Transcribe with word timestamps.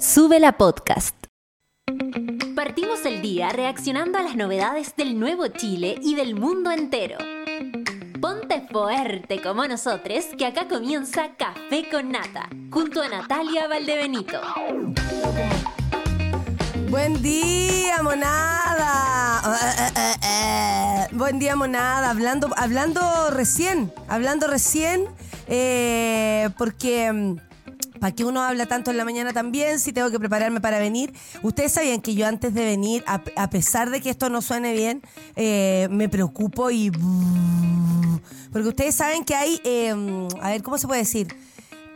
Sube 0.00 0.38
la 0.38 0.56
podcast. 0.56 1.16
Partimos 2.54 3.04
el 3.04 3.20
día 3.20 3.48
reaccionando 3.48 4.16
a 4.18 4.22
las 4.22 4.36
novedades 4.36 4.94
del 4.96 5.18
nuevo 5.18 5.48
Chile 5.48 5.96
y 6.00 6.14
del 6.14 6.36
mundo 6.36 6.70
entero. 6.70 7.18
Ponte 8.20 8.64
fuerte 8.70 9.42
como 9.42 9.66
nosotros, 9.66 10.26
que 10.38 10.46
acá 10.46 10.68
comienza 10.68 11.34
Café 11.36 11.88
con 11.90 12.12
Nata, 12.12 12.48
junto 12.70 13.02
a 13.02 13.08
Natalia 13.08 13.66
Valdebenito. 13.66 14.40
Buen 16.90 17.20
día, 17.20 18.00
monada. 18.00 19.42
Buen 21.10 21.40
día, 21.40 21.56
monada. 21.56 22.10
Hablando, 22.10 22.50
hablando 22.56 23.30
recién, 23.30 23.92
hablando 24.06 24.46
recién, 24.46 25.06
eh, 25.48 26.50
porque 26.56 27.12
mm, 27.12 27.47
¿Para 27.98 28.14
qué 28.14 28.24
uno 28.24 28.42
habla 28.42 28.66
tanto 28.66 28.90
en 28.90 28.96
la 28.96 29.04
mañana 29.04 29.32
también 29.32 29.78
si 29.80 29.92
tengo 29.92 30.10
que 30.10 30.18
prepararme 30.18 30.60
para 30.60 30.78
venir? 30.78 31.12
Ustedes 31.42 31.72
sabían 31.72 32.00
que 32.00 32.14
yo 32.14 32.26
antes 32.26 32.54
de 32.54 32.64
venir, 32.64 33.04
a, 33.06 33.50
pesar 33.50 33.90
de 33.90 34.00
que 34.00 34.10
esto 34.10 34.28
no 34.28 34.42
suene 34.42 34.72
bien, 34.72 35.02
eh, 35.36 35.88
me 35.90 36.08
preocupo 36.08 36.70
y... 36.70 36.90
Porque 38.52 38.68
ustedes 38.68 38.94
saben 38.94 39.24
que 39.24 39.34
hay, 39.34 39.60
eh, 39.64 39.94
a 40.40 40.50
ver, 40.50 40.62
¿cómo 40.62 40.78
se 40.78 40.86
puede 40.86 41.00
decir? 41.00 41.28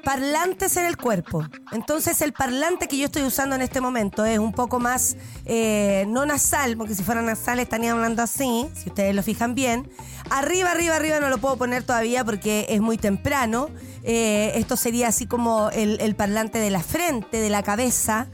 Parlantes 0.05 0.77
en 0.77 0.87
el 0.87 0.97
cuerpo. 0.97 1.47
Entonces 1.71 2.21
el 2.23 2.33
parlante 2.33 2.89
que 2.89 2.99
yo 2.99 3.07
estoy 3.07 3.23
usando 3.23 3.55
en 3.55 3.63
este 3.63 3.81
momento 3.81 4.25
es 4.25 4.39
un 4.39 4.53
poco 4.53 4.81
más, 4.81 5.17
eh, 5.45 6.05
no 6.09 6.27
nasal, 6.27 6.77
porque 6.77 6.95
si 6.95 7.03
fuera 7.05 7.23
nasal 7.23 7.61
estaría 7.61 7.93
hablando 7.93 8.23
así, 8.23 8.69
si 8.75 8.89
ustedes 8.89 9.15
lo 9.15 9.23
fijan 9.23 9.55
bien. 9.55 9.89
Arriba, 10.31 10.73
arriba, 10.73 10.97
arriba 10.97 11.21
no 11.21 11.29
lo 11.29 11.39
puedo 11.39 11.57
poner 11.57 11.85
todavía 11.85 12.25
porque 12.25 12.67
es 12.69 12.81
muy 12.81 12.99
temprano. 12.99 13.69
Eh, 14.03 14.53
esto 14.57 14.77
sería 14.77 15.09
así 15.09 15.27
como 15.27 15.71
el, 15.71 16.15
parlante 16.17 16.59
de 16.59 16.71
la 16.71 16.81
frente, 16.81 17.41
de 17.41 17.51
la 17.51 17.63
cabeza. 17.63 18.27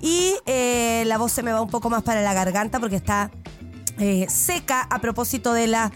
Y 0.00 0.34
eh, 0.46 1.04
la 1.06 1.18
voz 1.18 1.30
se 1.30 1.44
me 1.44 1.52
va 1.52 1.62
un 1.62 1.70
poco 1.70 1.88
más 1.88 2.02
para 2.02 2.22
la 2.22 2.34
garganta 2.34 2.80
porque 2.80 2.96
está 2.96 3.30
seca 4.26 4.88
a 4.90 4.98
propósito 4.98 5.52
de 5.52 5.68
la 5.68 5.92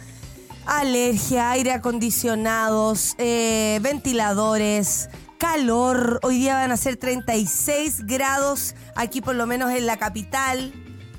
alergia, 0.67 1.50
aire 1.53 1.72
acondicionados, 1.72 3.14
eh, 3.19 3.78
ventiladores, 3.83 5.08
calor. 5.39 6.20
Hoy 6.23 6.39
día 6.39 6.55
van 6.55 6.73
a 6.73 6.77
ser 6.77 6.97
36 6.97 8.06
grados 8.06 8.75
aquí 8.95 9.20
por 9.20 9.34
lo 9.34 9.47
menos 9.47 9.73
en 9.73 9.86
la 9.86 9.97
capital. 9.97 10.73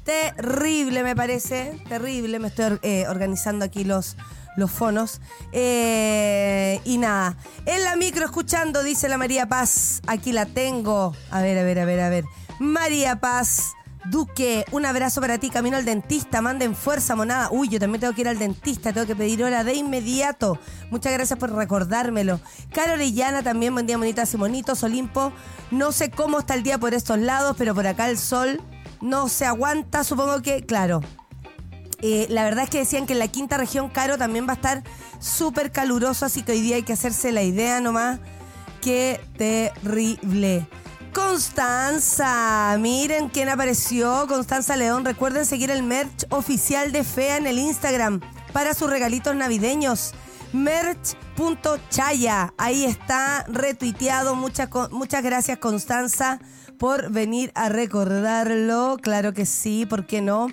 Terrible 0.03 1.03
me 1.03 1.15
parece, 1.15 1.81
terrible. 1.87 2.39
Me 2.39 2.49
estoy 2.49 2.79
eh, 2.81 3.05
organizando 3.07 3.65
aquí 3.65 3.83
los, 3.83 4.15
los 4.55 4.71
fonos. 4.71 5.21
Eh, 5.51 6.79
y 6.85 6.97
nada, 6.97 7.37
en 7.65 7.83
la 7.83 7.95
micro 7.95 8.25
escuchando, 8.25 8.83
dice 8.83 9.09
la 9.09 9.17
María 9.17 9.47
Paz. 9.47 10.01
Aquí 10.07 10.31
la 10.31 10.45
tengo. 10.45 11.15
A 11.31 11.41
ver, 11.41 11.57
a 11.57 11.63
ver, 11.63 11.79
a 11.79 11.85
ver, 11.85 11.99
a 11.99 12.09
ver. 12.09 12.25
María 12.59 13.19
Paz. 13.19 13.73
Duque, 14.09 14.63
un 14.71 14.85
abrazo 14.85 15.19
para 15.19 15.37
ti. 15.37 15.49
Camino 15.49 15.75
al 15.75 15.83
dentista. 15.83 16.41
Manden 16.41 16.75
fuerza, 16.75 17.15
monada. 17.15 17.49
Uy, 17.51 17.67
yo 17.67 17.79
también 17.79 17.99
tengo 17.99 18.13
que 18.13 18.21
ir 18.21 18.27
al 18.27 18.39
dentista. 18.39 18.93
Tengo 18.93 19.05
que 19.05 19.15
pedir 19.15 19.43
hora 19.43 19.63
de 19.63 19.73
inmediato. 19.73 20.59
Muchas 20.91 21.11
gracias 21.11 21.37
por 21.37 21.51
recordármelo. 21.51 22.39
Caro 22.71 22.93
Orellana 22.93 23.43
también. 23.43 23.73
Buen 23.73 23.85
día, 23.85 23.97
monitas 23.97 24.33
y 24.33 24.37
monitos. 24.37 24.83
Olimpo. 24.83 25.33
No 25.71 25.91
sé 25.91 26.09
cómo 26.09 26.39
está 26.39 26.53
el 26.53 26.63
día 26.63 26.77
por 26.77 26.93
estos 26.93 27.19
lados, 27.19 27.55
pero 27.57 27.75
por 27.75 27.85
acá 27.85 28.09
el 28.09 28.17
sol 28.17 28.61
no 29.01 29.27
se 29.27 29.45
aguanta. 29.45 30.05
Supongo 30.05 30.41
que, 30.41 30.65
claro. 30.65 31.01
Eh, 32.01 32.27
la 32.29 32.43
verdad 32.43 32.63
es 32.63 32.69
que 32.69 32.77
decían 32.77 33.07
que 33.07 33.13
en 33.13 33.19
la 33.19 33.27
quinta 33.27 33.57
región, 33.57 33.89
Caro, 33.89 34.17
también 34.17 34.47
va 34.47 34.51
a 34.51 34.55
estar 34.55 34.83
súper 35.19 35.71
caluroso. 35.71 36.25
Así 36.25 36.43
que 36.43 36.53
hoy 36.53 36.61
día 36.61 36.77
hay 36.77 36.83
que 36.83 36.93
hacerse 36.93 37.33
la 37.33 37.43
idea 37.43 37.81
nomás. 37.81 38.19
Qué 38.81 39.19
terrible. 39.37 40.65
Constanza, 41.17 42.77
miren 42.79 43.29
quién 43.29 43.49
apareció, 43.49 44.27
Constanza 44.27 44.77
León. 44.77 45.03
Recuerden 45.03 45.47
seguir 45.47 45.71
el 45.71 45.81
merch 45.81 46.27
oficial 46.29 46.91
de 46.91 47.03
FEA 47.03 47.37
en 47.37 47.47
el 47.47 47.57
Instagram 47.57 48.21
para 48.53 48.75
sus 48.75 48.87
regalitos 48.87 49.35
navideños. 49.35 50.13
Merch.chaya, 50.53 52.53
ahí 52.59 52.85
está 52.85 53.45
retuiteado. 53.47 54.35
Muchas, 54.35 54.69
muchas 54.91 55.23
gracias 55.23 55.57
Constanza 55.57 56.39
por 56.77 57.11
venir 57.11 57.51
a 57.55 57.69
recordarlo. 57.69 58.99
Claro 59.01 59.33
que 59.33 59.47
sí, 59.47 59.87
¿por 59.87 60.05
qué 60.05 60.21
no? 60.21 60.49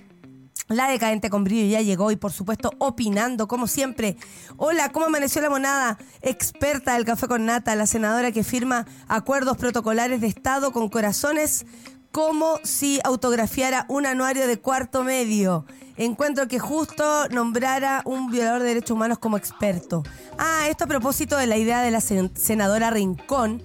La 0.69 0.89
decadente 0.89 1.29
con 1.29 1.45
brillo 1.45 1.71
ya 1.71 1.83
llegó 1.83 2.11
y 2.11 2.17
por 2.17 2.33
supuesto 2.33 2.73
opinando 2.79 3.47
como 3.47 3.67
siempre. 3.67 4.17
Hola, 4.57 4.91
¿cómo 4.93 5.07
amaneció 5.07 5.43
la 5.43 5.51
monada? 5.51 5.99
Experta 6.23 6.95
del 6.95 7.05
café 7.05 7.29
con 7.29 7.45
nata, 7.45 7.75
la 7.75 7.87
senadora 7.87 8.33
que 8.33 8.45
firma 8.45 8.87
acuerdos 9.07 9.59
protocolares 9.59 10.23
de 10.23 10.27
Estado 10.27 10.73
con 10.73 10.89
corazones 10.89 11.67
como 12.13 12.61
si 12.63 12.99
autografiara 13.05 13.85
un 13.89 14.07
anuario 14.07 14.47
de 14.47 14.59
cuarto 14.59 15.05
medio. 15.05 15.67
Encuentro 15.97 16.49
que 16.49 16.59
justo 16.59 17.29
nombrara 17.29 18.01
un 18.07 18.31
violador 18.31 18.63
de 18.63 18.69
derechos 18.69 18.93
humanos 18.93 19.19
como 19.19 19.37
experto. 19.37 20.03
Ah, 20.39 20.67
esto 20.71 20.85
a 20.85 20.87
propósito 20.87 21.37
de 21.37 21.47
la 21.47 21.59
idea 21.59 21.83
de 21.83 21.91
la 21.91 22.01
senadora 22.01 22.91
Rincón 22.91 23.63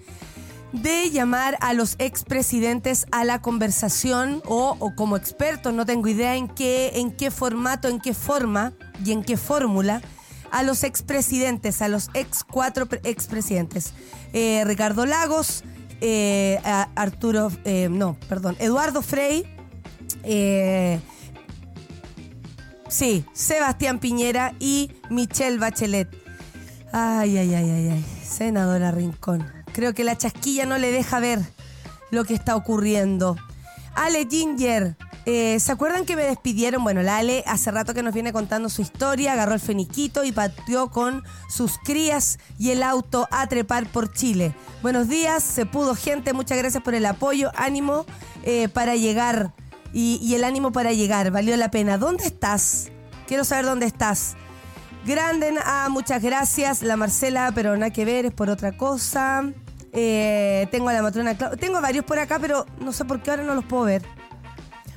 de 0.73 1.09
llamar 1.09 1.57
a 1.61 1.73
los 1.73 1.95
expresidentes 1.99 3.07
a 3.11 3.23
la 3.23 3.41
conversación 3.41 4.41
o, 4.45 4.93
como 4.95 5.17
expertos, 5.17 5.73
no 5.73 5.85
tengo 5.85 6.07
idea 6.07 6.35
en 6.35 6.47
qué, 6.47 6.91
en 6.95 7.11
qué 7.11 7.31
formato, 7.31 7.87
en 7.87 7.99
qué 7.99 8.13
forma 8.13 8.73
y 9.03 9.11
en 9.11 9.23
qué 9.23 9.37
fórmula, 9.37 10.01
a 10.51 10.63
los 10.63 10.83
expresidentes, 10.83 11.81
a 11.81 11.87
los 11.87 12.09
ex 12.13 12.43
cuatro 12.43 12.87
expresidentes. 13.03 13.93
Eh, 14.33 14.63
Ricardo 14.65 15.05
Lagos, 15.05 15.63
eh, 16.01 16.59
Arturo, 16.95 17.51
eh, 17.65 17.87
no, 17.89 18.17
perdón, 18.27 18.55
Eduardo 18.59 19.01
Frei, 19.01 19.45
eh, 20.23 20.99
sí, 22.87 23.25
Sebastián 23.33 23.99
Piñera 23.99 24.53
y 24.59 24.91
Michelle 25.09 25.57
Bachelet. 25.57 26.09
Ay, 26.91 27.37
ay, 27.37 27.53
ay, 27.53 27.69
ay, 27.69 27.89
ay, 27.89 28.05
senadora 28.23 28.91
Rincón. 28.91 29.58
Creo 29.73 29.93
que 29.93 30.03
la 30.03 30.17
chasquilla 30.17 30.65
no 30.65 30.77
le 30.77 30.91
deja 30.91 31.19
ver 31.19 31.39
lo 32.11 32.25
que 32.25 32.33
está 32.33 32.55
ocurriendo. 32.55 33.37
Ale 33.95 34.27
Ginger, 34.29 34.95
eh, 35.25 35.59
¿se 35.59 35.71
acuerdan 35.71 36.05
que 36.05 36.15
me 36.15 36.23
despidieron? 36.23 36.83
Bueno, 36.83 37.01
la 37.01 37.17
Ale 37.17 37.43
hace 37.45 37.71
rato 37.71 37.93
que 37.93 38.03
nos 38.03 38.13
viene 38.13 38.33
contando 38.33 38.69
su 38.69 38.81
historia, 38.81 39.33
agarró 39.33 39.53
el 39.53 39.59
feniquito 39.59 40.23
y 40.23 40.31
pateó 40.31 40.89
con 40.89 41.23
sus 41.49 41.77
crías 41.77 42.39
y 42.57 42.71
el 42.71 42.83
auto 42.83 43.27
a 43.31 43.47
trepar 43.47 43.87
por 43.91 44.11
Chile. 44.11 44.55
Buenos 44.81 45.07
días, 45.07 45.43
se 45.43 45.65
pudo 45.65 45.95
gente, 45.95 46.33
muchas 46.33 46.57
gracias 46.57 46.81
por 46.81 46.95
el 46.95 47.05
apoyo, 47.05 47.51
ánimo 47.55 48.05
eh, 48.43 48.69
para 48.69 48.95
llegar 48.95 49.53
y 49.91 50.35
el 50.35 50.43
ánimo 50.43 50.71
para 50.71 50.93
llegar, 50.93 51.31
valió 51.31 51.57
la 51.57 51.71
pena. 51.71 51.97
¿Dónde 51.97 52.25
estás? 52.25 52.89
Quiero 53.27 53.43
saber 53.43 53.65
dónde 53.65 53.85
estás. 53.85 54.35
Grande, 55.05 55.53
ah, 55.65 55.87
muchas 55.89 56.21
gracias. 56.21 56.81
La 56.83 56.97
Marcela, 56.97 57.51
pero 57.55 57.75
nada 57.77 57.91
que 57.91 58.05
ver, 58.05 58.25
es 58.25 58.33
por 58.33 58.49
otra 58.49 58.75
cosa. 58.77 59.43
Eh, 59.91 60.67
tengo 60.71 60.89
a 60.89 60.93
la 60.93 61.01
matrona 61.01 61.35
Clau. 61.37 61.55
Tengo 61.57 61.81
varios 61.81 62.05
por 62.05 62.19
acá, 62.19 62.37
pero 62.39 62.65
no 62.79 62.91
sé 62.91 63.05
por 63.05 63.21
qué 63.21 63.31
ahora 63.31 63.43
no 63.43 63.55
los 63.55 63.65
puedo 63.65 63.83
ver. 63.83 64.03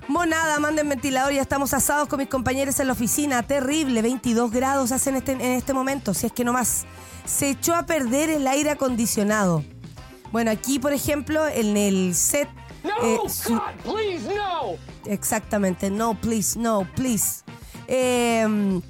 Monada, 0.08 0.58
manden 0.58 0.88
ventilador, 0.88 1.32
ya 1.32 1.40
estamos 1.40 1.72
asados 1.72 2.08
con 2.08 2.18
mis 2.18 2.28
compañeros 2.28 2.78
en 2.80 2.88
la 2.88 2.92
oficina. 2.92 3.42
Terrible, 3.44 4.02
22 4.02 4.50
grados 4.50 4.92
hacen 4.92 5.14
este, 5.16 5.32
en 5.32 5.40
este 5.40 5.72
momento, 5.72 6.12
si 6.12 6.26
es 6.26 6.32
que 6.32 6.44
no 6.44 6.52
más. 6.52 6.84
Se 7.24 7.50
echó 7.50 7.74
a 7.74 7.86
perder 7.86 8.28
el 8.28 8.46
aire 8.48 8.70
acondicionado. 8.70 9.64
Bueno, 10.32 10.50
aquí, 10.50 10.78
por 10.78 10.92
ejemplo, 10.92 11.46
en 11.46 11.76
el 11.76 12.14
set. 12.16 12.48
No, 12.82 12.90
eh, 13.06 13.18
su- 13.28 13.54
God, 13.54 13.60
please, 13.94 14.34
no. 14.34 14.72
Exactamente, 15.06 15.88
no, 15.88 16.20
please, 16.20 16.58
no, 16.58 16.86
please. 16.96 17.42
Eh, 17.86 18.80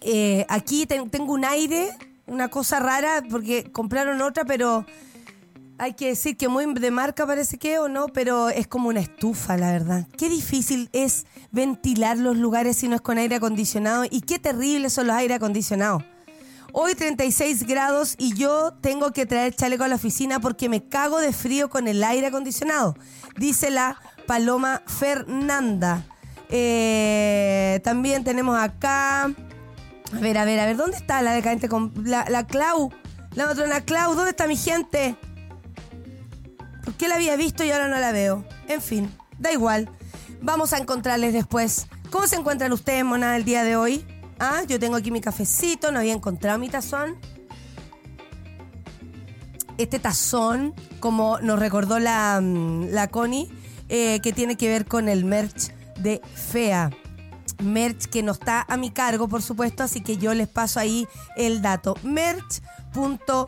eh, 0.00 0.46
aquí 0.48 0.86
ten- 0.86 1.10
tengo 1.10 1.32
un 1.32 1.44
aire, 1.44 1.90
una 2.26 2.48
cosa 2.48 2.78
rara, 2.80 3.22
porque 3.30 3.70
compraron 3.72 4.20
otra, 4.22 4.44
pero 4.44 4.86
hay 5.78 5.94
que 5.94 6.08
decir 6.08 6.36
que 6.36 6.48
muy 6.48 6.66
de 6.74 6.90
marca 6.90 7.26
parece 7.26 7.58
que 7.58 7.78
o 7.78 7.88
no, 7.88 8.06
pero 8.08 8.48
es 8.50 8.66
como 8.66 8.88
una 8.90 9.00
estufa, 9.00 9.56
la 9.56 9.72
verdad. 9.72 10.06
Qué 10.18 10.28
difícil 10.28 10.90
es 10.92 11.26
ventilar 11.52 12.18
los 12.18 12.36
lugares 12.36 12.76
si 12.76 12.88
no 12.88 12.94
es 12.96 13.00
con 13.00 13.18
aire 13.18 13.36
acondicionado 13.36 14.04
y 14.08 14.20
qué 14.20 14.38
terribles 14.38 14.92
son 14.92 15.06
los 15.06 15.16
aire 15.16 15.34
acondicionados. 15.34 16.04
Hoy 16.72 16.94
36 16.94 17.66
grados 17.66 18.14
y 18.16 18.34
yo 18.34 18.74
tengo 18.80 19.10
que 19.12 19.26
traer 19.26 19.56
chaleco 19.56 19.82
a 19.82 19.88
la 19.88 19.96
oficina 19.96 20.38
porque 20.38 20.68
me 20.68 20.84
cago 20.84 21.18
de 21.18 21.32
frío 21.32 21.68
con 21.68 21.88
el 21.88 22.04
aire 22.04 22.28
acondicionado, 22.28 22.94
dice 23.36 23.70
la 23.70 23.98
Paloma 24.28 24.82
Fernanda. 24.86 26.04
Eh, 26.48 27.80
también 27.82 28.22
tenemos 28.22 28.56
acá. 28.58 29.32
A 30.14 30.18
ver, 30.18 30.38
a 30.38 30.44
ver, 30.44 30.58
a 30.60 30.66
ver, 30.66 30.76
¿dónde 30.76 30.96
está 30.96 31.22
la 31.22 31.32
decadente 31.32 31.68
con. 31.68 31.92
La, 32.04 32.26
la 32.28 32.46
Clau? 32.46 32.90
La 33.34 33.46
matrona 33.46 33.80
Clau, 33.82 34.14
¿dónde 34.14 34.30
está 34.30 34.46
mi 34.46 34.56
gente? 34.56 35.16
¿Por 36.84 36.94
qué 36.94 37.08
la 37.08 37.14
había 37.16 37.36
visto 37.36 37.62
y 37.64 37.70
ahora 37.70 37.88
no 37.88 37.98
la 37.98 38.12
veo? 38.12 38.44
En 38.68 38.80
fin, 38.82 39.10
da 39.38 39.52
igual. 39.52 39.88
Vamos 40.42 40.72
a 40.72 40.78
encontrarles 40.78 41.32
después. 41.32 41.86
¿Cómo 42.10 42.26
se 42.26 42.36
encuentran 42.36 42.72
ustedes, 42.72 43.04
monada, 43.04 43.36
el 43.36 43.44
día 43.44 43.62
de 43.62 43.76
hoy? 43.76 44.04
Ah, 44.38 44.62
yo 44.66 44.80
tengo 44.80 44.96
aquí 44.96 45.10
mi 45.10 45.20
cafecito, 45.20 45.92
no 45.92 45.98
había 46.00 46.14
encontrado 46.14 46.58
mi 46.58 46.68
tazón. 46.68 47.16
este 49.82 49.98
tazón, 49.98 50.74
como 50.98 51.40
nos 51.40 51.58
recordó 51.58 51.98
la, 51.98 52.38
mm, 52.42 52.88
la 52.90 53.08
Connie, 53.08 53.48
eh, 53.88 54.20
que 54.20 54.32
tiene 54.32 54.56
que 54.56 54.68
ver 54.68 54.84
con 54.84 55.08
el 55.08 55.24
merch 55.24 55.72
de 55.98 56.20
FEA. 56.34 56.90
Merch 57.60 58.06
que 58.06 58.22
no 58.22 58.32
está 58.32 58.64
a 58.68 58.76
mi 58.76 58.90
cargo, 58.90 59.28
por 59.28 59.42
supuesto, 59.42 59.82
así 59.82 60.00
que 60.00 60.16
yo 60.16 60.34
les 60.34 60.48
paso 60.48 60.80
ahí 60.80 61.06
el 61.36 61.62
dato. 61.62 61.96
Merch.taya. 62.02 63.44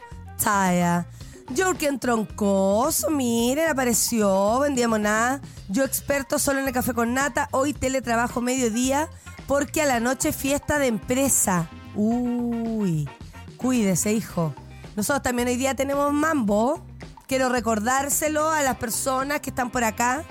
Jorgen 1.56 1.98
Troncoso, 1.98 3.10
miren, 3.10 3.68
apareció, 3.68 4.60
vendíamos 4.60 5.00
nada. 5.00 5.40
Yo 5.68 5.84
experto 5.84 6.38
solo 6.38 6.60
en 6.60 6.68
el 6.68 6.72
café 6.72 6.94
con 6.94 7.12
nata, 7.14 7.48
hoy 7.50 7.72
teletrabajo 7.72 8.40
mediodía 8.40 9.08
porque 9.46 9.82
a 9.82 9.86
la 9.86 10.00
noche 10.00 10.32
fiesta 10.32 10.78
de 10.78 10.86
empresa. 10.86 11.68
Uy, 11.94 13.08
cuídese, 13.56 14.12
hijo. 14.12 14.54
Nosotros 14.96 15.22
también 15.22 15.48
hoy 15.48 15.56
día 15.56 15.74
tenemos 15.74 16.12
mambo. 16.12 16.82
Quiero 17.26 17.48
recordárselo 17.48 18.50
a 18.50 18.62
las 18.62 18.76
personas 18.76 19.40
que 19.40 19.50
están 19.50 19.70
por 19.70 19.84
acá. 19.84 20.24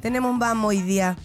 Tenemos 0.00 0.36
mambo 0.36 0.68
hoy 0.68 0.82
día. 0.82 1.16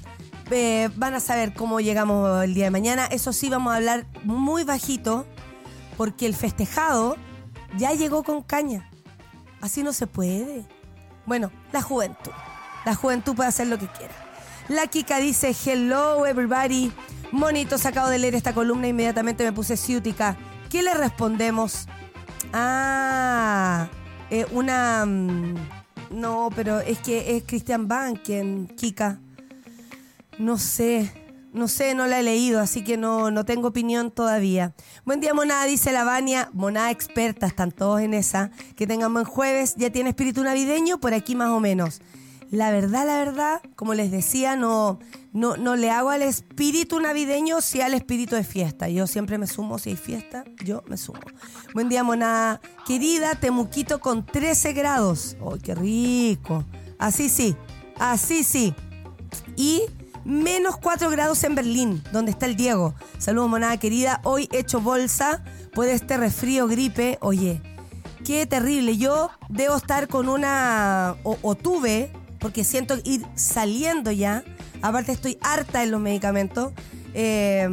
Eh, 0.52 0.90
van 0.96 1.14
a 1.14 1.20
saber 1.22 1.54
cómo 1.54 1.80
llegamos 1.80 2.44
el 2.44 2.54
día 2.54 2.66
de 2.66 2.72
mañana. 2.72 3.06
Eso 3.06 3.32
sí, 3.32 3.50
vamos 3.50 3.74
a 3.74 3.78
hablar 3.78 4.06
muy 4.24 4.64
bajito 4.64 5.26
porque 5.98 6.26
el 6.26 6.36
festejado 6.36 7.16
ya 7.78 7.94
llegó 7.94 8.24
con 8.24 8.42
caña. 8.42 8.90
Así 9.62 9.82
no 9.82 9.94
se 9.94 10.08
puede. 10.08 10.66
Bueno, 11.26 11.52
la 11.72 11.82
juventud. 11.82 12.32
La 12.86 12.96
juventud 12.96 13.36
puede 13.36 13.50
hacer 13.50 13.68
lo 13.68 13.78
que 13.78 13.88
quiera. 13.88 14.14
La 14.68 14.88
Kika 14.88 15.18
dice, 15.18 15.56
hello 15.66 16.26
everybody. 16.26 16.92
Monito, 17.32 17.78
sacado 17.78 18.10
de 18.10 18.20
leer 18.20 18.36
esta 18.36 18.54
columna, 18.54 18.88
inmediatamente 18.88 19.44
me 19.44 19.54
puse 19.54 19.78
ciútica. 19.78 20.36
¿Qué 20.70 20.84
le 20.84 20.94
respondemos? 20.94 21.88
Ah, 22.52 23.88
eh, 24.30 24.46
una... 24.52 25.06
mm, 25.06 25.56
no, 26.12 26.50
pero 26.56 26.82
es 26.82 27.00
que 27.00 27.38
es 27.38 27.44
Christian 27.44 27.88
Banken, 27.88 28.68
Kika. 28.76 29.20
No 30.40 30.58
sé, 30.58 31.12
no 31.54 31.68
sé, 31.68 31.94
no 31.96 32.08
la 32.08 32.20
he 32.20 32.24
leído, 32.24 32.62
así 32.62 32.84
que 32.84 32.98
no, 32.98 33.30
no 33.30 33.44
tengo 33.44 33.68
opinión 33.68 34.10
todavía. 34.12 34.74
Buen 35.06 35.20
día, 35.20 35.34
monada, 35.34 35.66
dice 35.66 35.92
la 35.92 36.04
Vania. 36.04 36.50
Monada 36.54 36.92
experta, 36.92 37.48
están 37.48 37.72
todos 37.72 38.02
en 38.02 38.14
esa. 38.14 38.52
Que 38.76 38.88
tengan 38.88 39.14
buen 39.14 39.26
jueves. 39.26 39.76
¿Ya 39.76 39.92
tiene 39.92 40.10
espíritu 40.12 40.44
navideño? 40.44 41.00
Por 41.00 41.14
aquí 41.14 41.36
más 41.36 41.50
o 41.50 41.60
menos. 41.60 42.02
La 42.52 42.72
verdad, 42.72 43.06
la 43.06 43.18
verdad, 43.18 43.62
como 43.76 43.94
les 43.94 44.12
decía, 44.12 44.58
no, 44.58 45.00
no, 45.32 45.56
no 45.56 45.78
le 45.78 45.90
hago 45.90 46.10
al 46.10 46.22
espíritu 46.22 47.00
navideño, 47.00 47.62
si 47.62 47.80
al 47.82 47.94
espíritu 47.94 48.36
de 48.36 48.44
fiesta. 48.44 48.90
Yo 48.90 49.08
siempre 49.08 49.38
me 49.38 49.48
sumo, 49.48 49.80
si 49.80 49.92
hay 49.92 49.96
fiesta, 49.96 50.44
yo 50.64 50.84
me 50.88 50.98
sumo. 50.98 51.22
Buen 51.74 51.88
día, 51.88 52.04
monada. 52.04 52.60
Querida, 52.86 53.36
Temuquito 53.36 54.00
con 54.00 54.26
13 54.26 54.74
grados. 54.74 55.38
¡Ay, 55.42 55.60
qué 55.62 55.76
rico! 55.76 56.66
Así 56.98 57.30
sí, 57.30 57.56
así 57.98 58.44
sí. 58.44 58.74
Y 59.56 59.84
menos 60.26 60.78
4 60.78 61.10
grados 61.10 61.44
en 61.44 61.56
Berlín, 61.56 62.04
donde 62.12 62.32
está 62.32 62.46
el 62.46 62.56
Diego. 62.56 62.94
Saludos, 63.18 63.50
monada 63.50 63.78
querida. 63.78 64.22
Hoy 64.24 64.50
he 64.52 64.60
hecho 64.60 64.82
bolsa 64.82 65.44
por 65.74 65.88
este 65.88 66.18
resfrío, 66.18 66.68
gripe. 66.68 67.18
Oye, 67.22 67.62
qué 68.26 68.46
terrible. 68.46 68.98
Yo 68.98 69.30
debo 69.50 69.76
estar 69.76 70.08
con 70.08 70.30
una. 70.30 71.16
O, 71.24 71.56
tuve, 71.56 72.12
porque 72.40 72.64
siento 72.64 72.96
ir 73.04 73.26
saliendo 73.36 74.12
ya. 74.12 74.44
Aparte, 74.82 75.12
estoy 75.12 75.38
harta 75.42 75.84
en 75.84 75.92
los 75.92 76.02
medicamentos. 76.02 76.74
eh, 77.14 77.68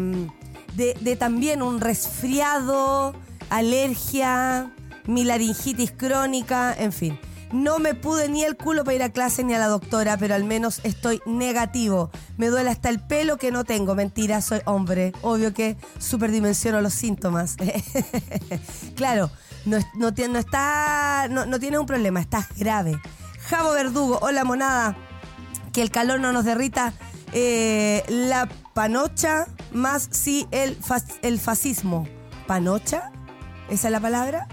de, 0.75 0.95
de 1.01 1.17
también 1.17 1.61
un 1.61 1.81
resfriado, 1.81 3.13
alergia, 3.51 4.73
mi 5.07 5.25
laringitis 5.25 5.91
crónica, 5.91 6.73
en 6.79 6.93
fin. 6.93 7.19
No 7.53 7.79
me 7.79 7.95
pude 7.95 8.29
ni 8.29 8.45
el 8.45 8.57
culo 8.57 8.85
para 8.85 8.95
ir 8.95 9.03
a 9.03 9.11
clase 9.11 9.43
ni 9.43 9.55
a 9.55 9.59
la 9.59 9.69
doctora, 9.69 10.17
pero 10.19 10.35
al 10.35 10.45
menos 10.45 10.81
estoy 10.85 11.21
negativo. 11.25 12.11
Me 12.37 12.49
duele 12.49 12.71
hasta 12.71 12.91
el 12.91 13.01
pelo 13.01 13.39
que 13.39 13.51
no 13.51 13.65
tengo. 13.65 13.95
Mentira, 13.95 14.41
soy 14.43 14.61
hombre. 14.67 15.13
Obvio 15.23 15.55
que 15.55 15.77
superdimensiono 15.99 16.81
los 16.81 16.93
síntomas. 16.93 17.57
claro, 18.97 19.31
no, 19.65 19.79
no, 19.95 20.11
no 20.11 20.39
está, 20.39 21.29
no, 21.31 21.47
no 21.47 21.81
un 21.81 21.87
problema, 21.87 22.21
estás 22.21 22.47
grave. 22.57 23.01
Javo 23.49 23.73
Verdugo, 23.73 24.19
hola 24.21 24.45
monada. 24.45 24.97
Que 25.73 25.83
el 25.83 25.91
calor 25.91 26.21
no 26.21 26.33
nos 26.33 26.45
derrita 26.45 26.93
eh, 27.33 28.05
la 28.09 28.49
panocha 28.75 29.47
más 29.73 30.09
sí 30.11 30.47
el, 30.51 30.77
el 31.23 31.39
fascismo. 31.39 32.07
¿Panocha? 32.47 33.11
¿Esa 33.69 33.89
es 33.89 33.93
la 33.93 34.01
palabra? 34.01 34.49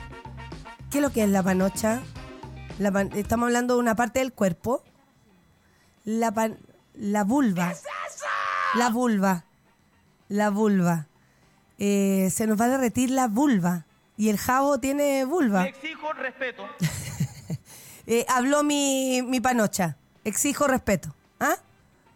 ¿Qué 0.91 0.97
es 0.97 1.01
lo 1.01 1.11
que 1.11 1.23
es 1.23 1.29
la 1.29 1.43
panocha? 1.43 2.01
La 2.79 2.91
pan- 2.91 3.11
estamos 3.15 3.47
hablando 3.47 3.75
de 3.75 3.79
una 3.79 3.95
parte 3.95 4.19
del 4.19 4.33
cuerpo. 4.33 4.83
La 6.03 6.31
pan- 6.31 6.57
la 6.93 7.23
vulva. 7.23 7.73
La 8.75 8.89
vulva. 8.89 9.45
La 10.27 10.49
vulva. 10.49 11.07
Eh, 11.77 12.29
se 12.33 12.47
nos 12.47 12.59
va 12.59 12.65
a 12.65 12.69
derretir 12.69 13.09
la 13.11 13.27
vulva. 13.27 13.85
Y 14.17 14.29
el 14.29 14.37
jabo 14.37 14.79
tiene 14.79 15.25
vulva. 15.25 15.65
Exijo 15.67 16.13
respeto. 16.13 16.63
Eh, 18.07 18.23
habló 18.29 18.61
mi, 18.61 19.23
mi 19.23 19.39
panocha. 19.41 19.97
Exijo 20.23 20.67
respeto. 20.67 21.15
¿Ah? 21.39 21.55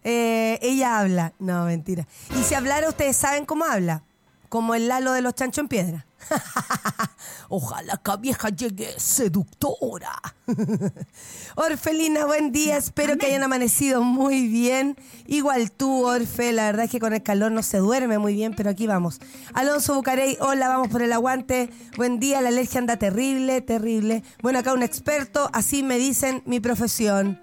Eh, 0.03 0.59
ella 0.61 0.99
habla. 0.99 1.33
No, 1.39 1.65
mentira. 1.65 2.05
Y 2.39 2.43
si 2.43 2.53
hablara, 2.53 2.87
ustedes 2.89 3.17
saben 3.17 3.43
cómo 3.47 3.65
habla. 3.65 4.03
Como 4.49 4.75
el 4.75 4.87
Lalo 4.87 5.13
de 5.13 5.21
los 5.21 5.33
Chancho 5.33 5.61
en 5.61 5.67
Piedra. 5.67 6.05
Ojalá 7.49 7.97
que 7.97 8.17
vieja 8.19 8.49
llegue 8.49 8.93
seductora. 8.97 10.21
Orfelina, 11.55 12.25
buen 12.25 12.51
día. 12.51 12.77
Espero 12.77 13.17
que 13.17 13.27
hayan 13.27 13.43
amanecido 13.43 14.01
muy 14.01 14.47
bien. 14.47 14.97
Igual 15.27 15.71
tú, 15.71 16.05
Orfe. 16.05 16.51
La 16.51 16.65
verdad 16.65 16.85
es 16.85 16.91
que 16.91 16.99
con 16.99 17.13
el 17.13 17.23
calor 17.23 17.51
no 17.51 17.63
se 17.63 17.77
duerme 17.77 18.19
muy 18.19 18.33
bien, 18.33 18.53
pero 18.55 18.69
aquí 18.69 18.87
vamos. 18.87 19.19
Alonso 19.53 19.95
Bucarey, 19.95 20.37
hola, 20.41 20.67
vamos 20.67 20.89
por 20.89 21.01
el 21.01 21.13
aguante. 21.13 21.69
Buen 21.97 22.19
día, 22.19 22.41
la 22.41 22.49
alergia 22.49 22.79
anda 22.79 22.97
terrible, 22.97 23.61
terrible. 23.61 24.23
Bueno, 24.41 24.59
acá 24.59 24.73
un 24.73 24.83
experto, 24.83 25.49
así 25.53 25.83
me 25.83 25.97
dicen 25.97 26.43
mi 26.45 26.59
profesión. 26.59 27.39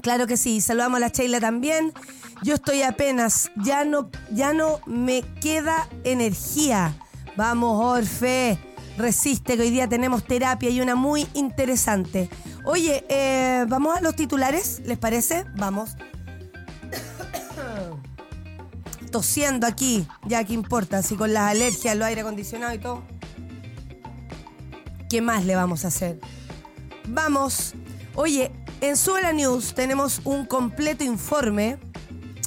Claro 0.00 0.26
que 0.26 0.36
sí, 0.36 0.60
saludamos 0.60 0.96
a 0.96 1.00
la 1.00 1.08
Sheila 1.08 1.40
también. 1.40 1.92
Yo 2.42 2.54
estoy 2.54 2.82
apenas, 2.82 3.50
ya 3.56 3.84
no, 3.84 4.10
ya 4.32 4.52
no 4.52 4.80
me 4.86 5.22
queda 5.40 5.88
energía. 6.02 6.96
Vamos, 7.36 7.82
Orfe, 7.82 8.58
resiste 8.98 9.56
que 9.56 9.62
hoy 9.62 9.70
día 9.70 9.88
tenemos 9.88 10.24
terapia 10.24 10.68
y 10.68 10.80
una 10.80 10.94
muy 10.94 11.26
interesante. 11.32 12.28
Oye, 12.64 13.04
eh, 13.08 13.64
vamos 13.68 13.96
a 13.96 14.02
los 14.02 14.14
titulares, 14.14 14.82
¿les 14.84 14.98
parece? 14.98 15.46
Vamos. 15.56 15.96
Tosiendo 19.10 19.66
aquí, 19.66 20.06
ya 20.26 20.44
que 20.44 20.52
importa, 20.52 21.02
si 21.02 21.16
con 21.16 21.32
las 21.32 21.50
alergias, 21.50 21.96
los 21.96 22.06
aire 22.06 22.20
acondicionado 22.20 22.74
y 22.74 22.78
todo. 22.78 23.02
¿Qué 25.08 25.22
más 25.22 25.44
le 25.44 25.56
vamos 25.56 25.84
a 25.84 25.88
hacer? 25.88 26.20
Vamos. 27.08 27.74
Oye, 28.14 28.52
en 28.82 28.96
Suela 28.96 29.32
News 29.32 29.74
tenemos 29.74 30.20
un 30.24 30.44
completo 30.44 31.02
informe 31.02 31.78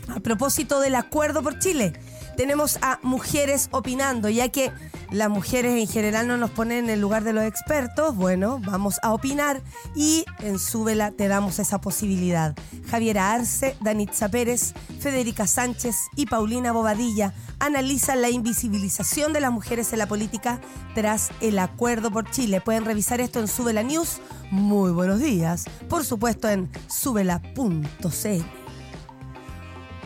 a 0.10 0.20
propósito 0.20 0.80
del 0.80 0.96
acuerdo 0.96 1.42
por 1.42 1.58
Chile. 1.58 1.94
Tenemos 2.36 2.78
a 2.82 3.00
mujeres 3.02 3.70
opinando, 3.72 4.30
ya 4.30 4.50
que 4.50 4.72
las 5.12 5.30
mujeres 5.30 5.80
en 5.80 5.88
general 5.88 6.28
no 6.28 6.38
nos 6.38 6.52
ponen 6.52 6.86
en 6.86 6.90
el 6.90 7.02
lugar 7.02 7.24
de 7.24 7.34
los 7.34 7.44
expertos. 7.44 8.16
Bueno, 8.16 8.60
vamos 8.66 9.00
a 9.04 9.14
opinar 9.14 9.62
y 9.96 10.26
en 10.40 10.60
Súbela 10.60 11.12
te 11.12 11.28
damos 11.28 11.60
esa 11.60 11.80
posibilidad. 11.80 12.56
Javiera 12.90 13.32
Arce, 13.32 13.78
Danitza 13.82 14.30
Pérez, 14.30 14.74
Federica 15.00 15.48
Sánchez 15.48 15.96
y 16.16 16.26
Paulina 16.26 16.72
Bobadilla 16.72 17.34
analizan 17.60 18.22
la 18.22 18.30
invisibilización 18.30 19.34
de 19.34 19.42
las 19.42 19.52
mujeres 19.52 19.94
en 19.94 20.00
la 20.00 20.08
política 20.08 20.60
tras 20.94 21.30
el 21.42 21.60
acuerdo 21.60 22.12
por 22.12 22.30
Chile. 22.30 22.62
Pueden 22.62 22.86
revisar 22.86 23.22
esto 23.22 23.40
en 23.40 23.48
Súbela 23.48 23.84
News. 23.84 24.20
Muy 24.52 24.92
buenos 24.92 25.20
días. 25.20 25.66
Por 25.88 26.04
supuesto 26.04 26.50
en 26.50 26.70
súbela.cl. 26.88 28.65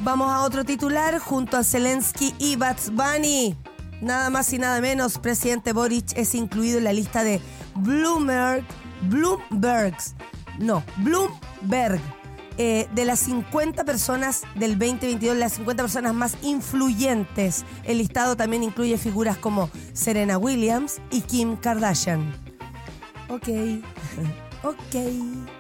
Vamos 0.01 0.32
a 0.32 0.44
otro 0.44 0.63
titular 0.63 1.20
junto 1.20 1.58
a 1.58 1.63
Zelensky 1.63 2.34
y 2.39 2.56
Bats 2.56 2.89
Bunny. 2.91 3.58
Nada 4.01 4.29
más 4.29 4.53
y 4.53 4.58
nada 4.58 4.79
menos, 4.79 5.18
presidente 5.18 5.74
Boric 5.74 6.18
es 6.18 6.36
incluido 6.36 6.77
en 6.77 6.86
la 6.86 6.94
lista 6.94 7.22
de 7.25 7.41
Bloomberg, 7.75 8.63
Bloombergs, 9.10 10.15
no, 10.58 10.84
Bloomberg, 10.98 12.00
eh, 12.58 12.88
de 12.94 13.03
las 13.03 13.20
50 13.20 13.84
personas 13.84 14.44
del 14.56 14.79
2022, 14.79 15.36
las 15.36 15.53
50 15.53 15.84
personas 15.84 16.13
más 16.13 16.38
influyentes. 16.44 17.65
El 17.84 17.98
listado 17.98 18.38
también 18.38 18.63
incluye 18.63 18.98
figuras 18.98 19.38
como 19.38 19.70
Serena 19.91 20.38
Williams 20.38 21.01
y 21.12 21.22
Kim 21.22 21.58
Kardashian. 21.58 22.34
Ok, 23.27 23.50
ok. 24.63 25.59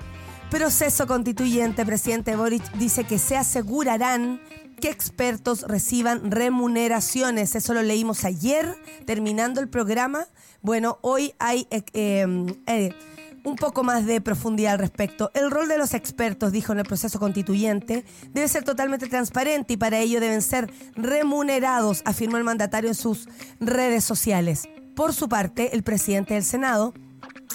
Proceso 0.49 1.05
constituyente, 1.05 1.85
presidente 1.85 2.35
Boric 2.35 2.71
dice 2.73 3.03
que 3.03 3.19
se 3.19 3.37
asegurarán 3.37 4.41
que 4.81 4.89
expertos 4.89 5.61
reciban 5.61 6.31
remuneraciones. 6.31 7.53
Eso 7.53 7.75
lo 7.75 7.83
leímos 7.83 8.25
ayer, 8.25 8.75
terminando 9.05 9.61
el 9.61 9.69
programa. 9.69 10.25
Bueno, 10.63 10.97
hoy 11.01 11.33
hay 11.37 11.67
eh, 11.69 11.83
eh, 11.93 12.25
eh, 12.65 12.95
un 13.43 13.57
poco 13.57 13.83
más 13.83 14.07
de 14.07 14.21
profundidad 14.21 14.73
al 14.73 14.79
respecto. 14.79 15.29
El 15.35 15.51
rol 15.51 15.67
de 15.67 15.77
los 15.77 15.93
expertos, 15.93 16.51
dijo 16.51 16.73
en 16.73 16.79
el 16.79 16.85
proceso 16.85 17.19
constituyente, 17.19 18.03
debe 18.33 18.47
ser 18.47 18.63
totalmente 18.63 19.07
transparente 19.07 19.73
y 19.73 19.77
para 19.77 19.99
ello 19.99 20.19
deben 20.19 20.41
ser 20.41 20.71
remunerados, 20.95 22.01
afirmó 22.05 22.37
el 22.37 22.43
mandatario 22.43 22.89
en 22.89 22.95
sus 22.95 23.29
redes 23.59 24.03
sociales. 24.03 24.67
Por 24.95 25.13
su 25.13 25.29
parte, 25.29 25.75
el 25.75 25.83
presidente 25.83 26.33
del 26.33 26.43
Senado, 26.43 26.93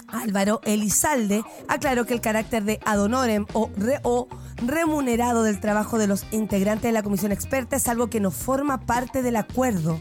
Álvaro 0.09 0.61
Elizalde, 0.65 1.43
aclaró 1.69 2.07
que 2.07 2.15
el 2.15 2.21
carácter 2.21 2.65
de 2.65 2.81
ad 2.85 3.01
honorem 3.01 3.47
o, 3.53 3.71
o 4.03 4.29
remunerado 4.59 5.43
del 5.43 5.61
trabajo 5.61 5.99
de 5.99 6.07
los 6.07 6.25
integrantes 6.31 6.85
de 6.85 6.93
la 6.93 7.03
comisión 7.03 7.33
experta 7.33 7.77
es 7.77 7.89
algo 7.89 8.09
que 8.09 8.21
no 8.21 8.31
forma 8.31 8.87
parte 8.87 9.23
del 9.23 9.37
acuerdo. 9.37 10.01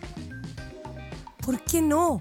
¿Por 1.46 1.62
qué 1.62 1.82
no? 1.82 2.20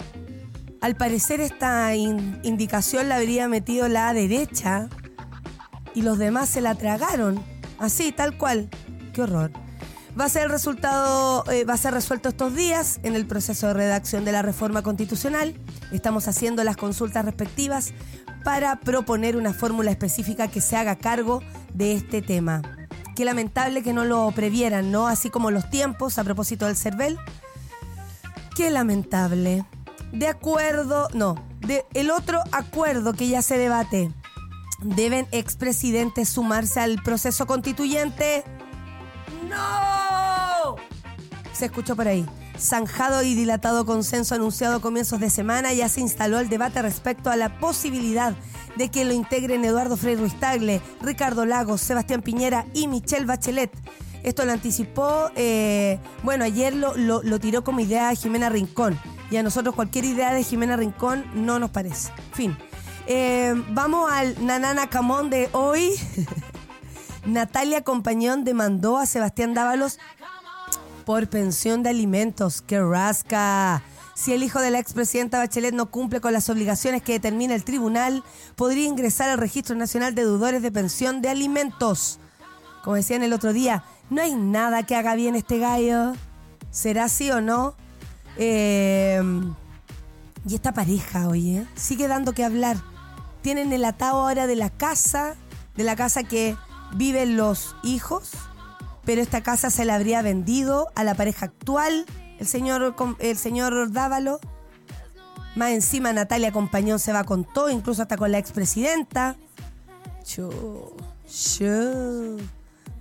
Al 0.80 0.96
parecer 0.96 1.40
esta 1.40 1.94
indicación 1.94 3.08
la 3.08 3.16
habría 3.16 3.46
metido 3.46 3.86
la 3.88 4.12
derecha 4.12 4.88
y 5.94 6.02
los 6.02 6.18
demás 6.18 6.48
se 6.48 6.60
la 6.60 6.74
tragaron. 6.74 7.40
Así, 7.78 8.10
tal 8.10 8.36
cual. 8.36 8.68
Qué 9.12 9.22
horror. 9.22 9.52
Va 10.18 10.26
a 10.26 10.28
ser 10.28 10.44
el 10.44 10.50
resultado, 10.50 11.44
eh, 11.50 11.64
va 11.64 11.74
a 11.74 11.78
ser 11.78 11.94
resuelto 11.94 12.28
estos 12.28 12.54
días 12.54 13.00
en 13.02 13.14
el 13.14 13.26
proceso 13.26 13.68
de 13.68 13.74
redacción 13.74 14.24
de 14.24 14.32
la 14.32 14.42
reforma 14.42 14.82
constitucional. 14.82 15.54
Estamos 15.90 16.28
haciendo 16.28 16.62
las 16.64 16.76
consultas 16.76 17.24
respectivas 17.24 17.94
para 18.44 18.78
proponer 18.80 19.36
una 19.36 19.54
fórmula 19.54 19.90
específica 19.90 20.48
que 20.48 20.60
se 20.60 20.76
haga 20.76 20.96
cargo 20.96 21.42
de 21.72 21.94
este 21.94 22.20
tema. 22.20 22.60
Qué 23.16 23.24
lamentable 23.24 23.82
que 23.82 23.94
no 23.94 24.04
lo 24.04 24.30
previeran, 24.32 24.90
¿no? 24.90 25.08
Así 25.08 25.30
como 25.30 25.50
los 25.50 25.70
tiempos 25.70 26.18
a 26.18 26.24
propósito 26.24 26.66
del 26.66 26.76
CERVEL. 26.76 27.18
Qué 28.54 28.70
lamentable 28.70 29.64
de 30.12 30.28
acuerdo, 30.28 31.08
no, 31.14 31.34
de 31.60 31.86
el 31.94 32.10
otro 32.10 32.42
acuerdo 32.52 33.14
que 33.14 33.28
ya 33.28 33.42
se 33.42 33.56
debate. 33.56 34.12
¿Deben 34.82 35.26
expresidentes 35.32 36.28
sumarse 36.28 36.80
al 36.80 37.02
proceso 37.02 37.46
constituyente? 37.46 38.44
¡No! 39.52 40.76
Se 41.52 41.66
escuchó 41.66 41.94
por 41.94 42.08
ahí. 42.08 42.26
Zanjado 42.58 43.22
y 43.22 43.34
dilatado 43.34 43.84
consenso 43.84 44.34
anunciado 44.34 44.76
a 44.76 44.80
comienzos 44.80 45.20
de 45.20 45.30
semana, 45.30 45.72
ya 45.72 45.88
se 45.88 46.00
instaló 46.00 46.38
el 46.38 46.48
debate 46.48 46.80
respecto 46.82 47.30
a 47.30 47.36
la 47.36 47.58
posibilidad 47.58 48.34
de 48.76 48.90
que 48.90 49.04
lo 49.04 49.12
integren 49.12 49.64
Eduardo 49.64 49.96
Frei 49.96 50.16
Ruiz 50.16 50.38
Tagle, 50.38 50.80
Ricardo 51.00 51.44
Lagos, 51.44 51.80
Sebastián 51.80 52.22
Piñera 52.22 52.66
y 52.72 52.88
Michelle 52.88 53.26
Bachelet. 53.26 53.72
Esto 54.22 54.44
lo 54.44 54.52
anticipó, 54.52 55.30
eh, 55.34 55.98
bueno, 56.22 56.44
ayer 56.44 56.74
lo, 56.74 56.94
lo 56.96 57.40
tiró 57.40 57.64
como 57.64 57.80
idea 57.80 58.14
Jimena 58.14 58.48
Rincón. 58.48 58.98
Y 59.32 59.36
a 59.38 59.42
nosotros 59.42 59.74
cualquier 59.74 60.04
idea 60.04 60.34
de 60.34 60.44
Jimena 60.44 60.76
Rincón 60.76 61.24
no 61.34 61.58
nos 61.58 61.70
parece. 61.70 62.12
Fin. 62.32 62.56
Eh, 63.06 63.54
vamos 63.70 64.10
al 64.12 64.44
Nanana 64.44 64.88
Camón 64.88 65.30
de 65.30 65.48
hoy. 65.52 65.92
Natalia 67.24 67.82
Compañón 67.82 68.44
demandó 68.44 68.98
a 68.98 69.06
Sebastián 69.06 69.54
Dávalos 69.54 69.98
por 71.04 71.28
pensión 71.28 71.82
de 71.82 71.90
alimentos. 71.90 72.62
¡Qué 72.62 72.80
rasca! 72.80 73.82
Si 74.14 74.32
el 74.32 74.42
hijo 74.42 74.60
de 74.60 74.70
la 74.70 74.78
expresidenta 74.78 75.38
Bachelet 75.38 75.74
no 75.74 75.90
cumple 75.90 76.20
con 76.20 76.32
las 76.32 76.48
obligaciones 76.50 77.02
que 77.02 77.12
determina 77.12 77.54
el 77.54 77.64
tribunal, 77.64 78.22
podría 78.56 78.86
ingresar 78.86 79.28
al 79.30 79.38
Registro 79.38 79.74
Nacional 79.74 80.14
de 80.14 80.22
Deudores 80.22 80.62
de 80.62 80.70
Pensión 80.70 81.22
de 81.22 81.30
Alimentos. 81.30 82.18
Como 82.84 82.96
decían 82.96 83.22
el 83.22 83.32
otro 83.32 83.52
día, 83.52 83.84
no 84.10 84.20
hay 84.20 84.34
nada 84.34 84.84
que 84.84 84.96
haga 84.96 85.14
bien 85.14 85.34
este 85.34 85.58
gallo. 85.58 86.12
¿Será 86.70 87.04
así 87.04 87.30
o 87.30 87.40
no? 87.40 87.74
Em, 88.36 89.54
y 90.46 90.54
esta 90.54 90.72
pareja, 90.72 91.28
oye, 91.28 91.66
sigue 91.74 92.08
dando 92.08 92.32
que 92.32 92.44
hablar. 92.44 92.76
Tienen 93.42 93.72
el 93.72 93.84
atado 93.84 94.20
ahora 94.20 94.46
de 94.46 94.56
la 94.56 94.70
casa, 94.70 95.36
de 95.76 95.84
la 95.84 95.96
casa 95.96 96.24
que 96.24 96.56
viven 96.94 97.36
los 97.36 97.76
hijos, 97.82 98.30
pero 99.04 99.20
esta 99.20 99.42
casa 99.42 99.70
se 99.70 99.84
la 99.84 99.96
habría 99.96 100.22
vendido 100.22 100.88
a 100.94 101.04
la 101.04 101.14
pareja 101.14 101.46
actual, 101.46 102.06
el 102.38 102.46
señor, 102.46 102.94
el 103.18 103.36
señor 103.36 103.92
Dávalo. 103.92 104.40
Más 105.54 105.70
encima 105.70 106.12
Natalia 106.12 106.52
Compañón 106.52 106.98
se 106.98 107.12
va 107.12 107.24
con 107.24 107.44
todo, 107.44 107.68
incluso 107.70 108.02
hasta 108.02 108.16
con 108.16 108.32
la 108.32 108.38
expresidenta. 108.38 109.36
Yo, 110.26 110.96
yo. 111.58 112.36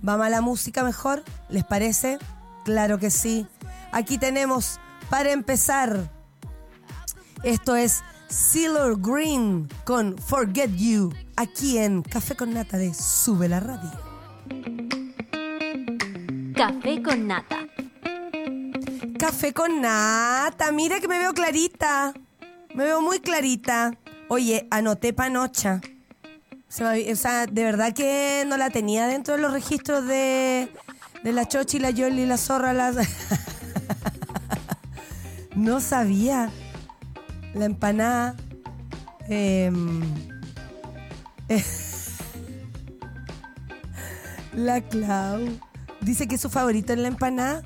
¿Vamos 0.02 0.26
a 0.26 0.30
la 0.30 0.40
música 0.40 0.82
mejor? 0.82 1.22
¿Les 1.48 1.64
parece? 1.64 2.18
Claro 2.64 2.98
que 2.98 3.10
sí. 3.10 3.46
Aquí 3.92 4.18
tenemos 4.18 4.80
para 5.08 5.32
empezar, 5.32 6.10
esto 7.42 7.76
es 7.76 8.02
Sealer 8.32 8.94
Green 8.96 9.68
con 9.84 10.16
Forget 10.16 10.70
You, 10.76 11.12
aquí 11.36 11.76
en 11.76 12.00
Café 12.00 12.34
con 12.34 12.54
Nata 12.54 12.78
de 12.78 12.94
Sube 12.94 13.46
la 13.46 13.60
Radio. 13.60 13.90
Café 16.56 17.02
con 17.02 17.26
Nata. 17.26 17.58
Café 19.18 19.52
con 19.52 19.82
Nata, 19.82 20.72
mira 20.72 20.98
que 20.98 21.08
me 21.08 21.18
veo 21.18 21.34
clarita. 21.34 22.14
Me 22.74 22.84
veo 22.84 23.02
muy 23.02 23.20
clarita. 23.20 23.92
Oye, 24.28 24.66
anoté 24.70 25.12
panocha. 25.12 25.82
o 26.70 27.16
sea, 27.16 27.46
de 27.46 27.64
verdad 27.64 27.92
que 27.92 28.44
no 28.46 28.56
la 28.56 28.70
tenía 28.70 29.08
dentro 29.08 29.36
de 29.36 29.42
los 29.42 29.52
registros 29.52 30.06
de, 30.06 30.72
de 31.22 31.32
la 31.34 31.46
Chochi, 31.46 31.78
la 31.78 31.90
Yoli, 31.90 32.24
la 32.24 32.38
Zorra, 32.38 32.72
la... 32.72 32.92
No 35.54 35.80
sabía. 35.80 36.50
La 37.54 37.64
empanada. 37.66 38.34
Em, 39.28 40.02
la 44.54 44.80
Clau. 44.80 45.48
Dice 46.00 46.26
que 46.26 46.38
su 46.38 46.50
favorito 46.50 46.92
es 46.92 46.98
la 46.98 47.08
empanada. 47.08 47.62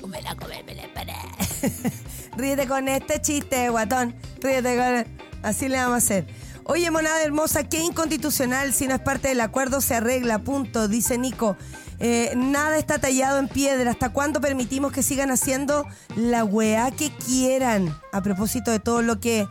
Cómela, 0.00 0.34
cómeme 0.36 0.74
la 0.74 0.84
empanada. 0.84 1.22
Ríete 2.36 2.66
con 2.66 2.88
este 2.88 3.20
chiste, 3.20 3.68
guatón. 3.70 4.14
Ríete 4.40 4.76
con. 4.76 5.06
Así 5.42 5.68
le 5.68 5.76
vamos 5.76 5.94
a 5.94 5.96
hacer. 5.98 6.26
Oye, 6.64 6.90
monada 6.90 7.22
hermosa, 7.22 7.64
qué 7.64 7.82
inconstitucional. 7.82 8.72
Si 8.72 8.86
no 8.86 8.94
es 8.94 9.00
parte 9.00 9.28
del 9.28 9.40
acuerdo, 9.40 9.80
se 9.80 9.94
arregla. 9.94 10.40
Punto, 10.40 10.86
dice 10.86 11.18
Nico. 11.18 11.56
Eh, 12.00 12.32
nada 12.34 12.78
está 12.78 12.98
tallado 12.98 13.38
en 13.38 13.48
piedra. 13.48 13.90
¿Hasta 13.90 14.08
cuándo 14.08 14.40
permitimos 14.40 14.92
que 14.92 15.02
sigan 15.02 15.30
haciendo 15.30 15.86
la 16.16 16.44
weá 16.44 16.90
que 16.90 17.10
quieran? 17.10 17.94
A 18.12 18.22
propósito 18.22 18.70
de 18.70 18.80
todo 18.80 19.02
lo 19.02 19.20
que. 19.20 19.46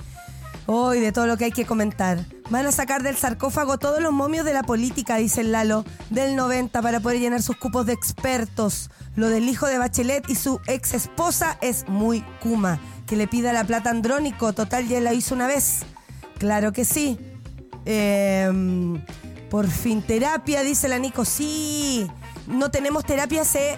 Hoy, 0.66 1.00
de 1.00 1.12
todo 1.12 1.26
lo 1.26 1.38
que 1.38 1.46
hay 1.46 1.52
que 1.52 1.66
comentar. 1.66 2.26
Van 2.52 2.66
a 2.66 2.72
sacar 2.72 3.02
del 3.02 3.16
sarcófago 3.16 3.80
todos 3.80 4.02
los 4.02 4.12
momios 4.12 4.46
de 4.46 4.54
la 4.54 4.62
política, 4.62 5.18
dice 5.18 5.42
el 5.42 5.52
Lalo, 5.52 5.84
del 6.12 6.36
90 6.36 6.82
para 6.84 7.00
poder 7.00 7.20
llenar 7.20 7.42
sus 7.42 7.58
cupos 7.58 7.88
de 7.88 7.94
expertos. 7.94 8.92
Lo 9.16 9.30
del 9.30 9.50
hijo 9.50 9.66
de 9.66 9.80
Bachelet 9.80 10.30
y 10.30 10.36
su 10.36 10.60
ex 10.68 10.94
esposa 10.94 11.58
es 11.62 11.88
muy 11.88 12.22
kuma. 12.40 12.80
Que 13.08 13.16
le 13.16 13.28
pida 13.28 13.52
la 13.52 13.64
plata 13.64 13.90
Andrónico, 13.90 14.54
total 14.54 14.88
ya 14.88 15.00
la 15.00 15.14
hizo 15.14 15.34
una 15.34 15.48
vez. 15.48 15.80
Claro 16.38 16.72
que 16.72 16.86
sí. 16.86 17.20
Em, 17.86 19.04
por 19.50 19.68
fin 19.68 20.02
terapia, 20.02 20.62
dice 20.62 20.88
la 20.88 21.00
Nico. 21.00 21.26
Sí, 21.26 22.08
no 22.50 22.72
tenemos 22.72 23.06
terapia 23.06 23.42
hace 23.42 23.78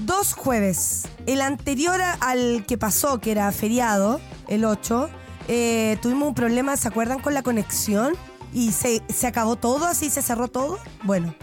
dos 0.00 0.32
jueves. 0.34 1.02
El 1.26 1.42
anterior 1.42 2.00
al 2.20 2.64
que 2.66 2.78
pasó, 2.78 3.20
que 3.20 3.32
era 3.32 3.50
feriado, 3.52 4.20
el 4.48 4.64
8, 4.64 5.10
eh, 5.48 5.98
tuvimos 6.00 6.28
un 6.28 6.34
problema, 6.34 6.76
¿se 6.76 6.88
acuerdan 6.88 7.20
con 7.20 7.34
la 7.34 7.42
conexión? 7.42 8.14
Y 8.52 8.72
se, 8.72 9.02
acabó 9.26 9.56
todo, 9.56 9.86
así 9.86 10.10
se 10.10 10.22
cerró 10.22 10.48
todo. 10.48 10.78
Bueno, 11.02 11.34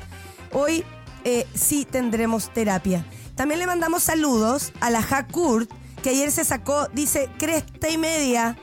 hoy 0.52 0.84
eh, 1.24 1.46
sí 1.54 1.86
tendremos 1.86 2.54
terapia. 2.54 3.06
También 3.36 3.60
le 3.60 3.68
mandamos 3.68 4.04
saludos 4.04 4.74
a 4.80 4.90
la 4.90 5.00
Hakurt, 5.00 5.70
que 6.02 6.10
ayer 6.10 6.32
se 6.32 6.44
sacó, 6.44 6.88
dice, 6.88 7.30
cresta 7.38 7.90
y 7.90 7.98
media 7.98 8.58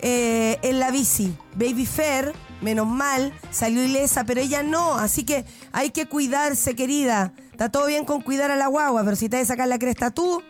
eh, 0.00 0.58
en 0.62 0.78
la 0.78 0.90
bici. 0.90 1.36
Baby 1.54 1.86
Fair 1.86 2.34
menos 2.60 2.86
mal, 2.86 3.32
salió 3.50 3.84
ilesa, 3.84 4.24
pero 4.24 4.40
ella 4.40 4.62
no, 4.62 4.94
así 4.94 5.24
que 5.24 5.44
hay 5.72 5.90
que 5.90 6.06
cuidarse, 6.06 6.74
querida. 6.74 7.32
Está 7.52 7.70
todo 7.70 7.86
bien 7.86 8.04
con 8.04 8.22
cuidar 8.22 8.50
a 8.50 8.56
la 8.56 8.68
guagua, 8.68 9.04
pero 9.04 9.16
si 9.16 9.28
te 9.28 9.36
de 9.36 9.44
sacar 9.44 9.68
la 9.68 9.78
cresta 9.78 10.10
tú, 10.10 10.42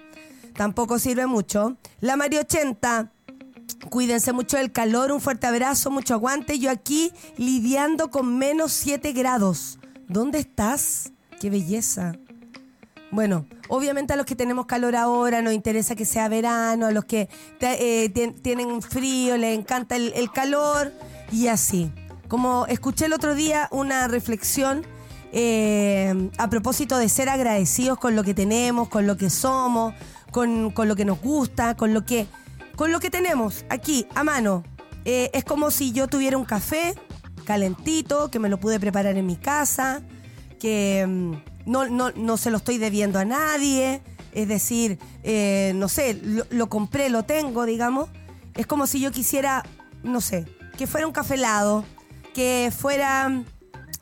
tampoco 0.54 0.98
sirve 0.98 1.26
mucho. 1.26 1.76
La 2.00 2.16
Mario 2.16 2.40
80, 2.40 3.12
cuídense 3.90 4.32
mucho 4.32 4.56
del 4.56 4.72
calor, 4.72 5.12
un 5.12 5.20
fuerte 5.20 5.46
abrazo, 5.46 5.90
mucho 5.90 6.14
aguante. 6.14 6.58
Yo 6.58 6.70
aquí 6.70 7.12
lidiando 7.36 8.10
con 8.10 8.36
menos 8.36 8.72
7 8.72 9.12
grados. 9.12 9.78
¿Dónde 10.06 10.38
estás? 10.38 11.12
¡Qué 11.40 11.50
belleza! 11.50 12.12
Bueno, 13.10 13.46
obviamente 13.68 14.12
a 14.12 14.16
los 14.16 14.26
que 14.26 14.36
tenemos 14.36 14.66
calor 14.66 14.94
ahora 14.94 15.40
nos 15.40 15.54
interesa 15.54 15.94
que 15.94 16.04
sea 16.04 16.28
verano, 16.28 16.84
a 16.84 16.90
los 16.90 17.06
que 17.06 17.30
eh, 17.60 18.10
tienen 18.42 18.82
frío, 18.82 19.38
les 19.38 19.58
encanta 19.58 19.96
el 19.96 20.30
calor 20.30 20.92
y 21.30 21.48
así. 21.48 21.92
Como 22.28 22.66
escuché 22.66 23.06
el 23.06 23.12
otro 23.12 23.34
día 23.34 23.68
una 23.70 24.06
reflexión 24.08 24.86
eh, 25.32 26.30
a 26.38 26.48
propósito 26.48 26.98
de 26.98 27.08
ser 27.08 27.28
agradecidos 27.28 27.98
con 27.98 28.16
lo 28.16 28.24
que 28.24 28.34
tenemos, 28.34 28.88
con 28.88 29.06
lo 29.06 29.16
que 29.16 29.30
somos, 29.30 29.94
con, 30.30 30.72
lo 30.74 30.96
que 30.96 31.04
nos 31.04 31.20
gusta, 31.20 31.76
con 31.76 31.94
lo 31.94 32.04
que, 32.04 32.26
con 32.76 32.92
lo 32.92 33.00
que 33.00 33.10
tenemos 33.10 33.64
aquí 33.68 34.06
a 34.14 34.24
mano. 34.24 34.64
eh, 35.04 35.30
es 35.32 35.44
como 35.44 35.70
si 35.70 35.92
yo 35.92 36.06
tuviera 36.06 36.36
un 36.36 36.44
café 36.44 36.94
calentito, 37.48 38.30
que 38.30 38.38
me 38.38 38.50
lo 38.50 38.60
pude 38.60 38.78
preparar 38.78 39.16
en 39.16 39.24
mi 39.24 39.36
casa, 39.36 40.02
que 40.60 41.06
mm, 41.08 41.32
no, 41.64 41.88
no, 41.88 42.10
no 42.10 42.36
se 42.36 42.50
lo 42.50 42.58
estoy 42.58 42.76
debiendo 42.76 43.18
a 43.18 43.24
nadie, 43.24 44.02
es 44.32 44.48
decir, 44.48 44.98
eh, 45.22 45.72
no 45.74 45.88
sé, 45.88 46.20
lo 46.50 46.68
compré, 46.68 47.08
lo 47.08 47.22
tengo, 47.22 47.64
digamos. 47.64 48.10
Es 48.54 48.66
como 48.66 48.86
si 48.86 49.00
yo 49.00 49.12
quisiera, 49.12 49.64
no 50.02 50.20
sé, 50.20 50.44
que 50.78 50.86
fuera 50.86 51.08
un 51.08 51.12
café 51.12 51.34
helado, 51.34 51.84
que 52.32 52.72
fuera 52.74 53.28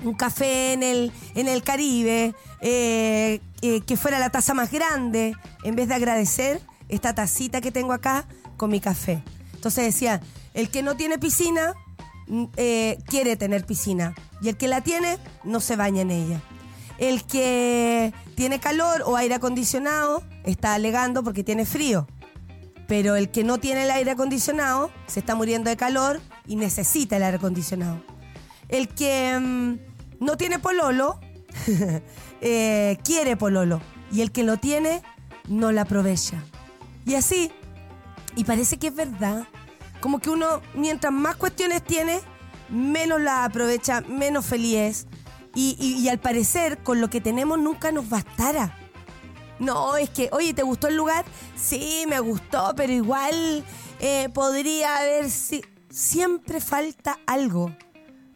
un 0.04 0.14
café 0.14 0.74
en 0.74 0.82
el, 0.82 1.10
en 1.34 1.48
el 1.48 1.62
Caribe, 1.62 2.34
eh, 2.60 3.40
eh, 3.62 3.80
que 3.80 3.96
fuera 3.96 4.18
la 4.18 4.28
taza 4.28 4.52
más 4.52 4.70
grande, 4.70 5.34
en 5.64 5.74
vez 5.74 5.88
de 5.88 5.94
agradecer 5.94 6.60
esta 6.90 7.14
tacita 7.14 7.62
que 7.62 7.72
tengo 7.72 7.94
acá 7.94 8.28
con 8.58 8.70
mi 8.70 8.80
café. 8.80 9.22
Entonces 9.54 9.86
decía, 9.86 10.20
el 10.52 10.68
que 10.68 10.82
no 10.82 10.96
tiene 10.96 11.18
piscina 11.18 11.72
mm, 12.28 12.44
eh, 12.56 12.98
quiere 13.06 13.36
tener 13.36 13.64
piscina 13.64 14.14
y 14.42 14.50
el 14.50 14.58
que 14.58 14.68
la 14.68 14.82
tiene 14.82 15.16
no 15.44 15.60
se 15.60 15.76
baña 15.76 16.02
en 16.02 16.10
ella. 16.10 16.42
El 16.98 17.24
que 17.24 18.12
tiene 18.34 18.60
calor 18.60 19.02
o 19.06 19.16
aire 19.16 19.34
acondicionado 19.34 20.22
está 20.44 20.74
alegando 20.74 21.24
porque 21.24 21.42
tiene 21.42 21.64
frío. 21.64 22.06
Pero 22.86 23.16
el 23.16 23.30
que 23.30 23.44
no 23.44 23.58
tiene 23.58 23.84
el 23.84 23.90
aire 23.90 24.10
acondicionado 24.10 24.90
se 25.06 25.20
está 25.20 25.34
muriendo 25.34 25.70
de 25.70 25.76
calor 25.76 26.20
y 26.46 26.56
necesita 26.56 27.16
el 27.16 27.22
aire 27.24 27.36
acondicionado. 27.38 28.02
El 28.68 28.88
que 28.88 29.38
mm, 29.38 30.24
no 30.24 30.36
tiene 30.36 30.58
pololo 30.58 31.20
eh, 32.40 32.98
quiere 33.04 33.36
pololo. 33.36 33.80
Y 34.12 34.20
el 34.20 34.30
que 34.32 34.42
lo 34.44 34.56
tiene 34.56 35.02
no 35.48 35.72
la 35.72 35.82
aprovecha. 35.82 36.42
Y 37.04 37.14
así. 37.14 37.50
Y 38.36 38.44
parece 38.44 38.76
que 38.78 38.88
es 38.88 38.94
verdad. 38.94 39.46
Como 40.00 40.18
que 40.20 40.30
uno, 40.30 40.60
mientras 40.74 41.12
más 41.12 41.36
cuestiones 41.36 41.82
tiene, 41.82 42.20
menos 42.68 43.20
la 43.20 43.44
aprovecha, 43.44 44.02
menos 44.02 44.44
feliz. 44.46 45.06
Y, 45.54 46.06
al 46.10 46.18
parecer, 46.18 46.78
con 46.82 47.00
lo 47.00 47.08
que 47.08 47.22
tenemos 47.22 47.58
nunca 47.58 47.90
nos 47.90 48.10
bastara. 48.10 48.76
No, 49.58 49.96
es 49.96 50.10
que, 50.10 50.28
oye, 50.32 50.52
¿te 50.52 50.62
gustó 50.62 50.88
el 50.88 50.96
lugar? 50.98 51.24
Sí, 51.56 52.04
me 52.06 52.20
gustó, 52.20 52.74
pero 52.76 52.92
igual 52.92 53.64
eh, 53.98 54.28
podría 54.34 54.98
haber... 54.98 55.30
si- 55.30 55.64
Siempre 55.96 56.60
falta 56.60 57.18
algo. 57.26 57.74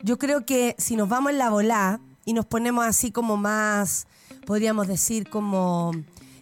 Yo 0.02 0.19
creo 0.19 0.47
que 0.47 0.75
si 0.79 0.97
nos 0.97 1.11
vamos 1.11 1.33
en 1.33 1.37
la 1.37 1.50
volá 1.50 2.00
y 2.25 2.33
nos 2.33 2.47
ponemos 2.47 2.87
así 2.87 3.12
como 3.12 3.37
más, 3.37 4.07
podríamos 4.47 4.88
decir, 4.88 5.29
como 5.29 5.90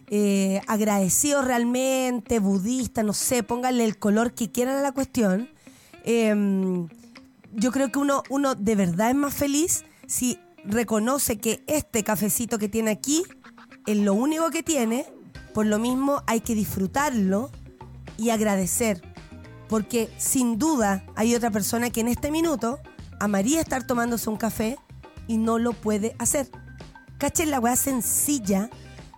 eh, 0.07 0.61
agradecidos 0.65 1.43
realmente, 1.43 2.39
budistas, 2.39 3.03
no 3.03 3.11
sé, 3.11 3.43
pónganle 3.43 3.83
el 3.83 3.99
color 3.99 4.33
que 4.33 4.49
quieran 4.49 4.77
a 4.77 4.81
la 4.81 4.93
cuestión. 4.93 5.49
em, 6.05 6.87
yo 7.51 7.73
creo 7.73 7.91
que 7.91 7.99
uno, 7.99 8.23
uno 8.29 8.55
de 8.55 8.75
verdad 8.75 9.09
es 9.09 9.15
más 9.17 9.33
feliz 9.33 9.83
si 10.07 10.39
reconoce 10.63 11.37
que 11.37 11.65
este 11.67 12.05
cafecito 12.05 12.57
que 12.57 12.69
tiene 12.69 12.91
aquí 12.91 13.23
es 13.87 13.97
lo 13.97 14.13
único 14.13 14.51
que 14.51 14.63
tiene, 14.63 15.05
por 15.53 15.65
lo 15.65 15.79
mismo 15.79 16.23
hay 16.27 16.39
que 16.39 16.55
disfrutarlo 16.55 17.51
y 18.17 18.29
agradecer. 18.29 19.01
Porque 19.69 20.09
sin 20.17 20.59
duda 20.59 21.05
hay 21.15 21.35
otra 21.35 21.51
persona 21.51 21.91
que 21.91 22.01
en 22.01 22.09
este 22.09 22.31
minuto 22.31 22.79
amaría 23.19 23.61
estar 23.61 23.85
tomándose 23.85 24.29
un 24.29 24.35
café 24.35 24.77
y 25.27 25.37
no 25.37 25.59
lo 25.59 25.73
puede 25.73 26.15
hacer. 26.17 26.49
Cachen 27.19 27.51
la 27.51 27.59
weá 27.59 27.75
sencilla, 27.75 28.69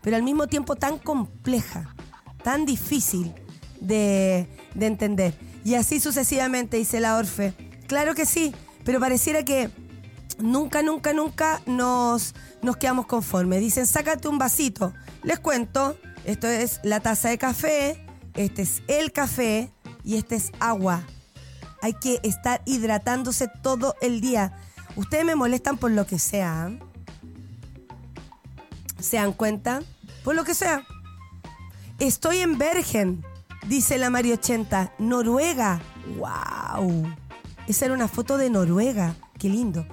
pero 0.04 0.18
al 0.18 0.24
mismo 0.24 0.48
tiempo 0.48 0.76
tan 0.76 1.00
compleja, 1.00 1.96
tan 2.44 2.66
difícil 2.66 3.34
de, 3.80 4.48
de 4.76 4.86
entender. 4.86 5.34
Y 5.64 5.76
así 5.76 6.00
sucesivamente, 6.00 6.78
dice 6.78 7.00
la 7.00 7.16
Orfe. 7.16 7.54
Claro 7.88 8.14
que 8.14 8.26
sí, 8.26 8.54
pero 8.84 9.00
pareciera 9.00 9.46
que 9.46 9.70
nunca, 10.40 10.82
nunca, 10.82 11.14
nunca 11.14 11.62
nos, 11.66 12.36
nos 12.62 12.76
quedamos 12.78 13.06
conformes. 13.06 13.62
Dicen, 13.62 13.86
sácate 13.86 14.28
un 14.28 14.38
vasito. 14.38 14.94
Les 15.24 15.40
cuento, 15.40 15.98
esto 16.26 16.48
es 16.48 16.82
la 16.84 17.00
taza 17.00 17.30
de 17.30 17.38
café, 17.38 18.06
este 18.34 18.64
es 18.64 18.82
el 18.88 19.12
café 19.12 19.72
y 20.04 20.18
este 20.18 20.36
es 20.36 20.52
agua. 20.60 21.04
Hay 21.82 21.94
que 21.94 22.20
estar 22.24 22.62
hidratándose 22.66 23.48
todo 23.62 23.96
el 24.02 24.22
día. 24.22 24.54
Ustedes 24.96 25.26
me 25.26 25.36
molestan 25.36 25.78
por 25.78 25.92
lo 25.92 26.06
que 26.06 26.20
sea. 26.20 26.70
¿eh? 26.70 26.80
¿Se 29.00 29.18
dan 29.18 29.34
cuenta? 29.34 29.82
Por 30.24 30.36
lo 30.36 30.44
que 30.44 30.54
sea. 30.54 30.86
Estoy 32.00 32.40
en 32.40 32.58
Bergen, 32.58 33.24
dice 33.68 33.98
la 33.98 34.10
Mario 34.10 34.36
80, 34.36 34.94
Noruega. 35.00 35.82
¡Wow! 36.18 37.08
Esa 37.68 37.86
era 37.86 37.94
una 37.94 38.08
foto 38.08 38.38
de 38.38 38.50
Noruega. 38.50 39.16
Qué 39.40 39.50
lindo. 39.50 39.86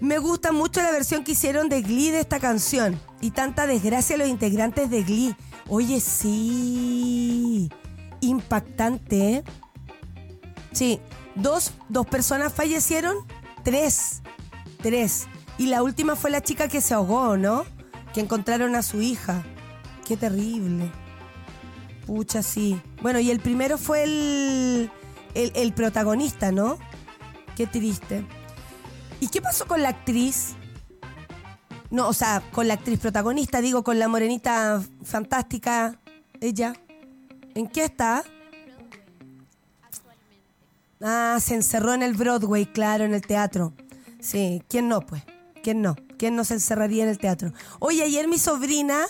Me 0.00 0.18
gusta 0.18 0.52
mucho 0.52 0.80
la 0.82 0.90
versión 0.90 1.24
que 1.24 1.32
hicieron 1.32 1.68
de 1.68 1.82
Glee 1.82 2.10
de 2.10 2.20
esta 2.20 2.40
canción. 2.40 2.98
Y 3.20 3.32
tanta 3.32 3.66
desgracia 3.66 4.16
a 4.16 4.18
los 4.18 4.28
integrantes 4.28 4.90
de 4.90 5.02
Glee. 5.02 5.36
Oye, 5.68 6.00
sí. 6.00 7.70
Impactante, 8.20 9.34
¿eh? 9.34 9.44
Sí. 10.72 11.00
Dos, 11.34 11.72
dos 11.88 12.06
personas 12.06 12.52
fallecieron. 12.52 13.16
Tres. 13.64 14.22
Tres. 14.82 15.26
Y 15.58 15.66
la 15.66 15.82
última 15.82 16.16
fue 16.16 16.30
la 16.30 16.42
chica 16.42 16.68
que 16.68 16.80
se 16.80 16.94
ahogó, 16.94 17.36
¿no? 17.36 17.64
Que 18.14 18.20
encontraron 18.20 18.74
a 18.74 18.82
su 18.82 19.00
hija. 19.00 19.42
Qué 20.06 20.16
terrible. 20.16 20.90
Pucha, 22.06 22.42
sí. 22.42 22.80
Bueno, 23.02 23.20
y 23.20 23.30
el 23.30 23.40
primero 23.40 23.78
fue 23.78 24.04
el, 24.04 24.90
el, 25.34 25.52
el 25.54 25.72
protagonista, 25.72 26.50
¿no? 26.50 26.78
Qué 27.56 27.66
triste. 27.66 28.24
¿Y 29.20 29.28
qué 29.28 29.40
pasó 29.42 29.66
con 29.66 29.82
la 29.82 29.90
actriz? 29.90 30.54
No, 31.90 32.08
o 32.08 32.12
sea, 32.12 32.42
con 32.52 32.68
la 32.68 32.74
actriz 32.74 32.98
protagonista, 32.98 33.60
digo, 33.60 33.84
con 33.84 33.98
la 33.98 34.08
morenita 34.08 34.82
fantástica, 35.04 36.00
ella. 36.40 36.72
¿En 37.54 37.68
qué 37.68 37.84
está? 37.84 38.24
Ah, 41.02 41.38
se 41.40 41.54
encerró 41.54 41.94
en 41.94 42.02
el 42.02 42.14
Broadway, 42.14 42.66
claro, 42.66 43.04
en 43.04 43.14
el 43.14 43.22
teatro. 43.22 43.72
Sí, 44.20 44.62
¿quién 44.68 44.88
no, 44.88 45.00
pues? 45.00 45.22
¿Quién 45.62 45.80
no? 45.82 45.96
¿Quién 46.18 46.36
no 46.36 46.44
se 46.44 46.54
encerraría 46.54 47.04
en 47.04 47.08
el 47.08 47.18
teatro? 47.18 47.52
Oye, 47.78 48.02
ayer 48.02 48.28
mi 48.28 48.38
sobrina, 48.38 49.00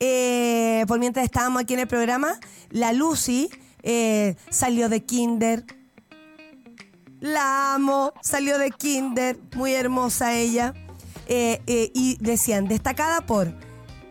eh, 0.00 0.84
por 0.88 0.98
mientras 0.98 1.24
estábamos 1.24 1.62
aquí 1.62 1.74
en 1.74 1.80
el 1.80 1.86
programa, 1.86 2.38
la 2.70 2.92
Lucy 2.92 3.48
eh, 3.82 4.34
salió 4.50 4.88
de 4.88 5.04
kinder. 5.04 5.64
La 7.20 7.74
amo, 7.74 8.12
salió 8.20 8.58
de 8.58 8.70
kinder, 8.70 9.38
muy 9.54 9.72
hermosa 9.72 10.34
ella. 10.34 10.74
Eh, 11.28 11.90
y 11.94 12.16
decían, 12.20 12.68
destacada 12.68 13.24
por 13.26 13.52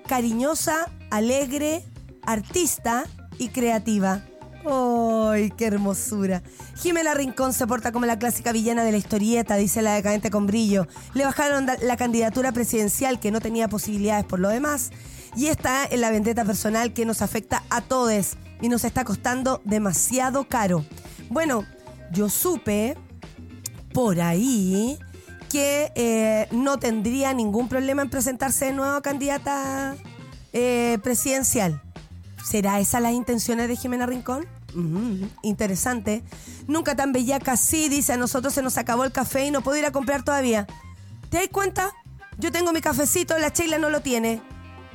cariñosa, 0.07 0.91
alegre, 1.11 1.83
artista 2.23 3.05
y 3.37 3.49
creativa. 3.49 4.21
¡Ay, 4.67 5.51
qué 5.51 5.67
hermosura! 5.67 6.41
Jimena 6.75 7.13
Rincón 7.13 7.53
se 7.53 7.67
porta 7.67 7.91
como 7.91 8.07
la 8.07 8.17
clásica 8.17 8.51
villana 8.51 8.83
de 8.83 8.91
la 8.91 8.97
historieta, 8.97 9.55
dice 9.57 9.83
la 9.83 9.93
decadente 9.93 10.31
con 10.31 10.47
brillo. 10.47 10.87
Le 11.13 11.23
bajaron 11.23 11.67
la 11.81 11.97
candidatura 11.97 12.51
presidencial 12.51 13.19
que 13.19 13.29
no 13.31 13.41
tenía 13.41 13.67
posibilidades 13.67 14.25
por 14.25 14.39
lo 14.39 14.49
demás. 14.49 14.89
Y 15.35 15.47
está 15.47 15.85
en 15.85 16.01
la 16.01 16.09
vendetta 16.09 16.45
personal 16.45 16.93
que 16.93 17.05
nos 17.05 17.21
afecta 17.21 17.63
a 17.69 17.81
todos 17.81 18.37
y 18.61 18.69
nos 18.69 18.85
está 18.85 19.03
costando 19.03 19.61
demasiado 19.65 20.47
caro. 20.47 20.83
Bueno, 21.29 21.65
yo 22.11 22.29
supe 22.29 22.97
por 23.93 24.19
ahí 24.21 24.97
que 25.49 25.91
eh, 25.95 26.47
no 26.51 26.79
tendría 26.79 27.33
ningún 27.33 27.69
problema 27.69 28.01
en 28.01 28.09
presentarse 28.09 28.65
de 28.65 28.73
nuevo 28.73 29.01
candidata 29.01 29.95
eh, 30.53 30.97
presidencial. 31.03 31.84
¿Será 32.45 32.79
esas 32.79 33.01
las 33.01 33.13
intenciones 33.13 33.67
de 33.67 33.75
Jimena 33.75 34.05
Rincón? 34.05 34.45
Interesante. 35.41 36.23
Nunca 36.67 36.95
tan 36.95 37.11
bellaca, 37.11 37.57
sí, 37.57 37.89
dice, 37.89 38.13
a 38.13 38.17
nosotros 38.17 38.53
se 38.53 38.61
nos 38.61 38.77
acabó 38.77 39.03
el 39.03 39.11
café 39.11 39.47
y 39.47 39.51
no 39.51 39.61
puedo 39.61 39.79
ir 39.79 39.85
a 39.85 39.91
comprar 39.91 40.23
todavía. 40.23 40.67
¿Te 41.31 41.37
das 41.37 41.47
cuenta? 41.51 41.91
Yo 42.37 42.51
tengo 42.51 42.71
mi 42.71 42.81
cafecito, 42.81 43.35
la 43.39 43.49
Sheila 43.49 43.79
no 43.79 43.89
lo 43.89 44.01
tiene. 44.01 44.43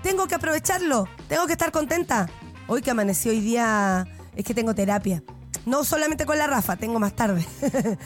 Tengo 0.00 0.28
que 0.28 0.36
aprovecharlo, 0.36 1.08
tengo 1.28 1.46
que 1.46 1.52
estar 1.52 1.72
contenta. 1.72 2.28
Hoy 2.68 2.82
que 2.82 2.92
amaneció 2.92 3.32
hoy 3.32 3.40
día 3.40 4.06
es 4.36 4.44
que 4.44 4.54
tengo 4.54 4.72
terapia. 4.72 5.24
No 5.66 5.82
solamente 5.82 6.26
con 6.26 6.38
la 6.38 6.46
Rafa, 6.46 6.76
tengo 6.76 7.00
más 7.00 7.16
tarde. 7.16 7.44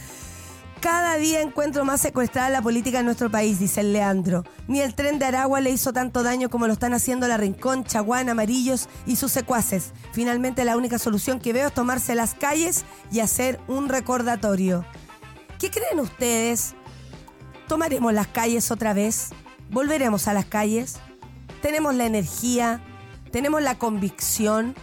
Cada 0.85 1.17
día 1.17 1.41
encuentro 1.41 1.87
más 1.87 2.03
secuestrada 2.03 2.51
la 2.51 2.61
política 2.61 2.99
en 2.99 3.07
nuestro 3.07 3.31
país, 3.31 3.59
dice 3.59 3.81
el 3.81 3.95
Leandro. 3.95 4.45
Ni 4.69 4.81
el 4.83 4.95
tren 4.95 5.19
de 5.19 5.25
Aragua 5.25 5.63
le 5.63 5.71
hizo 5.71 5.95
tanto 5.95 6.23
daño 6.23 6.51
como 6.51 6.67
lo 6.67 6.75
están 6.75 6.93
haciendo 6.93 7.27
la 7.27 7.39
Rincón, 7.39 7.85
Chaguán, 7.85 8.29
Amarillos 8.29 8.91
y 9.07 9.17
sus 9.17 9.33
secuaces. 9.33 9.95
Finalmente 10.13 10.63
la 10.67 10.77
única 10.77 10.99
solución 10.99 11.41
que 11.41 11.55
veo 11.55 11.69
es 11.69 11.73
tomarse 11.73 12.15
las 12.15 12.35
calles 12.35 12.85
y 13.11 13.21
hacer 13.21 13.59
un 13.67 13.89
recordatorio. 13.89 14.85
¿Qué 15.59 15.71
creen 15.71 16.01
ustedes? 16.01 16.75
¿Tomaremos 17.67 18.13
las 18.13 18.27
calles 18.27 18.71
otra 18.71 18.93
vez? 18.93 19.31
¿Volveremos 19.71 20.29
a 20.29 20.35
las 20.35 20.45
calles? 20.45 20.97
¿Tenemos 21.63 21.95
la 21.95 22.05
energía? 22.05 22.85
¿Tenemos 23.33 23.63
la 23.63 23.79
convicción? 23.79 24.75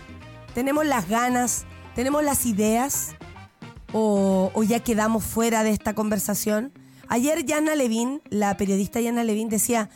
¿Tenemos 0.56 0.84
las 0.84 1.08
ganas? 1.08 1.66
¿Tenemos 1.94 2.24
las 2.24 2.48
ideas? 2.48 3.10
O, 3.93 4.63
ya 4.63 4.80
quedamos 4.80 5.23
fuera 5.23 5.63
de 5.63 5.71
esta 5.71 5.93
conversación? 5.93 6.71
Ayer 7.08 7.45
Yana 7.45 7.75
Levin, 7.75 8.21
la 8.30 8.56
periodista 8.58 9.01
Yana 9.01 9.23
Levin, 9.23 9.49
decía, 9.49 9.89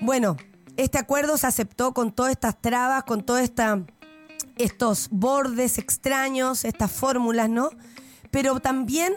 bueno, 0.00 0.36
este 0.76 0.98
acuerdo 0.98 1.36
se 1.36 1.46
aceptó 1.46 1.94
con 1.94 2.12
todas 2.12 2.32
estas 2.32 2.60
trabas, 2.60 3.04
con 3.04 3.24
todos 3.24 3.48
estos 4.58 5.08
bordes 5.10 5.78
extraños, 5.78 6.64
estas 6.64 6.90
fórmulas, 6.90 7.48
¿no? 7.48 7.70
Pero 8.30 8.58
también 8.60 9.14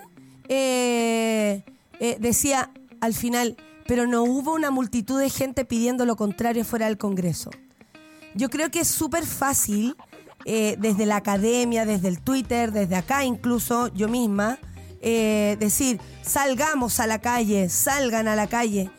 eh, 0.47 1.63
eh, 1.99 2.17
decía 2.19 2.71
al 3.01 3.13
final, 3.13 3.57
pero 3.87 4.05
no 4.05 4.23
hubo 4.23 4.53
una 4.53 4.71
multitud 4.71 5.19
de 5.19 5.29
gente 5.29 5.65
pidiendo 5.65 6.05
lo 6.05 6.15
contrario 6.15 6.63
fuera 6.63 6.85
del 6.85 6.97
Congreso. 6.97 7.49
Yo 8.35 8.49
creo 8.49 8.69
que 8.69 8.81
es 8.81 8.87
súper 8.87 9.25
fácil, 9.25 9.95
eh, 10.45 10.75
desde 10.80 11.06
la 11.06 11.17
academia, 11.17 11.86
desde 11.86 12.08
el 12.08 12.19
Twitter, 12.21 12.71
desde 12.71 12.95
acá 12.95 13.23
incluso, 13.23 13.88
yo 13.93 14.08
misma, 14.08 14.60
decir, 15.02 16.02
salgamos 16.23 16.99
a 16.99 17.08
la 17.08 17.19
calle, 17.19 17.69
salgan 17.69 18.28
a 18.28 18.36
la 18.36 18.47
calle. 18.47 18.91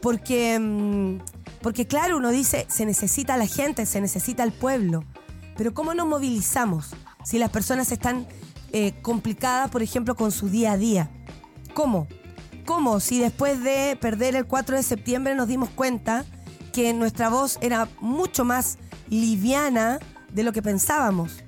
porque, 0.00 0.58
mm, 0.58 1.18
porque 1.62 1.86
claro, 1.86 2.16
uno 2.16 2.30
dice, 2.30 2.66
se 2.68 2.84
necesita 2.84 3.36
la 3.36 3.46
gente, 3.46 3.86
se 3.86 4.00
necesita 4.00 4.42
el 4.42 4.52
pueblo. 4.52 5.04
Pero 5.56 5.72
¿cómo 5.72 5.94
nos 5.94 6.06
movilizamos 6.06 6.90
si 7.24 7.38
las 7.38 7.50
personas 7.50 7.92
están 7.92 8.26
complicadas, 9.02 9.70
por 9.70 9.82
ejemplo, 9.82 10.16
con 10.16 10.32
su 10.32 10.48
día 10.48 10.72
a 10.72 10.76
día? 10.76 11.10
¿Cómo? 11.74 12.08
¿Cómo? 12.64 13.00
Si 13.00 13.18
después 13.18 13.62
de 13.62 13.96
perder 14.00 14.36
el 14.36 14.46
4 14.46 14.76
de 14.76 14.82
septiembre 14.82 15.34
nos 15.34 15.48
dimos 15.48 15.68
cuenta 15.70 16.24
que 16.72 16.92
nuestra 16.94 17.28
voz 17.28 17.58
era 17.60 17.88
mucho 18.00 18.44
más 18.44 18.78
liviana 19.08 19.98
de 20.32 20.42
lo 20.42 20.52
que 20.52 20.62
pensábamos. 20.62 21.42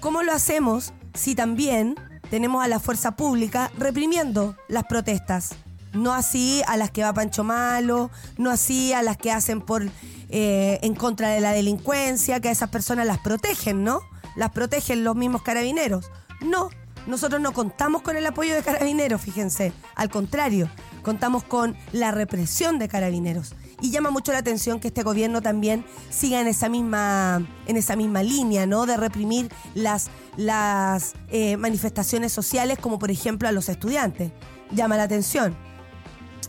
¿Cómo 0.00 0.22
lo 0.22 0.32
hacemos 0.32 0.92
si 1.14 1.34
también 1.34 1.94
tenemos 2.30 2.64
a 2.64 2.68
la 2.68 2.80
fuerza 2.80 3.16
pública 3.16 3.70
reprimiendo 3.76 4.56
las 4.68 4.84
protestas? 4.84 5.50
No 5.92 6.14
así 6.14 6.62
a 6.66 6.76
las 6.76 6.90
que 6.90 7.02
va 7.02 7.12
Pancho 7.12 7.42
Malo, 7.42 8.10
no 8.38 8.50
así 8.50 8.92
a 8.92 9.02
las 9.02 9.16
que 9.16 9.32
hacen 9.32 9.60
por 9.60 9.84
eh, 10.28 10.78
en 10.82 10.94
contra 10.94 11.30
de 11.30 11.40
la 11.40 11.52
delincuencia, 11.52 12.40
que 12.40 12.48
a 12.48 12.52
esas 12.52 12.70
personas 12.70 13.06
las 13.06 13.18
protegen, 13.18 13.82
¿no? 13.82 14.00
Las 14.36 14.52
protegen 14.52 15.02
los 15.02 15.16
mismos 15.16 15.42
carabineros. 15.42 16.10
No, 16.40 16.70
nosotros 17.06 17.40
no 17.40 17.52
contamos 17.52 18.02
con 18.02 18.16
el 18.16 18.24
apoyo 18.26 18.54
de 18.54 18.62
carabineros, 18.62 19.20
fíjense. 19.20 19.72
Al 19.96 20.08
contrario, 20.08 20.70
contamos 21.02 21.42
con 21.42 21.76
la 21.92 22.12
represión 22.12 22.78
de 22.78 22.88
carabineros. 22.88 23.54
Y 23.80 23.90
llama 23.90 24.10
mucho 24.10 24.32
la 24.32 24.38
atención 24.38 24.78
que 24.78 24.88
este 24.88 25.02
gobierno 25.02 25.40
también 25.40 25.84
siga 26.10 26.40
en 26.40 26.46
esa 26.46 26.68
misma, 26.68 27.46
en 27.66 27.76
esa 27.76 27.96
misma 27.96 28.22
línea, 28.22 28.66
¿no? 28.66 28.86
De 28.86 28.96
reprimir 28.96 29.50
las, 29.74 30.10
las 30.36 31.14
eh, 31.28 31.56
manifestaciones 31.56 32.32
sociales, 32.32 32.78
como 32.78 32.98
por 32.98 33.10
ejemplo 33.10 33.48
a 33.48 33.52
los 33.52 33.68
estudiantes. 33.68 34.32
Llama 34.70 34.96
la 34.96 35.04
atención. 35.04 35.56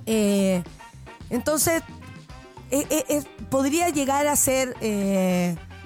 Eh, 0.06 0.64
entonces, 1.30 1.84
eh, 2.72 3.24
podría 3.50 3.90
llegar 3.90 4.28
a 4.28 4.36
ser 4.36 4.76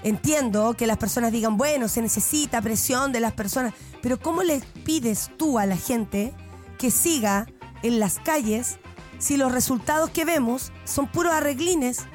entiendo 0.05 0.75
que 0.75 0.85
las 0.85 0.97
personas 0.97 1.31
digan, 1.31 1.57
bueno, 1.57 1.87
se 1.87 1.99
necesita 1.99 2.61
presión 2.61 3.11
de 3.11 3.19
las 3.19 3.33
personas, 3.33 3.73
pero 4.03 4.19
¿cómo 4.19 4.43
le 4.43 4.61
pides 4.85 5.31
tú 5.35 5.57
a 5.57 5.65
la 5.65 5.77
gente 5.77 6.31
que 6.77 6.91
siga 6.91 7.47
en 7.81 7.99
las 7.99 8.19
calles 8.19 8.77
si 9.17 9.37
los 9.37 9.51
resultados 9.51 10.09
que 10.09 10.25
vemos 10.25 10.71
son 10.83 11.07
puros 11.07 11.33
arreglines 11.33 12.05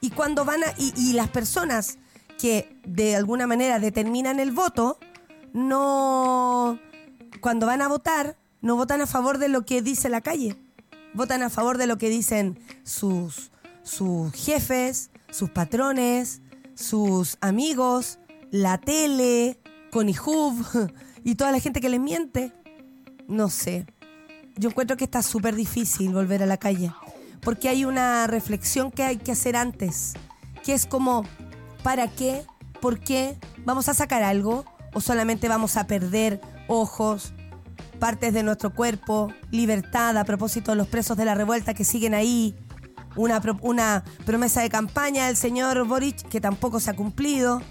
y 0.00 0.10
cuando 0.10 0.44
van 0.44 0.62
a, 0.64 0.74
y, 0.78 1.12
las 1.12 1.28
personas 1.28 1.98
que 2.38 2.76
de 2.86 3.16
alguna 3.16 3.46
manera 3.46 3.78
determinan 3.78 4.40
el 4.40 4.52
voto, 4.52 4.98
no, 5.52 6.78
cuando 7.40 7.66
van 7.66 7.82
a 7.82 7.88
votar, 7.88 8.38
no 8.62 8.76
votan 8.76 9.00
a 9.00 9.06
favor 9.06 9.38
de 9.38 9.48
lo 9.48 9.64
que 9.66 9.82
dice 9.82 10.08
la 10.08 10.20
calle, 10.20 10.56
votan 11.14 11.42
a 11.42 11.50
favor 11.50 11.76
de 11.76 11.86
lo 11.86 11.98
que 11.98 12.08
dicen 12.08 12.58
sus, 12.82 13.50
sus 13.82 14.32
jefes, 14.32 15.10
sus 15.30 15.50
patrones, 15.50 16.40
sus 16.74 17.36
amigos, 17.40 18.18
la 18.50 18.78
tele, 18.78 19.60
Conihub 19.90 20.54
y 21.24 21.34
toda 21.34 21.52
la 21.52 21.60
gente 21.60 21.80
que 21.80 21.88
les 21.88 22.00
miente. 22.00 22.52
No 23.28 23.48
sé. 23.48 23.86
Yo 24.60 24.68
encuentro 24.68 24.98
que 24.98 25.04
está 25.04 25.22
súper 25.22 25.54
difícil 25.54 26.12
volver 26.12 26.42
a 26.42 26.46
la 26.46 26.58
calle. 26.58 26.92
Porque 27.40 27.70
hay 27.70 27.86
una 27.86 28.26
reflexión 28.26 28.90
que 28.90 29.02
hay 29.02 29.16
que 29.16 29.32
hacer 29.32 29.56
antes. 29.56 30.12
Que 30.62 30.74
es 30.74 30.84
como, 30.84 31.24
¿para 31.82 32.08
qué? 32.08 32.44
¿Por 32.78 33.00
qué? 33.00 33.38
¿Vamos 33.64 33.88
a 33.88 33.94
sacar 33.94 34.22
algo? 34.22 34.66
¿O 34.92 35.00
solamente 35.00 35.48
vamos 35.48 35.78
a 35.78 35.86
perder 35.86 36.42
ojos, 36.68 37.32
partes 37.98 38.34
de 38.34 38.42
nuestro 38.42 38.74
cuerpo, 38.74 39.32
libertad 39.50 40.18
a 40.18 40.24
propósito 40.24 40.72
de 40.72 40.76
los 40.76 40.88
presos 40.88 41.16
de 41.16 41.24
la 41.24 41.34
revuelta 41.34 41.72
que 41.72 41.84
siguen 41.84 42.12
ahí? 42.12 42.54
una, 43.16 43.40
una 43.62 44.04
promesa 44.26 44.60
de 44.60 44.68
campaña 44.68 45.26
del 45.26 45.36
señor 45.38 45.86
Boric 45.86 46.28
que 46.28 46.38
tampoco 46.38 46.80
se 46.80 46.90
ha 46.90 46.94
cumplido. 46.94 47.62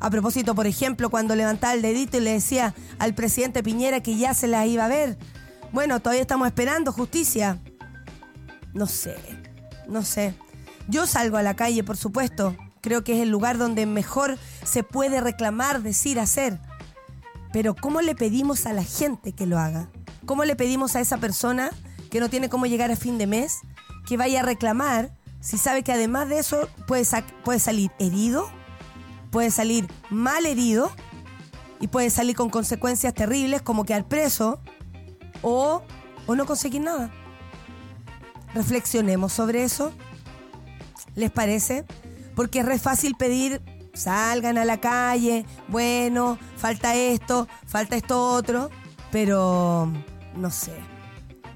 A 0.00 0.10
propósito, 0.10 0.56
por 0.56 0.66
ejemplo, 0.66 1.10
cuando 1.10 1.36
levantaba 1.36 1.74
el 1.74 1.80
dedito 1.80 2.16
y 2.16 2.20
le 2.22 2.32
decía 2.32 2.74
al 2.98 3.14
presidente 3.14 3.62
Piñera 3.62 4.02
que 4.02 4.16
ya 4.16 4.34
se 4.34 4.48
la 4.48 4.66
iba 4.66 4.84
a 4.84 4.88
ver. 4.88 5.16
Bueno, 5.74 5.98
todavía 5.98 6.22
estamos 6.22 6.46
esperando 6.46 6.92
justicia. 6.92 7.58
No 8.74 8.86
sé, 8.86 9.16
no 9.88 10.04
sé. 10.04 10.32
Yo 10.86 11.04
salgo 11.04 11.36
a 11.36 11.42
la 11.42 11.56
calle, 11.56 11.82
por 11.82 11.96
supuesto. 11.96 12.54
Creo 12.80 13.02
que 13.02 13.14
es 13.14 13.20
el 13.20 13.30
lugar 13.30 13.58
donde 13.58 13.84
mejor 13.84 14.38
se 14.62 14.84
puede 14.84 15.20
reclamar, 15.20 15.82
decir, 15.82 16.20
hacer. 16.20 16.60
Pero 17.52 17.74
¿cómo 17.74 18.02
le 18.02 18.14
pedimos 18.14 18.66
a 18.66 18.72
la 18.72 18.84
gente 18.84 19.32
que 19.32 19.46
lo 19.46 19.58
haga? 19.58 19.90
¿Cómo 20.26 20.44
le 20.44 20.54
pedimos 20.54 20.94
a 20.94 21.00
esa 21.00 21.16
persona 21.16 21.72
que 22.08 22.20
no 22.20 22.30
tiene 22.30 22.48
cómo 22.48 22.66
llegar 22.66 22.92
a 22.92 22.96
fin 22.96 23.18
de 23.18 23.26
mes 23.26 23.58
que 24.06 24.16
vaya 24.16 24.40
a 24.40 24.44
reclamar 24.44 25.10
si 25.40 25.58
sabe 25.58 25.82
que 25.82 25.92
además 25.92 26.28
de 26.28 26.38
eso 26.38 26.68
puede, 26.86 27.04
puede 27.42 27.58
salir 27.58 27.90
herido, 27.98 28.48
puede 29.32 29.50
salir 29.50 29.88
mal 30.08 30.46
herido 30.46 30.92
y 31.80 31.88
puede 31.88 32.10
salir 32.10 32.36
con 32.36 32.48
consecuencias 32.48 33.12
terribles 33.12 33.60
como 33.60 33.84
quedar 33.84 34.06
preso 34.06 34.60
o, 35.44 35.82
o 36.26 36.34
no 36.34 36.46
conseguir 36.46 36.80
nada? 36.80 37.12
Reflexionemos 38.54 39.32
sobre 39.32 39.62
eso. 39.62 39.92
¿Les 41.14 41.30
parece? 41.30 41.84
Porque 42.34 42.60
es 42.60 42.66
re 42.66 42.78
fácil 42.80 43.14
pedir, 43.14 43.62
salgan 43.92 44.58
a 44.58 44.64
la 44.64 44.80
calle, 44.80 45.46
bueno, 45.68 46.38
falta 46.56 46.96
esto, 46.96 47.46
falta 47.66 47.94
esto 47.94 48.32
otro, 48.32 48.70
pero 49.12 49.92
no 50.34 50.50
sé, 50.50 50.72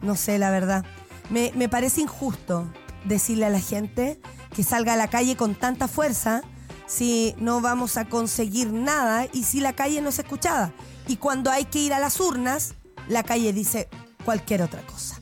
no 0.03 0.15
sé 0.15 0.39
la 0.39 0.51
verdad. 0.51 0.85
Me, 1.31 1.69
parece 1.69 2.01
injusto 2.01 2.71
decirle 3.05 3.47
a 3.47 3.51
la 3.51 3.61
gente 3.61 4.21
que 4.55 4.63
salga 4.63 4.95
a 4.95 4.97
la 4.97 5.09
calle 5.09 5.37
con 5.37 5.55
tanta 5.55 5.89
fuerza 5.89 6.43
si 6.87 7.35
no 7.39 7.61
vamos 7.61 7.97
a 7.97 8.07
conseguir 8.07 8.73
nada 8.73 9.27
y 9.33 9.45
si 9.45 9.61
la 9.61 9.75
calle 9.75 10.01
no 10.01 10.09
es 10.09 10.19
escuchada. 10.19 10.73
Y 11.07 11.17
cuando 11.17 11.51
hay 11.51 11.67
que 11.67 11.81
ir 11.81 11.93
a 11.93 11.99
las 11.99 12.21
urnas, 12.21 12.75
la 13.09 13.23
calle 13.23 13.53
dice 13.53 13.89
cualquier 14.25 14.63
otra 14.63 14.83
cosa. 14.83 15.21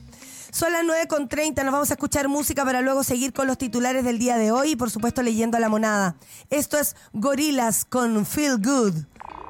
Son 0.51 0.71
las 0.71 0.83
9.30, 0.83 1.63
nos 1.63 1.71
vamos 1.71 1.91
a 1.91 1.93
escuchar 1.93 2.27
música 2.27 2.65
para 2.65 2.81
luego 2.81 3.03
seguir 3.03 3.31
con 3.31 3.45
los 3.47 3.57
titulares 3.57 4.03
del 4.03 4.17
día 4.17 4.37
de 4.37 4.51
hoy 4.51 4.71
y 4.71 4.75
por 4.75 4.89
supuesto 4.89 5.21
leyendo 5.21 5.57
a 5.57 5.59
la 5.59 5.69
monada. 5.69 6.15
Esto 6.49 6.79
es 6.79 6.95
Gorilas 7.13 7.85
con 7.85 8.25
Feel 8.25 8.57
Good, 8.57 8.95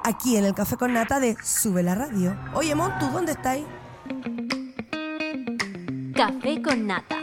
aquí 0.04 0.36
en 0.36 0.44
el 0.44 0.54
Café 0.54 0.76
con 0.76 0.94
Nata 0.94 1.20
de 1.20 1.38
Sube 1.44 1.82
la 1.82 1.96
Radio. 1.96 2.38
Oye, 2.54 2.76
Montu, 2.76 3.08
¿dónde 3.08 3.34
estáis? 3.34 3.64
Café 6.14 6.62
con 6.62 6.88
nata. 6.88 7.18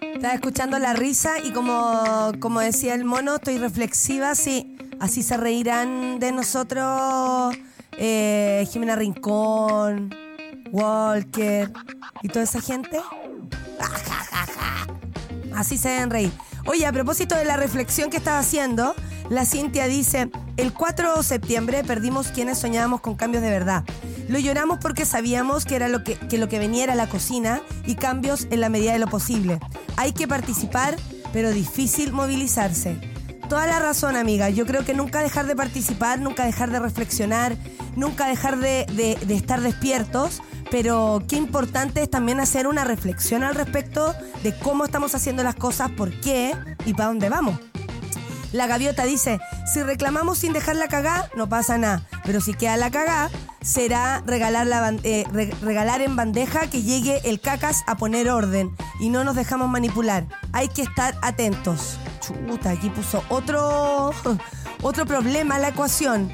Estaba 0.00 0.34
escuchando 0.34 0.78
la 0.78 0.92
risa 0.92 1.38
y 1.38 1.52
como, 1.52 2.32
como 2.40 2.60
decía 2.60 2.94
el 2.94 3.04
mono, 3.04 3.36
estoy 3.36 3.58
reflexiva, 3.58 4.34
sí. 4.34 4.76
Así 4.98 5.22
se 5.22 5.36
reirán 5.36 6.18
de 6.18 6.32
nosotros 6.32 7.56
eh, 7.98 8.66
Jimena 8.70 8.96
Rincón, 8.96 10.14
Walker 10.76 11.72
y 12.22 12.28
toda 12.28 12.44
esa 12.44 12.60
gente. 12.60 13.00
Así 15.54 15.78
se 15.78 15.88
deben 15.88 16.10
reír. 16.10 16.32
Oye, 16.66 16.84
a 16.84 16.92
propósito 16.92 17.34
de 17.34 17.44
la 17.44 17.56
reflexión 17.56 18.10
que 18.10 18.18
estaba 18.18 18.38
haciendo, 18.38 18.94
la 19.30 19.46
Cintia 19.46 19.86
dice, 19.86 20.30
el 20.56 20.74
4 20.74 21.16
de 21.16 21.22
septiembre 21.22 21.82
perdimos 21.84 22.28
quienes 22.28 22.58
soñábamos 22.58 23.00
con 23.00 23.14
cambios 23.14 23.42
de 23.42 23.50
verdad. 23.50 23.84
Lo 24.28 24.38
lloramos 24.38 24.78
porque 24.80 25.06
sabíamos 25.06 25.64
que, 25.64 25.76
era 25.76 25.88
lo 25.88 26.04
que, 26.04 26.16
que 26.16 26.36
lo 26.38 26.48
que 26.48 26.58
venía 26.58 26.84
era 26.84 26.94
la 26.94 27.08
cocina 27.08 27.62
y 27.86 27.94
cambios 27.94 28.46
en 28.50 28.60
la 28.60 28.68
medida 28.68 28.92
de 28.92 28.98
lo 28.98 29.06
posible. 29.06 29.60
Hay 29.96 30.12
que 30.12 30.28
participar, 30.28 30.96
pero 31.32 31.52
difícil 31.52 32.12
movilizarse. 32.12 32.98
Toda 33.48 33.66
la 33.66 33.78
razón, 33.78 34.16
amiga. 34.16 34.50
Yo 34.50 34.66
creo 34.66 34.84
que 34.84 34.92
nunca 34.92 35.22
dejar 35.22 35.46
de 35.46 35.54
participar, 35.54 36.18
nunca 36.18 36.44
dejar 36.44 36.70
de 36.72 36.80
reflexionar, 36.80 37.56
nunca 37.94 38.26
dejar 38.26 38.58
de, 38.58 38.86
de, 39.24 39.34
estar 39.34 39.60
despiertos, 39.60 40.42
pero 40.70 41.22
qué 41.28 41.36
importante 41.36 42.02
es 42.02 42.10
también 42.10 42.40
hacer 42.40 42.66
una 42.66 42.84
reflexión 42.84 43.42
al 43.42 43.54
respecto 43.54 44.14
de 44.42 44.56
cómo 44.58 44.84
estamos 44.84 45.14
haciendo 45.14 45.42
las 45.42 45.54
cosas, 45.54 45.90
por 45.90 46.12
qué 46.20 46.54
y 46.84 46.94
para 46.94 47.08
dónde 47.08 47.28
vamos. 47.28 47.58
La 48.52 48.66
gaviota 48.66 49.04
dice, 49.04 49.38
si 49.72 49.82
reclamamos 49.82 50.38
sin 50.38 50.52
dejar 50.52 50.76
la 50.76 50.88
cagá, 50.88 51.28
no 51.36 51.48
pasa 51.48 51.78
nada, 51.78 52.06
pero 52.24 52.40
si 52.40 52.54
queda 52.54 52.76
la 52.76 52.90
cagá, 52.90 53.28
será 53.60 54.22
regalar, 54.24 54.66
la, 54.66 54.94
eh, 55.02 55.24
regalar 55.60 56.00
en 56.00 56.16
bandeja 56.16 56.70
que 56.70 56.82
llegue 56.82 57.20
el 57.24 57.40
cacas 57.40 57.82
a 57.86 57.96
poner 57.96 58.30
orden 58.30 58.70
y 59.00 59.10
no 59.10 59.24
nos 59.24 59.34
dejamos 59.34 59.68
manipular. 59.68 60.24
Hay 60.52 60.68
que 60.68 60.82
estar 60.82 61.16
atentos. 61.22 61.98
Chuta, 62.20 62.70
aquí 62.70 62.88
puso 62.88 63.22
otro, 63.28 64.12
otro 64.82 65.06
problema 65.06 65.58
la 65.58 65.68
ecuación. 65.68 66.30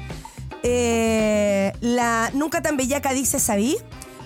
Eh, 0.61 1.73
la 1.81 2.29
nunca 2.33 2.61
tan 2.61 2.77
bellaca 2.77 3.11
dice, 3.11 3.39
¿sabí? 3.39 3.77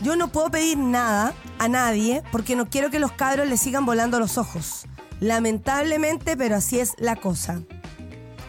Yo 0.03 0.15
no 0.15 0.27
puedo 0.29 0.51
pedir 0.51 0.77
nada 0.77 1.33
a 1.57 1.67
nadie 1.67 2.23
porque 2.31 2.55
no 2.55 2.69
quiero 2.69 2.91
que 2.91 2.99
los 2.99 3.11
cabros 3.11 3.47
le 3.47 3.57
sigan 3.57 3.85
volando 3.85 4.19
los 4.19 4.37
ojos. 4.37 4.85
Lamentablemente, 5.19 6.37
pero 6.37 6.55
así 6.55 6.79
es 6.79 6.93
la 6.97 7.15
cosa. 7.15 7.61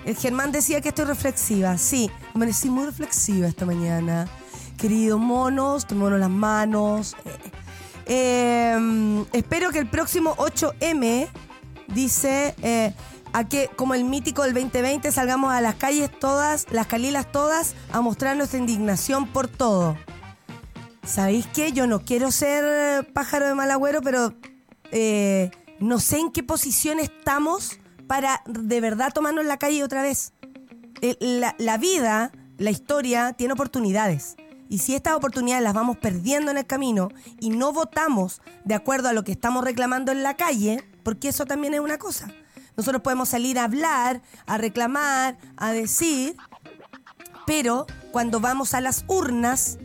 El 0.04 0.16
Germán 0.16 0.52
decía 0.52 0.80
que 0.80 0.90
estoy 0.90 1.06
reflexiva. 1.06 1.76
Sí, 1.78 2.10
amanecí 2.34 2.68
muy 2.68 2.84
reflexiva 2.84 3.48
esta 3.48 3.64
mañana. 3.64 4.28
Queridos 4.76 5.18
monos, 5.18 5.86
tomémonos 5.86 6.20
las 6.20 6.30
manos. 6.30 7.16
Eh, 8.06 8.72
em, 8.74 9.24
espero 9.32 9.70
que 9.70 9.78
el 9.78 9.88
próximo 9.88 10.34
8M, 10.36 11.28
dice, 11.88 12.54
eh, 12.62 12.92
a 13.32 13.44
que 13.48 13.70
como 13.76 13.94
el 13.94 14.04
mítico 14.04 14.42
del 14.42 14.54
2020 14.54 15.10
salgamos 15.12 15.52
a 15.52 15.60
las 15.60 15.74
calles 15.74 16.10
todas, 16.18 16.66
las 16.70 16.86
calilas 16.86 17.30
todas, 17.30 17.74
a 17.92 18.00
mostrar 18.00 18.36
nuestra 18.36 18.58
indignación 18.58 19.26
por 19.26 19.48
todo. 19.48 19.96
¿Sabéis 21.08 21.46
qué? 21.46 21.72
Yo 21.72 21.86
no 21.86 22.00
quiero 22.00 22.30
ser 22.30 23.10
pájaro 23.14 23.46
de 23.46 23.54
mal 23.54 23.70
agüero, 23.70 24.02
pero 24.02 24.34
eh, 24.92 25.50
no 25.80 26.00
sé 26.00 26.18
en 26.18 26.30
qué 26.30 26.42
posición 26.42 27.00
estamos 27.00 27.80
para 28.06 28.42
de 28.46 28.80
verdad 28.82 29.10
tomarnos 29.14 29.46
la 29.46 29.56
calle 29.56 29.82
otra 29.82 30.02
vez. 30.02 30.34
La, 31.20 31.54
la, 31.58 31.78
vida, 31.78 32.30
la 32.58 32.70
historia, 32.70 33.32
tiene 33.32 33.54
oportunidades. 33.54 34.36
Y 34.68 34.78
si 34.78 34.94
estas 34.94 35.14
oportunidades 35.14 35.64
las 35.64 35.72
vamos 35.72 35.96
perdiendo 35.96 36.50
en 36.50 36.58
el 36.58 36.66
camino 36.66 37.08
y 37.40 37.50
no 37.50 37.72
votamos 37.72 38.42
de 38.66 38.74
acuerdo 38.74 39.08
a 39.08 39.14
lo 39.14 39.24
que 39.24 39.32
estamos 39.32 39.64
reclamando 39.64 40.12
en 40.12 40.22
la 40.22 40.36
calle, 40.36 40.84
porque 41.04 41.28
eso 41.28 41.46
también 41.46 41.72
es 41.72 41.80
una 41.80 41.96
cosa. 41.96 42.28
Nosotros 42.76 43.00
podemos 43.00 43.30
salir 43.30 43.58
a 43.58 43.64
hablar, 43.64 44.20
a 44.46 44.58
reclamar, 44.58 45.38
a 45.56 45.72
decir, 45.72 46.36
pero 47.46 47.86
cuando 48.12 48.40
vamos 48.40 48.74
a 48.74 48.82
las 48.82 49.06
urnas, 49.08 49.78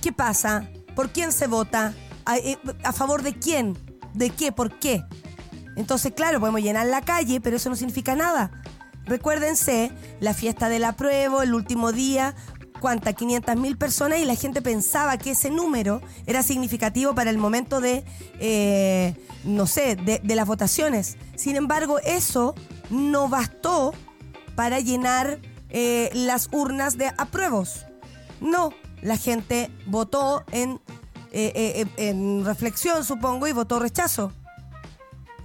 ¿Qué 0.00 0.12
pasa? 0.12 0.68
¿Por 0.94 1.10
quién 1.10 1.32
se 1.32 1.46
vota? 1.46 1.94
Eh, 2.42 2.56
¿A, 2.84 2.92
favor 2.92 3.22
de 3.22 3.34
quién? 3.34 3.76
¿De 4.14 4.30
qué? 4.30 4.50
¿Por 4.50 4.78
qué? 4.78 5.04
Entonces, 5.76 6.12
claro, 6.14 6.40
podemos 6.40 6.62
llenar 6.62 6.86
la 6.86 7.02
calle, 7.02 7.40
pero 7.40 7.56
eso 7.56 7.68
no 7.68 7.76
significa 7.76 8.16
nada. 8.16 8.50
Recuérdense, 9.04 9.92
la 10.20 10.34
fiesta 10.34 10.68
del 10.68 10.84
apruebo, 10.84 11.42
el 11.42 11.54
último 11.54 11.92
día, 11.92 12.34
¿cuánta? 12.80 13.12
500 13.12 13.56
mil 13.56 13.76
personas 13.76 14.20
y 14.20 14.24
la 14.24 14.34
gente 14.34 14.62
pensaba 14.62 15.18
que 15.18 15.32
ese 15.32 15.50
número 15.50 16.00
era 16.26 16.42
significativo 16.42 17.14
para 17.14 17.30
el 17.30 17.38
momento 17.38 17.80
de, 17.80 18.04
eh, 18.38 19.14
no 19.44 19.66
sé, 19.66 19.96
de, 19.96 20.20
las 20.34 20.46
votaciones. 20.46 21.18
Sin 21.36 21.56
embargo, 21.56 21.98
eso 22.00 22.54
no 22.88 23.28
bastó 23.28 23.92
para 24.54 24.80
llenar 24.80 25.40
eh, 25.68 26.10
las 26.14 26.48
urnas 26.52 26.96
de 26.96 27.12
apruebos. 27.18 27.86
No, 28.40 28.72
la 29.02 29.16
gente 29.16 29.70
votó 29.86 30.44
en, 30.52 30.80
eh, 31.32 31.52
eh, 31.54 31.86
en 31.96 32.44
reflexión, 32.44 33.04
supongo, 33.04 33.46
y 33.46 33.52
votó 33.52 33.78
rechazo. 33.78 34.32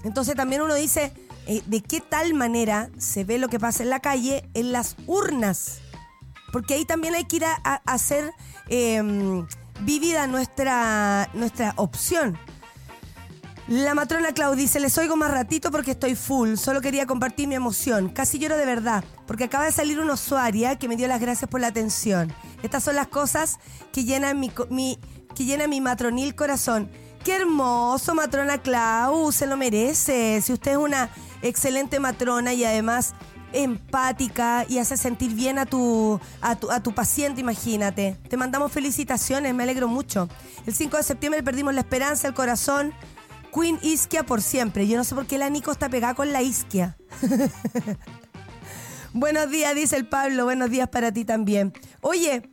Entonces 0.03 0.35
también 0.35 0.61
uno 0.61 0.75
dice, 0.75 1.13
eh, 1.47 1.61
¿de 1.65 1.81
qué 1.81 2.01
tal 2.01 2.33
manera 2.33 2.89
se 2.97 3.23
ve 3.23 3.37
lo 3.37 3.49
que 3.49 3.59
pasa 3.59 3.83
en 3.83 3.89
la 3.89 3.99
calle 3.99 4.47
en 4.53 4.71
las 4.71 4.95
urnas? 5.07 5.79
Porque 6.51 6.75
ahí 6.75 6.85
también 6.85 7.15
hay 7.15 7.25
que 7.25 7.37
ir 7.37 7.45
a, 7.45 7.81
hacer 7.85 8.31
em, 8.69 9.45
vivida 9.81 10.27
nuestra, 10.27 11.29
nuestra 11.33 11.73
opción. 11.77 12.37
La 13.67 13.95
matrona 13.95 14.31
Clau 14.31 14.53
dice, 14.53 14.79
les 14.79 14.95
oigo 14.99 15.15
más 15.15 15.31
ratito 15.31 15.71
porque 15.71 15.91
estoy 15.91 16.13
full, 16.13 16.53
solo 16.53 16.81
quería 16.81 17.07
compartir 17.07 17.47
mi 17.47 17.55
emoción. 17.55 18.09
Casi 18.09 18.37
lloro 18.37 18.57
de 18.57 18.65
verdad, 18.65 19.03
porque 19.25 19.45
acaba 19.45 19.65
de 19.65 19.71
salir 19.71 19.99
una 19.99 20.13
usuaria 20.13 20.75
que 20.75 20.87
me 20.87 20.95
dio 20.95 21.07
las 21.07 21.19
gracias 21.19 21.49
por 21.49 21.61
la 21.61 21.67
atención. 21.67 22.31
Estas 22.61 22.83
son 22.83 22.95
las 22.95 23.07
cosas 23.07 23.57
que 23.91 24.03
llenan 24.03 24.39
mi, 24.39 24.51
que 25.33 25.45
llena 25.45 25.65
mi 25.67 25.81
matronil 25.81 26.35
corazón. 26.35 26.91
Qué 27.23 27.37
hermoso, 27.37 28.13
matrona 28.13 28.59
Clau, 28.59 29.31
se 29.31 29.47
lo 29.47 29.57
merece. 29.57 30.39
Si 30.43 30.53
usted 30.53 30.73
es 30.73 30.77
una 30.77 31.09
excelente 31.41 31.99
matrona 31.99 32.53
y 32.53 32.63
además 32.65 33.15
empática 33.51 34.65
y 34.69 34.77
hace 34.77 34.95
sentir 34.95 35.33
bien 35.33 35.57
a 35.57 35.65
tu, 35.65 36.19
a 36.39 36.55
tu, 36.55 36.69
a 36.69 36.83
tu 36.83 36.93
paciente, 36.93 37.41
imagínate. 37.41 38.15
Te 38.29 38.37
mandamos 38.37 38.71
felicitaciones, 38.71 39.55
me 39.55 39.63
alegro 39.63 39.87
mucho. 39.87 40.29
El 40.67 40.75
5 40.75 40.97
de 40.97 41.03
septiembre 41.03 41.41
perdimos 41.41 41.73
la 41.73 41.81
esperanza, 41.81 42.27
el 42.27 42.35
corazón 42.35 42.93
Queen 43.55 43.79
Isquia 43.81 44.25
por 44.25 44.41
siempre. 44.41 44.85
Yo 44.85 44.97
no 44.97 45.05
sé 45.05 45.15
por 45.15 45.27
qué 45.27 45.37
la 45.37 45.49
Nico 45.49 45.71
está 45.71 45.87
pegada 45.87 46.13
con 46.13 46.33
la 46.33 46.41
Isquia. 46.41 46.97
Buenos 49.13 49.49
días, 49.49 49.73
dice 49.73 49.95
el 49.95 50.09
Pablo. 50.09 50.43
Buenos 50.43 50.69
días 50.69 50.89
para 50.89 51.13
ti 51.13 51.23
también. 51.23 51.71
Oye, 52.01 52.49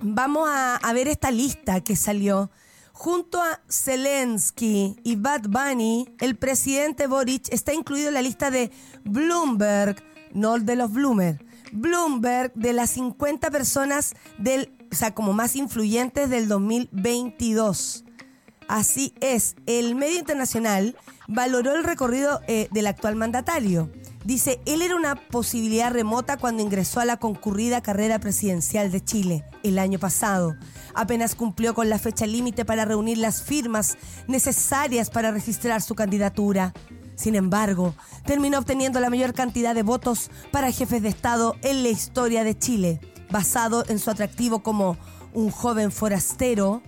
vamos 0.00 0.48
a, 0.52 0.92
ver 0.92 1.06
esta 1.06 1.30
lista 1.30 1.80
que 1.80 1.94
salió. 1.94 2.50
Junto 2.92 3.40
a 3.40 3.60
Zelensky 3.70 4.96
y 5.04 5.14
Bad 5.14 5.42
Bunny, 5.48 6.12
el 6.18 6.36
presidente 6.36 7.06
Boric 7.06 7.48
está 7.52 7.72
incluido 7.72 8.08
en 8.08 8.14
la 8.14 8.22
lista 8.22 8.50
de 8.50 8.72
Bloomberg, 9.04 10.02
no 10.32 10.58
de 10.58 10.74
los 10.74 10.92
Bloomer. 10.92 11.44
Bloomberg 11.72 12.52
de 12.54 12.72
las 12.72 12.90
50 12.90 13.50
personas 13.52 14.14
del, 14.38 14.72
o 14.90 14.94
sea, 14.94 15.14
como 15.14 15.32
más 15.32 15.54
influyentes 15.54 16.28
del 16.30 16.48
2022. 16.48 18.04
Así 18.72 19.12
es, 19.20 19.54
el 19.66 19.94
medio 19.96 20.18
internacional 20.18 20.96
valoró 21.28 21.74
el 21.74 21.84
recorrido 21.84 22.40
eh, 22.46 22.68
del 22.70 22.86
actual 22.86 23.16
mandatario. 23.16 23.92
Dice, 24.24 24.62
él 24.64 24.80
era 24.80 24.96
una 24.96 25.14
posibilidad 25.14 25.92
remota 25.92 26.38
cuando 26.38 26.62
ingresó 26.62 26.98
a 26.98 27.04
la 27.04 27.18
concurrida 27.18 27.82
carrera 27.82 28.18
presidencial 28.18 28.90
de 28.90 29.04
Chile 29.04 29.44
el 29.62 29.78
año 29.78 29.98
pasado. 29.98 30.56
Apenas 30.94 31.34
cumplió 31.34 31.74
con 31.74 31.90
la 31.90 31.98
fecha 31.98 32.26
límite 32.26 32.64
para 32.64 32.86
reunir 32.86 33.18
las 33.18 33.42
firmas 33.42 33.98
necesarias 34.26 35.10
para 35.10 35.32
registrar 35.32 35.82
su 35.82 35.94
candidatura. 35.94 36.72
Sin 37.14 37.34
embargo, 37.34 37.94
terminó 38.24 38.58
obteniendo 38.58 39.00
la 39.00 39.10
mayor 39.10 39.34
cantidad 39.34 39.74
de 39.74 39.82
votos 39.82 40.30
para 40.50 40.72
jefes 40.72 41.02
de 41.02 41.10
Estado 41.10 41.56
en 41.60 41.82
la 41.82 41.90
historia 41.90 42.42
de 42.42 42.56
Chile, 42.56 43.00
basado 43.30 43.84
en 43.88 43.98
su 43.98 44.10
atractivo 44.10 44.62
como 44.62 44.96
un 45.34 45.50
joven 45.50 45.92
forastero, 45.92 46.82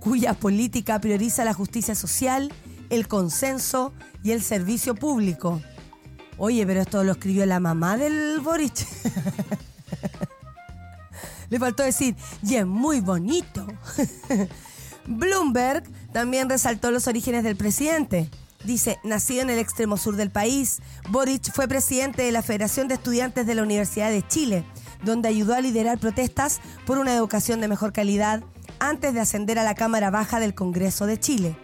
cuya 0.00 0.34
política 0.34 1.00
prioriza 1.00 1.44
la 1.44 1.54
justicia 1.54 1.94
social, 1.94 2.52
el 2.90 3.08
consenso 3.08 3.92
y 4.22 4.32
el 4.32 4.42
servicio 4.42 4.94
público. 4.94 5.60
Oye, 6.36 6.66
pero 6.66 6.80
esto 6.80 7.02
lo 7.04 7.12
escribió 7.12 7.44
la 7.46 7.60
mamá 7.60 7.96
del 7.96 8.40
Boric. 8.40 8.74
Le 11.50 11.58
faltó 11.58 11.82
decir, 11.82 12.14
y 12.42 12.56
es 12.56 12.66
muy 12.66 13.00
bonito. 13.00 13.66
Bloomberg 15.06 15.84
también 16.12 16.48
resaltó 16.48 16.90
los 16.90 17.06
orígenes 17.06 17.42
del 17.42 17.56
presidente. 17.56 18.28
Dice, 18.64 18.98
nacido 19.02 19.42
en 19.42 19.50
el 19.50 19.58
extremo 19.58 19.96
sur 19.96 20.16
del 20.16 20.30
país, 20.30 20.80
Boric 21.10 21.52
fue 21.52 21.68
presidente 21.68 22.22
de 22.22 22.32
la 22.32 22.42
Federación 22.42 22.88
de 22.88 22.94
Estudiantes 22.94 23.46
de 23.46 23.54
la 23.54 23.62
Universidad 23.62 24.10
de 24.10 24.26
Chile, 24.26 24.64
donde 25.04 25.28
ayudó 25.28 25.54
a 25.54 25.60
liderar 25.60 25.98
protestas 25.98 26.60
por 26.84 26.98
una 26.98 27.14
educación 27.14 27.60
de 27.60 27.68
mejor 27.68 27.92
calidad 27.92 28.42
antes 28.80 29.14
de 29.14 29.20
ascender 29.20 29.58
a 29.58 29.64
la 29.64 29.74
Cámara 29.74 30.10
Baja 30.10 30.40
del 30.40 30.54
Congreso 30.54 31.06
de 31.06 31.18
Chile. 31.18 31.56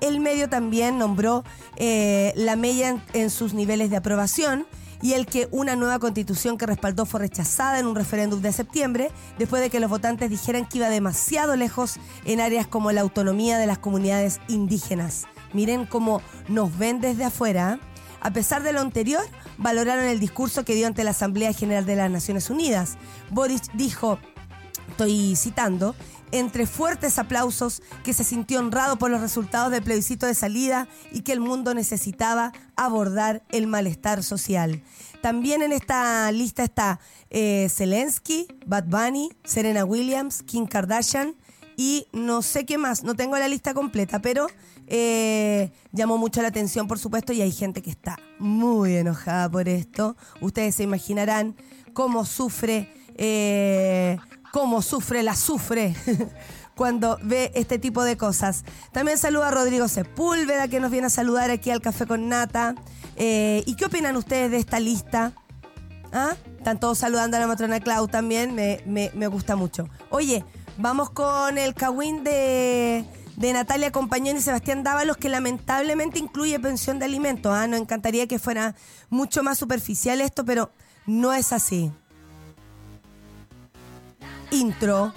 El 0.00 0.20
medio 0.20 0.48
también 0.48 0.98
nombró 0.98 1.44
eh, 1.76 2.32
la 2.36 2.56
mella 2.56 3.02
en, 3.12 3.30
sus 3.30 3.54
niveles 3.54 3.90
de 3.90 3.96
aprobación 3.96 4.66
y 5.00 5.12
el 5.12 5.26
que 5.26 5.48
una 5.50 5.76
nueva 5.76 5.98
constitución 5.98 6.58
que 6.58 6.66
respaldó 6.66 7.06
fue 7.06 7.20
rechazada 7.20 7.78
en 7.78 7.86
un 7.86 7.94
referéndum 7.94 8.40
de 8.40 8.52
septiembre, 8.52 9.10
después 9.38 9.62
de 9.62 9.70
que 9.70 9.80
los 9.80 9.90
votantes 9.90 10.30
dijeran 10.30 10.66
que 10.66 10.78
iba 10.78 10.88
demasiado 10.88 11.56
lejos 11.56 11.96
en 12.24 12.40
áreas 12.40 12.66
como 12.66 12.92
la 12.92 13.02
autonomía 13.02 13.58
de 13.58 13.66
las 13.66 13.78
comunidades 13.78 14.40
indígenas. 14.48 15.26
Miren 15.52 15.86
cómo 15.86 16.20
nos 16.48 16.76
ven 16.76 17.00
desde 17.00 17.24
afuera. 17.24 17.78
A 18.20 18.30
pesar 18.30 18.62
de 18.62 18.72
lo 18.72 18.80
anterior, 18.80 19.22
valoraron 19.58 20.04
el 20.04 20.18
discurso 20.18 20.64
que 20.64 20.74
dio 20.74 20.86
ante 20.86 21.04
la 21.04 21.10
Asamblea 21.10 21.52
General 21.52 21.84
de 21.84 21.96
las 21.96 22.10
Naciones 22.10 22.48
Unidas. 22.48 22.96
Boris 23.30 23.62
dijo, 23.74 24.18
estoy 24.88 25.36
citando, 25.36 25.94
entre 26.34 26.66
fuertes 26.66 27.20
aplausos 27.20 27.80
que 28.02 28.12
se 28.12 28.24
sintió 28.24 28.58
honrado 28.58 28.98
por 28.98 29.08
los 29.08 29.20
resultados 29.20 29.70
del 29.70 29.84
plebiscito 29.84 30.26
de 30.26 30.34
salida 30.34 30.88
y 31.12 31.20
que 31.20 31.32
el 31.32 31.38
mundo 31.38 31.74
necesitaba 31.74 32.52
abordar 32.74 33.44
el 33.50 33.68
malestar 33.68 34.24
social. 34.24 34.82
También 35.22 35.62
en 35.62 35.70
esta 35.70 36.32
lista 36.32 36.64
está 36.64 36.98
eh, 37.30 37.68
Zelensky, 37.70 38.48
Bad 38.66 38.86
Bunny, 38.86 39.30
Serena 39.44 39.84
Williams, 39.84 40.42
Kim 40.42 40.66
Kardashian 40.66 41.36
y 41.76 42.08
no 42.12 42.42
sé 42.42 42.66
qué 42.66 42.78
más, 42.78 43.04
no 43.04 43.14
tengo 43.14 43.38
la 43.38 43.46
lista 43.46 43.72
completa, 43.72 44.20
pero 44.20 44.48
eh, 44.88 45.70
llamó 45.92 46.18
mucho 46.18 46.42
la 46.42 46.48
atención, 46.48 46.88
por 46.88 46.98
supuesto, 46.98 47.32
y 47.32 47.42
hay 47.42 47.52
gente 47.52 47.80
que 47.80 47.90
está 47.90 48.18
muy 48.40 48.96
enojada 48.96 49.48
por 49.48 49.68
esto. 49.68 50.16
Ustedes 50.40 50.74
se 50.74 50.82
imaginarán 50.82 51.54
cómo 51.92 52.24
sufre 52.24 52.92
eh, 53.16 54.18
cómo 54.54 54.82
sufre 54.82 55.24
la 55.24 55.34
sufre 55.34 55.96
cuando 56.76 57.18
ve 57.24 57.50
este 57.56 57.80
tipo 57.80 58.04
de 58.04 58.16
cosas. 58.16 58.62
También 58.92 59.18
saluda 59.18 59.48
a 59.48 59.50
Rodrigo 59.50 59.88
Sepúlveda, 59.88 60.68
que 60.68 60.78
nos 60.78 60.92
viene 60.92 61.08
a 61.08 61.10
saludar 61.10 61.50
aquí 61.50 61.72
al 61.72 61.80
Café 61.80 62.06
con 62.06 62.28
Nata. 62.28 62.76
Eh, 63.16 63.64
¿Y 63.66 63.74
qué 63.74 63.86
opinan 63.86 64.16
ustedes 64.16 64.52
de 64.52 64.58
esta 64.58 64.78
lista? 64.78 65.32
¿Ah? 66.12 66.36
Están 66.56 66.78
todos 66.78 66.98
saludando 66.98 67.36
a 67.36 67.40
la 67.40 67.48
matrona 67.48 67.80
Clau 67.80 68.06
también, 68.06 68.54
me, 68.54 68.80
me, 68.86 69.26
gusta 69.26 69.56
mucho. 69.56 69.88
Oye, 70.10 70.44
vamos 70.78 71.10
con 71.10 71.58
el 71.58 71.74
Kawin 71.74 72.22
de, 72.22 73.04
de 73.34 73.52
Natalia 73.52 73.90
Compañón 73.90 74.36
y 74.36 74.40
Sebastián 74.40 74.84
Dávalos, 74.84 75.16
que 75.16 75.30
lamentablemente 75.30 76.20
incluye 76.20 76.60
pensión 76.60 77.00
de 77.00 77.06
alimentos. 77.06 77.52
¿ah? 77.52 77.66
Nos 77.66 77.80
encantaría 77.80 78.28
que 78.28 78.38
fuera 78.38 78.76
mucho 79.10 79.42
más 79.42 79.58
superficial 79.58 80.20
esto, 80.20 80.44
pero 80.44 80.70
no 81.06 81.32
es 81.32 81.52
así. 81.52 81.90
Intro. 84.50 85.12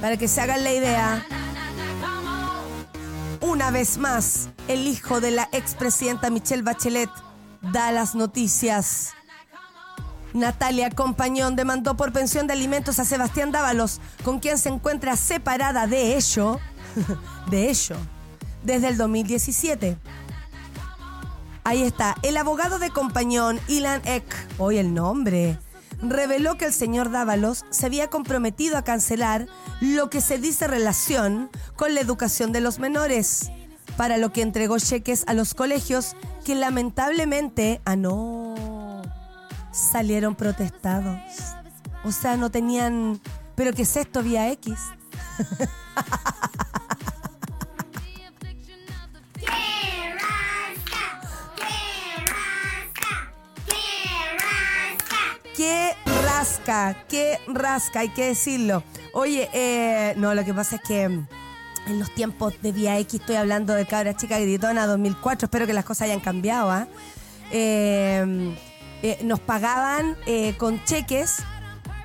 Para 0.00 0.16
que 0.16 0.28
se 0.28 0.40
hagan 0.40 0.64
la 0.64 0.72
idea. 0.72 1.26
Una 3.40 3.70
vez 3.70 3.98
más, 3.98 4.48
el 4.68 4.86
hijo 4.86 5.20
de 5.20 5.30
la 5.30 5.48
expresidenta 5.52 6.30
Michelle 6.30 6.62
Bachelet 6.62 7.10
da 7.60 7.92
las 7.92 8.14
noticias. 8.14 9.14
Natalia 10.34 10.90
Compañón 10.90 11.56
demandó 11.56 11.96
por 11.96 12.12
pensión 12.12 12.46
de 12.46 12.52
alimentos 12.52 12.98
a 12.98 13.04
Sebastián 13.04 13.50
Dávalos, 13.50 14.00
con 14.24 14.38
quien 14.38 14.58
se 14.58 14.68
encuentra 14.68 15.16
separada 15.16 15.86
de 15.86 16.16
ello, 16.16 16.60
de 17.50 17.70
ello, 17.70 17.96
desde 18.62 18.88
el 18.88 18.96
2017. 18.96 19.96
Ahí 21.64 21.82
está, 21.82 22.14
el 22.22 22.36
abogado 22.36 22.78
de 22.78 22.90
Compañón, 22.90 23.60
Ilan 23.68 24.00
Eck, 24.04 24.24
hoy 24.58 24.78
el 24.78 24.94
nombre, 24.94 25.58
reveló 26.00 26.56
que 26.56 26.66
el 26.66 26.72
señor 26.72 27.10
Dávalos 27.10 27.64
se 27.70 27.86
había 27.86 28.08
comprometido 28.08 28.76
a 28.76 28.82
cancelar 28.82 29.46
lo 29.80 30.10
que 30.10 30.20
se 30.20 30.38
dice 30.38 30.66
relación 30.66 31.50
con 31.76 31.94
la 31.94 32.00
educación 32.00 32.52
de 32.52 32.60
los 32.60 32.78
menores, 32.78 33.50
para 33.96 34.16
lo 34.16 34.32
que 34.32 34.42
entregó 34.42 34.78
cheques 34.78 35.24
a 35.26 35.34
los 35.34 35.54
colegios 35.54 36.16
que 36.44 36.54
lamentablemente, 36.54 37.80
ah 37.84 37.96
no, 37.96 39.02
salieron 39.72 40.34
protestados. 40.34 41.18
O 42.04 42.12
sea, 42.12 42.36
no 42.36 42.50
tenían, 42.50 43.20
pero 43.54 43.72
¿qué 43.72 43.82
es 43.82 43.96
esto 43.96 44.22
vía 44.22 44.50
X? 44.52 44.78
rasca, 56.78 57.06
qué 57.08 57.38
rasca, 57.46 58.00
hay 58.00 58.08
que 58.10 58.26
decirlo. 58.26 58.82
Oye, 59.12 59.48
eh, 59.52 60.14
no, 60.16 60.34
lo 60.34 60.44
que 60.44 60.54
pasa 60.54 60.76
es 60.76 60.82
que 60.82 61.08
mm, 61.08 61.26
en 61.86 61.98
los 61.98 62.14
tiempos 62.14 62.54
de 62.62 62.72
Vía 62.72 62.98
X 62.98 63.20
estoy 63.20 63.36
hablando 63.36 63.74
de 63.74 63.86
Cabra 63.86 64.16
Chica 64.16 64.38
Gritona 64.38 64.86
2004, 64.86 65.46
espero 65.46 65.66
que 65.66 65.72
las 65.72 65.84
cosas 65.84 66.02
hayan 66.02 66.20
cambiado, 66.20 66.70
¿ah? 66.70 66.86
Eh, 67.50 68.54
eh, 69.02 69.18
nos 69.22 69.40
pagaban 69.40 70.16
eh, 70.26 70.54
con 70.58 70.84
cheques 70.84 71.36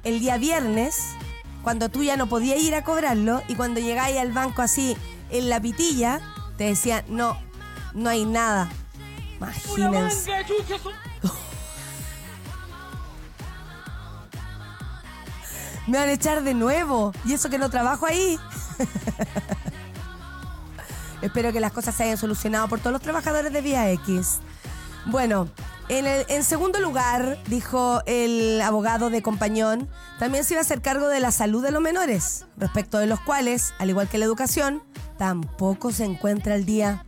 el 0.03 0.19
día 0.19 0.37
viernes, 0.37 1.15
cuando 1.63 1.89
tú 1.89 2.03
ya 2.03 2.17
no 2.17 2.27
podías 2.27 2.59
ir 2.59 2.75
a 2.75 2.83
cobrarlo, 2.83 3.41
y 3.47 3.55
cuando 3.55 3.79
llegáis 3.79 4.17
al 4.17 4.31
banco 4.31 4.61
así 4.61 4.95
en 5.29 5.49
la 5.49 5.59
pitilla, 5.61 6.21
te 6.57 6.65
decían, 6.65 7.03
no, 7.07 7.37
no 7.93 8.09
hay 8.09 8.25
nada. 8.25 8.69
Imagínense. 9.37 10.31
Me 15.87 15.97
van 15.97 16.09
a 16.09 16.13
echar 16.13 16.43
de 16.43 16.53
nuevo. 16.53 17.13
Y 17.25 17.33
eso 17.33 17.49
que 17.49 17.57
no 17.57 17.69
trabajo 17.69 18.05
ahí. 18.05 18.39
Espero 21.21 21.53
que 21.53 21.59
las 21.59 21.71
cosas 21.71 21.95
se 21.95 22.03
hayan 22.03 22.17
solucionado 22.17 22.67
por 22.67 22.79
todos 22.79 22.91
los 22.91 23.01
trabajadores 23.01 23.53
de 23.53 23.61
Vía 23.61 23.89
X. 23.91 24.39
Bueno, 25.05 25.47
en, 25.89 26.43
segundo 26.43 26.79
lugar, 26.79 27.37
dijo 27.47 28.01
el 28.05 28.61
abogado 28.61 29.09
de 29.09 29.21
Compañón, 29.21 29.89
también 30.17 30.43
se 30.43 30.53
iba 30.53 30.61
a 30.61 30.63
hacer 30.63 30.81
cargo 30.81 31.07
de 31.07 31.19
la 31.19 31.31
salud 31.31 31.63
de 31.63 31.71
los 31.71 31.81
menores, 31.81 32.45
respecto 32.57 32.99
de 32.99 33.07
los 33.07 33.19
cuales, 33.19 33.73
al 33.79 33.89
igual 33.89 34.07
que 34.07 34.17
la 34.17 34.25
educación, 34.25 34.81
tampoco 35.17 35.91
se 35.91 36.05
encuentra 36.05 36.55
al 36.55 36.65
día. 36.65 37.05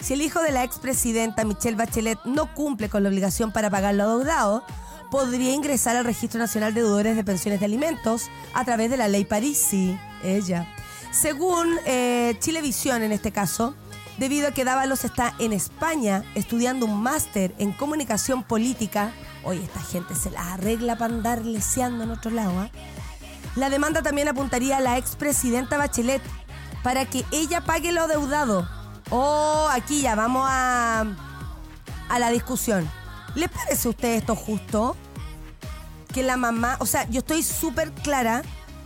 Si 0.00 0.14
el 0.14 0.22
hijo 0.22 0.40
de 0.40 0.52
la 0.52 0.62
expresidenta 0.62 1.44
Michelle 1.44 1.76
Bachelet 1.76 2.18
no 2.24 2.54
cumple 2.54 2.88
con 2.88 3.02
la 3.02 3.08
obligación 3.08 3.52
para 3.52 3.70
pagar 3.70 3.94
lo 3.94 4.04
adeudado, 4.04 4.62
podría 5.10 5.52
ingresar 5.52 5.96
al 5.96 6.04
Registro 6.04 6.38
Nacional 6.38 6.74
de 6.74 6.82
Deudores 6.82 7.16
de 7.16 7.24
Pensiones 7.24 7.60
de 7.60 7.66
Alimentos 7.66 8.30
a 8.54 8.64
través 8.64 8.90
de 8.90 8.96
la 8.96 9.08
ley 9.08 9.24
Parisi, 9.24 9.98
ella. 10.22 10.66
Según 11.10 11.68
eh, 11.86 12.36
Chilevisión 12.40 13.02
en 13.02 13.12
este 13.12 13.32
caso, 13.32 13.74
debido 14.18 14.48
a 14.48 14.50
que 14.52 14.64
Dávalos 14.64 15.04
está 15.04 15.34
en 15.38 15.52
España 15.52 16.24
estudiando 16.34 16.86
un 16.86 17.02
máster 17.02 17.54
en 17.58 17.72
comunicación 17.72 18.42
política, 18.42 19.12
oye, 19.44 19.62
esta 19.62 19.80
gente 19.80 20.14
se 20.14 20.30
la 20.30 20.54
arregla 20.54 20.96
para 20.96 21.14
andar 21.14 21.44
leseando 21.44 22.04
en 22.04 22.10
otro 22.10 22.30
lado, 22.30 22.58
¿ah? 22.58 22.70
La 23.54 23.70
demanda 23.70 24.02
también 24.02 24.28
apuntaría 24.28 24.76
a 24.76 24.80
la 24.80 24.98
expresidenta 24.98 25.78
Bachelet 25.78 26.22
para 26.82 27.06
que 27.06 27.24
ella 27.32 27.62
pague 27.62 27.90
lo 27.90 28.02
adeudado. 28.02 28.68
Oh, 29.08 29.68
aquí 29.72 30.02
ya 30.02 30.14
vamos 30.14 30.46
a, 30.46 31.06
a 32.10 32.18
la 32.18 32.30
discusión. 32.30 32.86
¿Les 33.36 33.50
parece 33.50 33.86
a 33.86 33.90
ustedes 33.90 34.22
esto 34.22 34.34
justo? 34.34 34.96
Que 36.12 36.22
la 36.22 36.38
mamá, 36.38 36.78
o 36.80 36.86
sea, 36.86 37.06
yo 37.10 37.18
estoy 37.18 37.42
súper 37.42 37.92
clara 37.92 38.42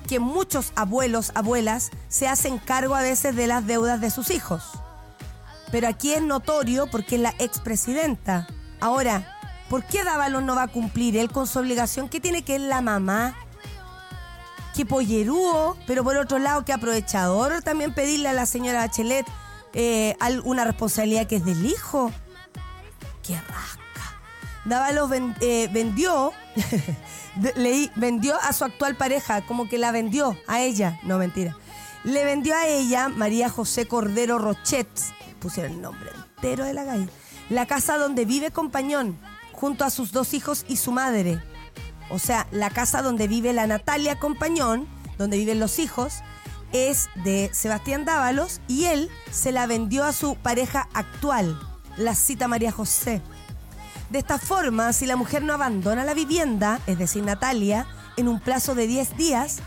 que 0.09 0.19
muchos 0.19 0.73
abuelos, 0.75 1.31
abuelas, 1.37 1.91
se 2.09 2.27
hacen 2.27 2.59
cargo 2.59 2.97
a 2.97 3.01
veces 3.01 3.37
de 3.37 3.47
las 3.47 3.65
deudas 3.65 4.01
de 4.01 4.11
sus 4.11 4.31
hijos. 4.31 4.65
Pero 5.71 5.87
aquí 5.87 6.13
es 6.13 6.23
notorio 6.23 6.89
porque 6.91 7.15
es 7.15 7.21
la 7.21 7.33
expresidenta. 7.39 8.49
Ahora, 8.81 9.39
¿por 9.69 9.85
qué 9.85 10.03
Dávalos 10.03 10.43
no 10.43 10.57
va 10.57 10.65
a 10.65 10.69
cumplir 10.69 11.17
él 11.17 11.31
con 11.31 11.47
su 11.47 11.61
obligación? 11.61 12.09
¿Qué 12.09 12.19
tiene 12.19 12.43
que 12.43 12.55
ver 12.55 12.63
la 12.63 12.81
mamá? 12.81 13.37
Que 14.75 14.85
pollerúo, 14.85 15.77
pero 15.87 16.03
por 16.03 16.17
otro 16.17 16.41
lado, 16.41 16.65
que 16.65 16.73
aprovechador 16.73 17.63
también 17.63 17.95
pedirle 17.95 18.29
a 18.29 18.33
la 18.33 18.47
señora 18.47 18.81
Bachelet 18.81 19.27
eh, 19.75 20.17
una 20.43 20.65
responsabilidad 20.65 21.29
que 21.29 21.37
es 21.37 21.45
del 21.45 21.65
hijo. 21.65 22.11
¡Qué 23.23 23.37
rasca! 23.37 23.80
Dávalos 24.65 25.11
eh, 25.41 25.69
vendió, 25.73 26.33
leí, 27.57 27.91
vendió 27.97 28.37
a 28.41 28.53
su 28.53 28.65
actual 28.65 28.97
pareja, 28.97 29.41
como 29.47 29.69
que 29.69 29.79
la 29.79 29.93
vendió 29.93 30.37
a 30.47 30.61
ella. 30.61 30.99
No, 31.03 31.19
mentira. 31.19 31.57
Le 32.05 32.25
vendió 32.25 32.55
a 32.55 32.67
ella, 32.67 33.09
María 33.09 33.49
José 33.51 33.87
Cordero 33.87 34.39
Rochet, 34.39 34.89
pusieron 35.39 35.73
el 35.73 35.83
nombre 35.83 36.11
entero 36.37 36.65
de 36.65 36.73
la 36.73 36.85
calle, 36.85 37.09
la 37.51 37.67
casa 37.67 37.99
donde 37.99 38.25
vive 38.25 38.51
Compañón, 38.51 39.19
junto 39.53 39.85
a 39.85 39.91
sus 39.91 40.13
dos 40.13 40.33
hijos 40.33 40.65
y 40.69 40.77
su 40.77 40.93
madre. 40.93 41.43
O 42.09 42.19
sea, 42.19 42.47
la 42.51 42.71
casa 42.71 43.03
donde 43.03 43.29
vive 43.29 43.53
la 43.53 43.67
Natalia 43.67 44.19
Compañón, 44.19 44.89
donde 45.19 45.37
viven 45.37 45.61
los 45.61 45.79
hijos, 45.79 46.23
es 46.73 47.09
de 47.17 47.51
Sebastián 47.53 48.05
Dávalos 48.05 48.61
y 48.69 48.87
él 48.87 49.11
se 49.31 49.53
la 49.53 49.67
vendió 49.67 50.05
a 50.05 50.13
su 50.13 50.37
pareja 50.37 50.89
actual, 50.95 51.59
la 51.97 52.15
cita 52.15 52.49
María 52.49 52.73
José. 52.73 53.21
De 54.11 54.19
esta 54.19 54.39
forma, 54.39 54.93
si 54.93 55.07
la 55.07 55.15
mujer 55.17 55.43
no 55.45 55.55
abandona 55.55 56.05
la 56.05 56.15
vivienda, 56.15 56.81
es 56.87 56.99
decir, 56.99 57.23
Natalia, 57.23 57.87
en 58.17 58.27
un 58.27 58.41
plazo 58.41 58.75
de 58.75 58.89
10 58.89 59.17
días, 59.17 59.61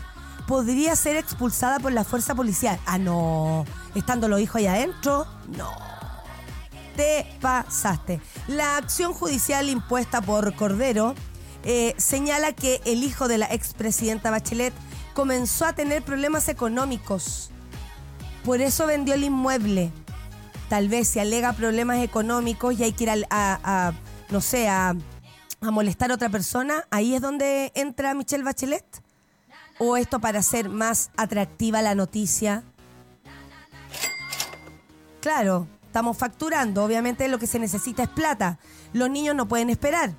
podría 0.46 0.94
ser 0.96 1.16
expulsada 1.16 1.78
por 1.78 1.92
la 1.92 2.04
fuerza 2.04 2.34
policial. 2.34 2.78
Ah, 2.84 2.98
no. 2.98 3.64
Estando 3.94 4.28
los 4.28 4.40
hijos 4.40 4.56
ahí 4.56 4.66
adentro, 4.66 5.26
no. 5.56 5.70
Te 6.94 7.26
pasaste. 7.40 8.20
La 8.46 8.76
acción 8.76 9.14
judicial 9.14 9.68
impuesta 9.68 10.20
por 10.20 10.54
Cordero 10.54 11.14
eh, 11.64 11.94
señala 11.96 12.52
que 12.52 12.82
el 12.84 13.02
hijo 13.02 13.28
de 13.28 13.38
la 13.38 13.46
expresidenta 13.46 14.30
Bachelet 14.30 14.74
comenzó 15.14 15.64
a 15.64 15.72
tener 15.72 16.02
problemas 16.02 16.48
económicos. 16.48 17.50
Por 18.44 18.60
eso 18.60 18.86
vendió 18.86 19.14
el 19.14 19.24
inmueble. 19.24 19.90
Tal 20.68 20.88
vez 20.88 21.08
se 21.08 21.20
alega 21.20 21.54
problemas 21.54 22.02
económicos 22.02 22.78
y 22.78 22.84
hay 22.84 22.92
que 22.92 23.04
ir 23.04 23.26
a, 23.30 23.92
no 24.34 24.40
sé, 24.40 24.68
a, 24.68 24.96
molestar 25.60 26.10
a 26.10 26.14
otra 26.14 26.28
persona. 26.28 26.84
Ahí 26.90 27.14
es 27.14 27.22
donde 27.22 27.70
entra 27.76 28.14
Michelle 28.14 28.42
Bachelet. 28.42 28.84
¿O 29.78 29.96
esto 29.96 30.18
para 30.18 30.40
hacer 30.40 30.68
más 30.68 31.10
atractiva 31.16 31.82
la 31.82 31.94
noticia? 31.94 32.64
Claro, 35.20 35.68
estamos 35.86 36.16
facturando. 36.16 36.84
Obviamente 36.84 37.28
lo 37.28 37.38
que 37.38 37.46
se 37.46 37.60
necesita 37.60 38.02
es 38.02 38.08
plata. 38.08 38.58
Los 38.92 39.08
niños 39.08 39.36
no 39.36 39.46
pueden 39.46 39.70
esperar. 39.70 40.12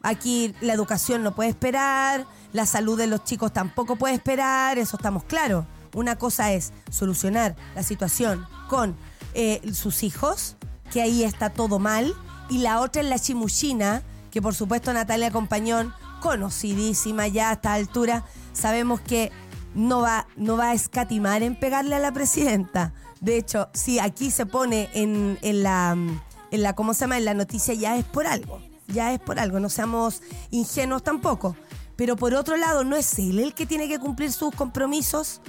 Aquí 0.00 0.54
la 0.60 0.72
educación 0.72 1.24
no 1.24 1.34
puede 1.34 1.50
esperar, 1.50 2.24
la 2.52 2.66
salud 2.66 2.96
de 2.96 3.08
los 3.08 3.24
chicos 3.24 3.52
tampoco 3.52 3.96
puede 3.96 4.14
esperar, 4.14 4.78
eso 4.78 4.96
estamos 4.96 5.24
claros. 5.24 5.64
Una 5.92 6.16
cosa 6.16 6.52
es 6.52 6.72
solucionar 6.88 7.56
la 7.74 7.82
situación 7.82 8.46
con 8.68 8.96
eh, 9.34 9.60
sus 9.72 10.04
hijos, 10.04 10.56
que 10.92 11.02
ahí 11.02 11.24
está 11.24 11.50
todo 11.50 11.80
mal, 11.80 12.14
y 12.48 12.58
la 12.58 12.80
otra 12.80 13.02
es 13.02 13.08
la 13.08 13.18
chimuchina, 13.18 14.02
que 14.30 14.42
por 14.42 14.54
supuesto 14.54 14.92
Natalia 14.92 15.30
Compañón, 15.30 15.92
conocidísima 16.20 17.28
ya 17.28 17.50
a 17.50 17.52
esta 17.54 17.74
altura. 17.74 18.24
Sabemos 18.52 19.00
que 19.00 19.32
no 19.74 20.00
va, 20.00 20.26
no 20.36 20.56
va 20.56 20.70
a 20.70 20.74
escatimar 20.74 21.42
en 21.42 21.58
pegarle 21.58 21.94
a 21.94 21.98
la 21.98 22.12
presidenta. 22.12 22.92
De 23.20 23.36
hecho, 23.36 23.68
si 23.74 23.98
aquí 23.98 24.30
se 24.30 24.46
pone 24.46 24.88
en, 24.94 25.38
en 25.42 25.62
la, 25.62 25.92
en 25.92 26.62
la, 26.62 26.74
¿cómo 26.74 26.94
se 26.94 27.00
llama? 27.00 27.18
En 27.18 27.24
la 27.24 27.34
noticia 27.34 27.74
ya 27.74 27.96
es 27.96 28.04
por 28.04 28.26
algo. 28.26 28.60
Ya 28.88 29.12
es 29.12 29.20
por 29.20 29.38
algo, 29.40 29.58
no 29.58 29.68
seamos 29.68 30.22
ingenuos 30.50 31.02
tampoco. 31.02 31.56
Pero 31.96 32.16
por 32.16 32.34
otro 32.34 32.56
lado, 32.56 32.84
¿no 32.84 32.94
es 32.94 33.18
él 33.18 33.38
el 33.38 33.54
que 33.54 33.66
tiene 33.66 33.88
que 33.88 33.98
cumplir 33.98 34.32
sus 34.32 34.54
compromisos? 34.54 35.40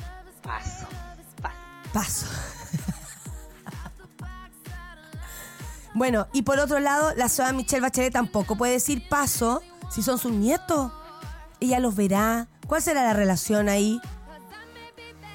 Paso, 0.42 0.88
paso. 1.42 1.56
Paso. 1.94 2.26
Bueno, 5.98 6.28
y 6.34 6.44
por 6.44 6.60
otro 6.60 6.80
lado, 6.80 7.14
la 7.16 7.30
señora 7.30 7.54
Michelle 7.54 7.82
Bachelet 7.82 8.14
tampoco 8.14 8.56
puede 8.56 8.74
decir 8.74 9.08
paso 9.10 9.62
si 9.90 10.02
son 10.04 10.18
sus 10.18 10.32
nietos. 10.32 10.92
Ella 11.60 11.80
los 11.80 11.96
verá. 11.96 12.48
¿Cuál 12.68 12.82
será 12.82 13.04
la 13.04 13.14
relación 13.14 13.68
ahí? 13.70 14.00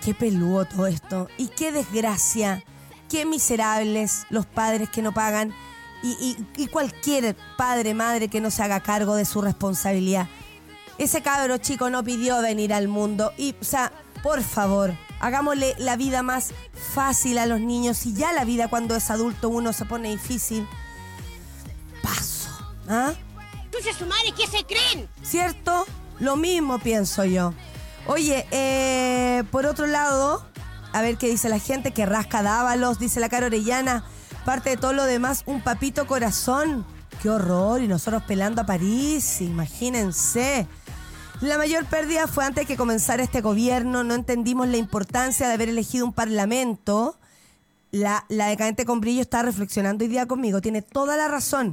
Qué 0.04 0.14
peludo 0.14 0.64
todo 0.64 0.86
esto. 0.86 1.28
Y 1.38 1.48
qué 1.48 1.72
desgracia. 1.72 2.62
Qué 3.08 3.24
miserables 3.26 4.24
los 4.30 4.46
padres 4.46 4.88
que 4.90 5.02
no 5.02 5.12
pagan. 5.12 5.52
Y, 6.02 6.10
y- 6.56 6.62
y 6.62 6.66
cualquier 6.66 7.36
padre, 7.56 7.94
madre 7.94 8.28
que 8.28 8.40
no 8.40 8.50
se 8.50 8.62
haga 8.62 8.80
cargo 8.80 9.14
de 9.14 9.24
su 9.24 9.40
responsabilidad. 9.42 10.28
Ese 10.98 11.22
cabro 11.22 11.58
chico 11.58 11.90
no 11.90 12.02
pidió 12.04 12.40
venir 12.42 12.72
al 12.74 12.88
mundo. 12.88 13.32
Y, 13.36 13.54
o 13.60 13.64
sea, 13.64 13.92
por 14.22 14.42
favor, 14.42 14.94
hagámosle 15.22 15.74
la 15.78 15.96
vida 15.96 16.22
más 16.22 16.52
fácil 16.94 17.38
a 17.38 17.46
los 17.46 17.60
niños. 17.60 18.04
Y 18.04 18.12
ya 18.12 18.32
la 18.32 18.44
vida 18.44 18.68
cuando 18.68 18.94
es 18.94 19.10
adulto 19.10 19.48
uno 19.48 19.72
se 19.72 19.86
pone 19.86 20.10
difícil. 20.10 20.68
Paso. 22.02 22.50
¿Ah? 22.88 23.14
¡Chucha 23.70 23.96
su 23.96 24.04
madre! 24.04 24.34
¿Qué 24.36 24.46
se 24.46 24.64
creen? 24.64 25.08
¿Cierto? 25.22 25.86
Lo 26.18 26.36
mismo 26.36 26.78
pienso 26.78 27.24
yo. 27.24 27.54
Oye, 28.06 28.46
eh, 28.50 29.44
por 29.50 29.64
otro 29.64 29.86
lado, 29.86 30.44
a 30.92 31.00
ver 31.00 31.16
qué 31.16 31.28
dice 31.28 31.48
la 31.48 31.60
gente, 31.60 31.92
que 31.92 32.04
rasca 32.04 32.42
dávalos, 32.42 32.98
dice 32.98 33.20
la 33.20 33.28
cara 33.28 33.46
Orellana. 33.46 34.04
Parte 34.44 34.70
de 34.70 34.76
todo 34.76 34.92
lo 34.92 35.04
demás, 35.04 35.44
un 35.46 35.62
papito 35.62 36.06
corazón. 36.08 36.84
Qué 37.22 37.30
horror, 37.30 37.80
y 37.80 37.86
nosotros 37.86 38.24
pelando 38.24 38.62
a 38.62 38.66
París, 38.66 39.40
imagínense. 39.40 40.66
La 41.42 41.58
mayor 41.58 41.84
pérdida 41.86 42.28
fue 42.28 42.44
antes 42.44 42.62
de 42.62 42.66
que 42.66 42.76
comenzara 42.76 43.20
este 43.20 43.40
gobierno, 43.40 44.04
no 44.04 44.14
entendimos 44.14 44.68
la 44.68 44.76
importancia 44.76 45.48
de 45.48 45.54
haber 45.54 45.70
elegido 45.70 46.06
un 46.06 46.12
parlamento. 46.12 47.18
La, 47.90 48.24
la 48.28 48.46
decadente 48.46 48.84
con 48.84 49.00
brillo 49.00 49.22
está 49.22 49.42
reflexionando 49.42 50.04
hoy 50.04 50.08
día 50.08 50.26
conmigo, 50.26 50.60
tiene 50.60 50.82
toda 50.82 51.16
la 51.16 51.26
razón. 51.26 51.72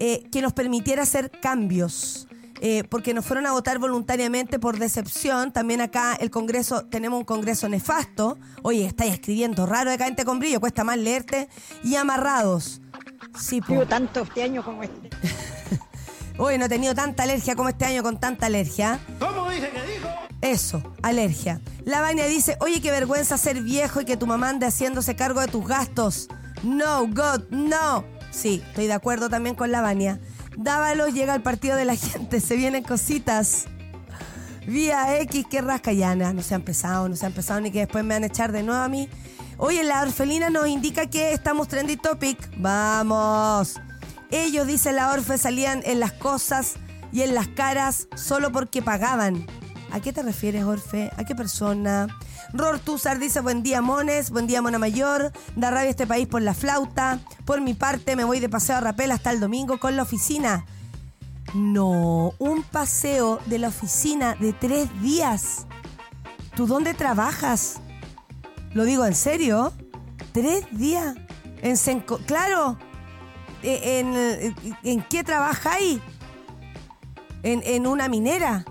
Eh, 0.00 0.28
que 0.32 0.42
nos 0.42 0.52
permitiera 0.52 1.04
hacer 1.04 1.30
cambios, 1.40 2.26
eh, 2.60 2.82
porque 2.90 3.14
nos 3.14 3.24
fueron 3.24 3.46
a 3.46 3.52
votar 3.52 3.78
voluntariamente 3.78 4.58
por 4.58 4.80
decepción. 4.80 5.52
También 5.52 5.80
acá 5.80 6.14
el 6.14 6.32
Congreso, 6.32 6.84
tenemos 6.86 7.20
un 7.20 7.24
Congreso 7.24 7.68
nefasto. 7.68 8.36
Oye, 8.62 8.84
estáis 8.84 9.14
escribiendo 9.14 9.64
raro 9.64 9.92
decadente 9.92 10.24
con 10.24 10.40
brillo, 10.40 10.58
cuesta 10.58 10.82
más 10.82 10.98
leerte. 10.98 11.48
Y 11.84 11.94
amarrados. 11.94 12.80
Sí, 13.38 13.60
po. 13.60 13.86
Tanto 13.86 14.22
este 14.22 14.42
año 14.42 14.64
como 14.64 14.82
este. 14.82 15.10
Hoy 16.38 16.56
no 16.56 16.66
he 16.66 16.68
tenido 16.68 16.94
tanta 16.94 17.24
alergia 17.24 17.56
como 17.56 17.68
este 17.68 17.84
año 17.84 18.04
con 18.04 18.18
tanta 18.20 18.46
alergia. 18.46 19.00
¿Cómo 19.18 19.50
dice 19.50 19.70
que 19.70 19.82
dijo? 19.92 20.08
Eso, 20.40 20.82
alergia. 21.02 21.60
La 21.84 22.00
Vania 22.00 22.26
dice, 22.26 22.56
oye, 22.60 22.80
qué 22.80 22.92
vergüenza 22.92 23.36
ser 23.36 23.60
viejo 23.60 24.00
y 24.00 24.04
que 24.04 24.16
tu 24.16 24.28
mamá 24.28 24.50
ande 24.50 24.66
haciéndose 24.66 25.16
cargo 25.16 25.40
de 25.40 25.48
tus 25.48 25.66
gastos. 25.66 26.28
No, 26.62 27.08
God, 27.08 27.50
no. 27.50 28.04
Sí, 28.30 28.62
estoy 28.68 28.86
de 28.86 28.92
acuerdo 28.92 29.28
también 29.28 29.56
con 29.56 29.72
la 29.72 29.80
Vania. 29.80 30.20
Dávalos, 30.56 31.12
llega 31.12 31.34
al 31.34 31.42
partido 31.42 31.76
de 31.76 31.84
la 31.84 31.96
gente, 31.96 32.40
se 32.40 32.56
vienen 32.56 32.84
cositas. 32.84 33.66
Vía 34.64 35.18
X, 35.22 35.44
que 35.50 35.60
rasca 35.60 35.92
ya, 35.92 36.14
no 36.14 36.42
se 36.42 36.54
ha 36.54 36.56
empezado, 36.56 37.08
no 37.08 37.16
se 37.16 37.24
ha 37.24 37.30
empezado 37.30 37.60
ni 37.60 37.72
que 37.72 37.80
después 37.80 38.04
me 38.04 38.14
van 38.14 38.22
a 38.22 38.26
echar 38.26 38.52
de 38.52 38.62
nuevo 38.62 38.80
a 38.80 38.88
mí. 38.88 39.08
Oye, 39.56 39.82
la 39.82 40.02
orfelina 40.02 40.50
nos 40.50 40.68
indica 40.68 41.06
que 41.06 41.32
estamos 41.32 41.66
trendy 41.66 41.96
topic. 41.96 42.38
Vamos. 42.58 43.80
Ellos, 44.30 44.66
dice 44.66 44.92
la 44.92 45.10
Orfe, 45.12 45.38
salían 45.38 45.82
en 45.84 46.00
las 46.00 46.12
cosas 46.12 46.74
y 47.12 47.22
en 47.22 47.34
las 47.34 47.48
caras 47.48 48.08
solo 48.16 48.52
porque 48.52 48.82
pagaban. 48.82 49.46
¿A 49.90 50.00
qué 50.00 50.12
te 50.12 50.22
refieres, 50.22 50.64
Orfe? 50.64 51.10
¿A 51.16 51.24
qué 51.24 51.34
persona? 51.34 52.08
Rortuzar 52.52 53.18
dice, 53.18 53.40
buen 53.40 53.62
día, 53.62 53.80
Mones, 53.80 54.30
buen 54.30 54.46
día, 54.46 54.60
Mona 54.60 54.78
Mayor. 54.78 55.32
Da 55.56 55.70
rabia 55.70 55.88
este 55.90 56.06
país 56.06 56.26
por 56.28 56.42
la 56.42 56.52
flauta. 56.52 57.20
Por 57.46 57.60
mi 57.62 57.72
parte, 57.74 58.14
me 58.16 58.24
voy 58.24 58.38
de 58.40 58.48
paseo 58.50 58.76
a 58.76 58.80
Rapel 58.80 59.10
hasta 59.12 59.30
el 59.30 59.40
domingo 59.40 59.78
con 59.78 59.96
la 59.96 60.02
oficina. 60.02 60.66
No, 61.54 62.34
un 62.38 62.62
paseo 62.62 63.40
de 63.46 63.58
la 63.58 63.68
oficina 63.68 64.34
de 64.38 64.52
tres 64.52 64.88
días. 65.00 65.66
¿Tú 66.54 66.66
dónde 66.66 66.92
trabajas? 66.92 67.80
Lo 68.74 68.84
digo 68.84 69.06
en 69.06 69.14
serio. 69.14 69.72
¿Tres 70.32 70.66
días? 70.72 71.14
En 71.62 71.76
Senco- 71.76 72.18
claro. 72.26 72.78
Eh, 73.62 74.00
¿En, 74.00 74.54
en 74.84 75.02
qué 75.02 75.24
trabajáis? 75.24 76.00
En, 77.42 77.62
en 77.64 77.86
una 77.86 78.08
minera. 78.08 78.64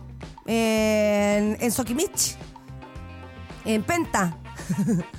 En, 0.46 1.58
en 1.60 1.72
Soquimich. 1.72 2.38
En 3.66 3.84
Penta. 3.84 4.38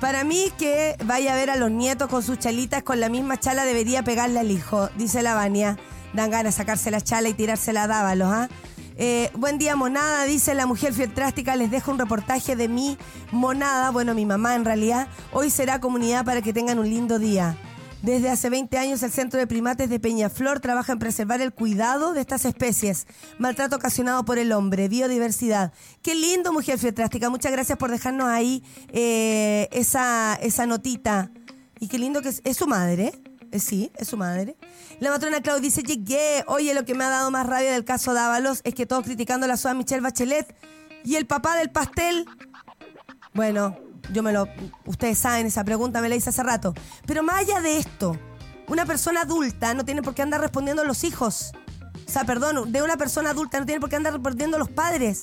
Para 0.00 0.24
mí 0.24 0.50
que 0.56 0.96
vaya 1.04 1.34
a 1.34 1.36
ver 1.36 1.50
a 1.50 1.56
los 1.56 1.70
nietos 1.70 2.08
con 2.08 2.22
sus 2.22 2.38
chalitas 2.38 2.82
con 2.82 3.00
la 3.00 3.10
misma 3.10 3.38
chala 3.38 3.66
debería 3.66 4.02
pegarle 4.02 4.40
al 4.40 4.50
hijo, 4.50 4.88
dice 4.96 5.22
la 5.22 5.34
Vania. 5.34 5.76
Dan 6.14 6.30
ganas 6.30 6.54
de 6.54 6.58
sacarse 6.58 6.90
la 6.90 7.02
chala 7.02 7.28
y 7.28 7.34
tirársela 7.34 7.84
a 7.84 7.86
Dávalos, 7.86 8.32
¿ah? 8.32 8.48
Eh, 8.96 9.30
buen 9.34 9.58
día, 9.58 9.76
monada, 9.76 10.24
dice 10.24 10.54
la 10.54 10.66
mujer 10.66 10.92
fieltrástica. 10.92 11.54
Les 11.54 11.70
dejo 11.70 11.90
un 11.90 11.98
reportaje 11.98 12.56
de 12.56 12.68
mi 12.68 12.98
monada, 13.30 13.90
bueno, 13.90 14.14
mi 14.14 14.26
mamá 14.26 14.54
en 14.54 14.64
realidad. 14.64 15.08
Hoy 15.32 15.50
será 15.50 15.80
comunidad 15.80 16.24
para 16.24 16.42
que 16.42 16.52
tengan 16.52 16.78
un 16.78 16.88
lindo 16.88 17.18
día. 17.18 17.56
Desde 18.02 18.30
hace 18.30 18.48
20 18.48 18.78
años 18.78 19.02
el 19.02 19.10
Centro 19.10 19.38
de 19.38 19.46
Primates 19.46 19.90
de 19.90 20.00
Peñaflor 20.00 20.60
trabaja 20.60 20.92
en 20.92 20.98
preservar 20.98 21.42
el 21.42 21.52
cuidado 21.52 22.14
de 22.14 22.22
estas 22.22 22.46
especies. 22.46 23.06
Maltrato 23.38 23.76
ocasionado 23.76 24.24
por 24.24 24.38
el 24.38 24.52
hombre, 24.52 24.88
biodiversidad. 24.88 25.72
Qué 26.00 26.14
lindo, 26.14 26.50
mujer 26.52 26.78
fieltrástica. 26.78 27.28
Muchas 27.28 27.52
gracias 27.52 27.76
por 27.76 27.90
dejarnos 27.90 28.28
ahí 28.28 28.64
eh, 28.88 29.68
esa, 29.72 30.34
esa 30.40 30.64
notita. 30.64 31.30
Y 31.78 31.88
qué 31.88 31.98
lindo 31.98 32.22
que 32.22 32.30
es, 32.30 32.40
es 32.44 32.56
su 32.56 32.66
madre, 32.66 33.12
eh, 33.52 33.58
sí, 33.58 33.90
es 33.96 34.08
su 34.08 34.16
madre. 34.16 34.56
La 34.98 35.10
matrona 35.10 35.42
Clau 35.42 35.60
dice, 35.60 35.82
llegué. 35.82 36.42
Oye, 36.46 36.72
lo 36.72 36.86
que 36.86 36.94
me 36.94 37.04
ha 37.04 37.10
dado 37.10 37.30
más 37.30 37.46
rabia 37.46 37.72
del 37.72 37.84
caso 37.84 38.14
Dávalos 38.14 38.62
es 38.64 38.74
que 38.74 38.86
todos 38.86 39.04
criticando 39.04 39.44
a 39.44 39.48
la 39.48 39.58
soa 39.58 39.74
Michelle 39.74 40.00
Bachelet 40.00 40.54
y 41.04 41.16
el 41.16 41.26
papá 41.26 41.56
del 41.56 41.70
pastel. 41.70 42.24
Bueno, 43.34 43.76
yo 44.12 44.22
me 44.22 44.32
lo. 44.32 44.48
Ustedes 44.86 45.18
saben, 45.18 45.46
esa 45.46 45.64
pregunta 45.64 46.00
me 46.00 46.08
la 46.08 46.16
hice 46.16 46.30
hace 46.30 46.42
rato. 46.42 46.74
Pero 47.06 47.22
más 47.22 47.40
allá 47.40 47.60
de 47.60 47.78
esto, 47.78 48.16
una 48.68 48.86
persona 48.86 49.22
adulta 49.22 49.74
no 49.74 49.84
tiene 49.84 50.02
por 50.02 50.14
qué 50.14 50.22
andar 50.22 50.40
respondiendo 50.40 50.82
a 50.82 50.84
los 50.84 51.04
hijos. 51.04 51.52
O 52.06 52.10
sea, 52.10 52.24
perdón, 52.24 52.72
de 52.72 52.82
una 52.82 52.96
persona 52.96 53.30
adulta 53.30 53.58
no 53.60 53.66
tiene 53.66 53.80
por 53.80 53.88
qué 53.88 53.96
andar 53.96 54.12
respondiendo 54.12 54.56
a 54.56 54.60
los 54.60 54.68
padres. 54.68 55.22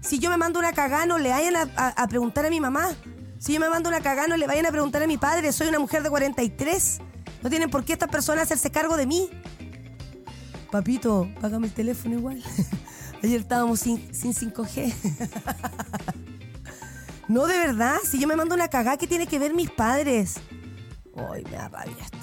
Si 0.00 0.18
yo 0.18 0.28
me 0.30 0.36
mando 0.36 0.58
una 0.58 0.72
cagada, 0.72 1.06
no 1.06 1.18
le 1.18 1.30
vayan 1.30 1.54
a, 1.76 2.08
preguntar 2.08 2.44
a 2.44 2.50
mi 2.50 2.60
mamá. 2.60 2.90
Si 3.38 3.54
yo 3.54 3.60
me 3.60 3.68
mando 3.68 3.88
una 3.88 4.00
cagada, 4.00 4.28
no 4.28 4.36
le 4.36 4.46
vayan 4.46 4.66
a 4.66 4.70
preguntar 4.70 5.02
a 5.02 5.06
mi 5.06 5.16
padre. 5.16 5.52
Soy 5.52 5.68
una 5.68 5.78
mujer 5.78 6.02
de 6.02 6.10
43. 6.10 6.98
No 7.42 7.50
tienen 7.50 7.70
por 7.70 7.84
qué 7.84 7.94
estas 7.94 8.10
personas 8.10 8.44
hacerse 8.44 8.70
cargo 8.70 8.96
de 8.96 9.06
mí. 9.06 9.30
Papito, 10.70 11.28
págame 11.40 11.68
el 11.68 11.72
teléfono 11.72 12.16
igual. 12.16 12.42
Ayer 13.22 13.40
estábamos 13.40 13.80
sin, 13.80 14.14
sin 14.14 14.34
5G. 14.34 14.94
no, 17.28 17.46
de 17.46 17.58
verdad. 17.58 17.96
Si 18.08 18.18
yo 18.18 18.28
me 18.28 18.36
mando 18.36 18.54
una 18.54 18.68
cagada, 18.68 18.96
¿qué 18.96 19.06
tiene 19.06 19.26
que 19.26 19.38
ver 19.38 19.54
mis 19.54 19.70
padres? 19.70 20.34
Ay, 21.16 21.44
me 21.44 21.52
da 21.52 21.68
rabia 21.68 21.94
esto. 22.00 22.18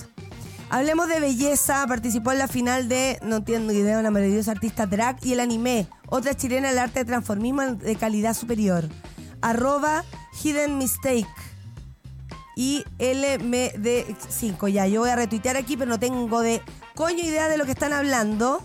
Hablemos 0.69 1.07
de 1.09 1.19
belleza. 1.19 1.85
Participó 1.87 2.31
en 2.31 2.39
la 2.39 2.47
final 2.47 2.87
de, 2.87 3.19
no 3.23 3.37
entiendo 3.37 3.73
idea, 3.73 3.99
una 3.99 4.11
maravillosa 4.11 4.51
artista 4.51 4.85
drag 4.85 5.17
y 5.25 5.33
el 5.33 5.39
anime. 5.39 5.87
Otra 6.07 6.35
chilena 6.35 6.69
del 6.69 6.79
arte 6.79 6.99
de 6.99 7.05
transformismo 7.05 7.61
de 7.75 7.95
calidad 7.95 8.33
superior. 8.33 8.87
Arroba 9.41 10.03
Hidden 10.41 10.77
Mistake. 10.77 11.27
Y 12.55 12.83
LMD5. 12.99 14.69
Ya, 14.69 14.87
yo 14.87 15.01
voy 15.01 15.09
a 15.09 15.15
retuitear 15.15 15.57
aquí, 15.57 15.77
pero 15.77 15.89
no 15.89 15.99
tengo 15.99 16.41
de 16.41 16.61
coño 16.95 17.23
idea 17.23 17.47
de 17.47 17.57
lo 17.57 17.65
que 17.65 17.71
están 17.71 17.91
hablando. 17.91 18.61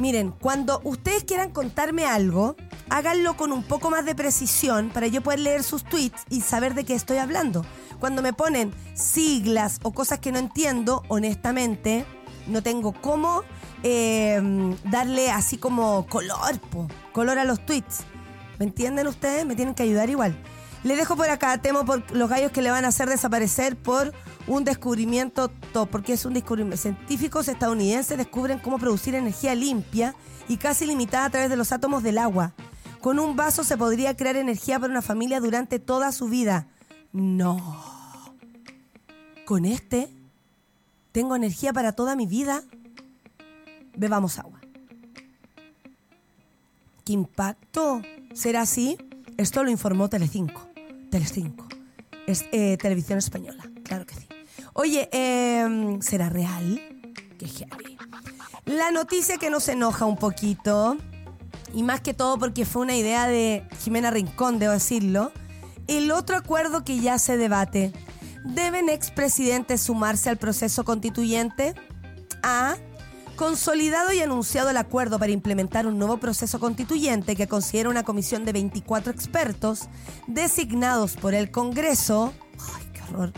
Miren, 0.00 0.30
cuando 0.30 0.80
ustedes 0.82 1.24
quieran 1.24 1.50
contarme 1.50 2.06
algo, 2.06 2.56
háganlo 2.88 3.36
con 3.36 3.52
un 3.52 3.62
poco 3.62 3.90
más 3.90 4.06
de 4.06 4.14
precisión 4.14 4.88
para 4.88 5.08
yo 5.08 5.20
poder 5.20 5.40
leer 5.40 5.62
sus 5.62 5.84
tweets 5.84 6.22
y 6.30 6.40
saber 6.40 6.72
de 6.72 6.84
qué 6.84 6.94
estoy 6.94 7.18
hablando. 7.18 7.66
Cuando 7.98 8.22
me 8.22 8.32
ponen 8.32 8.72
siglas 8.94 9.78
o 9.82 9.92
cosas 9.92 10.18
que 10.18 10.32
no 10.32 10.38
entiendo, 10.38 11.02
honestamente, 11.08 12.06
no 12.46 12.62
tengo 12.62 12.92
cómo 12.92 13.42
eh, 13.82 14.40
darle 14.84 15.30
así 15.30 15.58
como 15.58 16.06
color, 16.06 16.58
po, 16.70 16.88
color 17.12 17.38
a 17.38 17.44
los 17.44 17.60
tweets. 17.66 17.98
¿Me 18.58 18.64
entienden 18.64 19.06
ustedes? 19.06 19.44
Me 19.44 19.54
tienen 19.54 19.74
que 19.74 19.82
ayudar 19.82 20.08
igual. 20.08 20.34
Le 20.82 20.96
dejo 20.96 21.14
por 21.14 21.28
acá, 21.28 21.60
temo 21.60 21.84
por 21.84 22.10
los 22.12 22.30
gallos 22.30 22.52
que 22.52 22.62
le 22.62 22.70
van 22.70 22.86
a 22.86 22.88
hacer 22.88 23.08
desaparecer 23.08 23.76
por 23.76 24.14
un 24.46 24.64
descubrimiento 24.64 25.48
top, 25.72 25.90
porque 25.90 26.14
es 26.14 26.24
un 26.24 26.32
descubrimiento. 26.32 26.78
Científicos 26.78 27.48
estadounidenses 27.48 28.16
descubren 28.16 28.58
cómo 28.58 28.78
producir 28.78 29.14
energía 29.14 29.54
limpia 29.54 30.14
y 30.48 30.56
casi 30.56 30.86
limitada 30.86 31.26
a 31.26 31.30
través 31.30 31.50
de 31.50 31.56
los 31.56 31.72
átomos 31.72 32.02
del 32.02 32.16
agua. 32.16 32.54
Con 33.00 33.18
un 33.18 33.36
vaso 33.36 33.62
se 33.62 33.76
podría 33.76 34.16
crear 34.16 34.36
energía 34.36 34.78
para 34.78 34.90
una 34.90 35.02
familia 35.02 35.40
durante 35.40 35.78
toda 35.78 36.12
su 36.12 36.28
vida. 36.28 36.66
No. 37.12 38.34
Con 39.44 39.66
este 39.66 40.08
tengo 41.12 41.36
energía 41.36 41.72
para 41.72 41.92
toda 41.92 42.16
mi 42.16 42.26
vida. 42.26 42.62
Bebamos 43.96 44.38
agua. 44.38 44.60
¿Qué 47.04 47.12
impacto? 47.12 48.00
¿Será 48.32 48.62
así? 48.62 48.96
Esto 49.36 49.64
lo 49.64 49.70
informó 49.70 50.08
Telecinco. 50.08 50.69
Telecinco. 51.10 51.66
Es 52.26 52.44
eh, 52.52 52.76
televisión 52.76 53.18
española, 53.18 53.64
claro 53.82 54.06
que 54.06 54.14
sí. 54.14 54.26
Oye, 54.72 55.08
em, 55.12 56.00
¿será 56.00 56.28
real? 56.28 56.80
Qué 57.38 57.48
heavy. 57.48 57.98
La 58.66 58.90
noticia 58.92 59.38
que 59.38 59.50
nos 59.50 59.68
enoja 59.68 60.04
un 60.06 60.16
poquito, 60.16 60.96
y 61.74 61.82
más 61.82 62.00
que 62.00 62.14
todo 62.14 62.38
porque 62.38 62.64
fue 62.64 62.82
una 62.82 62.96
idea 62.96 63.26
de 63.26 63.66
Jimena 63.82 64.10
Rincón, 64.10 64.58
debo 64.58 64.72
decirlo, 64.72 65.32
el 65.88 66.12
otro 66.12 66.36
acuerdo 66.36 66.84
que 66.84 67.00
ya 67.00 67.18
se 67.18 67.36
debate. 67.36 67.92
¿Deben 68.44 68.88
expresidentes 68.88 69.82
sumarse 69.82 70.30
al 70.30 70.36
proceso 70.36 70.84
constituyente? 70.84 71.74
A. 72.42 72.76
Consolidado 73.40 74.12
y 74.12 74.20
anunciado 74.20 74.68
el 74.68 74.76
acuerdo 74.76 75.18
para 75.18 75.32
implementar 75.32 75.86
un 75.86 75.98
nuevo 75.98 76.18
proceso 76.18 76.60
constituyente 76.60 77.36
que 77.36 77.48
considera 77.48 77.88
una 77.88 78.02
comisión 78.02 78.44
de 78.44 78.52
24 78.52 79.10
expertos 79.10 79.88
designados 80.26 81.16
por 81.16 81.32
el 81.32 81.50
Congreso. 81.50 82.34
¡Ay, 82.76 82.84
qué 82.92 83.00
horror! 83.00 83.32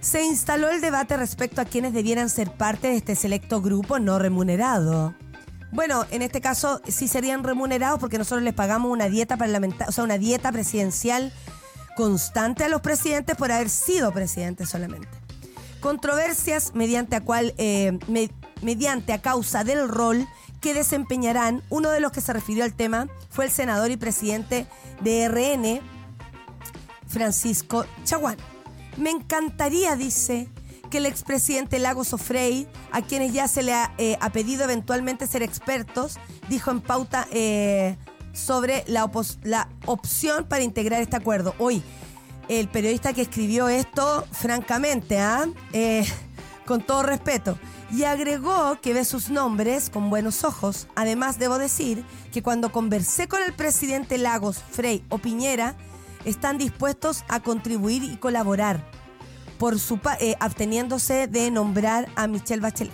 Se 0.00 0.24
instaló 0.24 0.70
el 0.70 0.80
debate 0.80 1.18
respecto 1.18 1.60
a 1.60 1.66
quienes 1.66 1.92
debieran 1.92 2.30
ser 2.30 2.50
parte 2.50 2.88
de 2.88 2.96
este 2.96 3.14
selecto 3.14 3.60
grupo 3.60 3.98
no 3.98 4.18
remunerado. 4.18 5.14
Bueno, 5.70 6.06
en 6.10 6.22
este 6.22 6.40
caso 6.40 6.80
sí 6.88 7.06
serían 7.06 7.44
remunerados 7.44 8.00
porque 8.00 8.16
nosotros 8.16 8.42
les 8.42 8.54
pagamos 8.54 8.90
una 8.90 9.10
dieta 9.10 9.36
parlamentaria, 9.36 9.90
o 9.90 9.92
sea, 9.92 10.04
una 10.04 10.16
dieta 10.16 10.50
presidencial 10.50 11.30
constante 11.94 12.64
a 12.64 12.70
los 12.70 12.80
presidentes 12.80 13.36
por 13.36 13.52
haber 13.52 13.68
sido 13.68 14.12
presidentes 14.12 14.70
solamente. 14.70 15.10
Controversias 15.82 16.74
mediante 16.74 17.16
a 17.16 17.20
cual, 17.20 17.52
eh, 17.58 17.98
mediante 18.62 19.12
a 19.12 19.20
causa 19.20 19.64
del 19.64 19.88
rol 19.88 20.26
que 20.60 20.74
desempeñarán. 20.74 21.62
Uno 21.68 21.90
de 21.90 22.00
los 22.00 22.12
que 22.12 22.20
se 22.20 22.32
refirió 22.32 22.64
al 22.64 22.74
tema 22.74 23.08
fue 23.30 23.46
el 23.46 23.50
senador 23.50 23.90
y 23.90 23.96
presidente 23.96 24.66
de 25.00 25.28
RN, 25.28 25.80
Francisco 27.06 27.84
Chaguán. 28.04 28.36
Me 28.96 29.10
encantaría, 29.10 29.96
dice, 29.96 30.48
que 30.92 30.98
el 30.98 31.06
expresidente 31.06 31.78
Lagos 31.78 32.12
Ofrey, 32.12 32.68
a 32.90 33.00
quienes 33.00 33.32
ya 33.32 33.48
se 33.48 33.62
le 33.62 33.72
ha, 33.72 33.94
eh, 33.96 34.18
pedido 34.32 34.64
eventualmente 34.64 35.26
ser 35.26 35.42
expertos, 35.42 36.18
dijo 36.50 36.70
en 36.70 36.82
pauta 36.82 37.26
eh, 37.32 37.96
sobre 38.34 38.84
la 38.86 39.10
opción 39.86 40.44
para 40.44 40.62
integrar 40.62 41.00
este 41.00 41.16
acuerdo. 41.16 41.54
Hoy, 41.58 41.82
el 42.48 42.68
periodista 42.68 43.14
que 43.14 43.22
escribió 43.22 43.68
esto, 43.68 44.26
francamente, 44.32 45.18
¿ah? 45.18 45.46
Eh, 45.72 46.04
con 46.66 46.82
todo 46.82 47.02
respeto, 47.02 47.58
y 47.92 48.04
agregó 48.04 48.78
que 48.80 48.94
ve 48.94 49.04
sus 49.04 49.28
nombres 49.30 49.90
con 49.90 50.08
buenos 50.10 50.44
ojos. 50.44 50.88
Además, 50.96 51.38
debo 51.38 51.58
decir 51.58 52.04
que 52.32 52.42
cuando 52.42 52.72
conversé 52.72 53.28
con 53.28 53.42
el 53.42 53.52
presidente 53.52 54.16
Lagos, 54.18 54.58
Frey 54.58 55.04
o 55.10 55.18
Piñera, 55.18 55.76
están 56.24 56.56
dispuestos 56.56 57.24
a 57.28 57.40
contribuir 57.40 58.02
y 58.02 58.16
colaborar, 58.16 58.90
por 59.58 59.78
su 59.78 60.00
eh, 60.20 60.34
absteniéndose 60.40 61.26
de 61.28 61.50
nombrar 61.50 62.08
a 62.16 62.26
Michelle 62.26 62.62
Bachelet. 62.62 62.92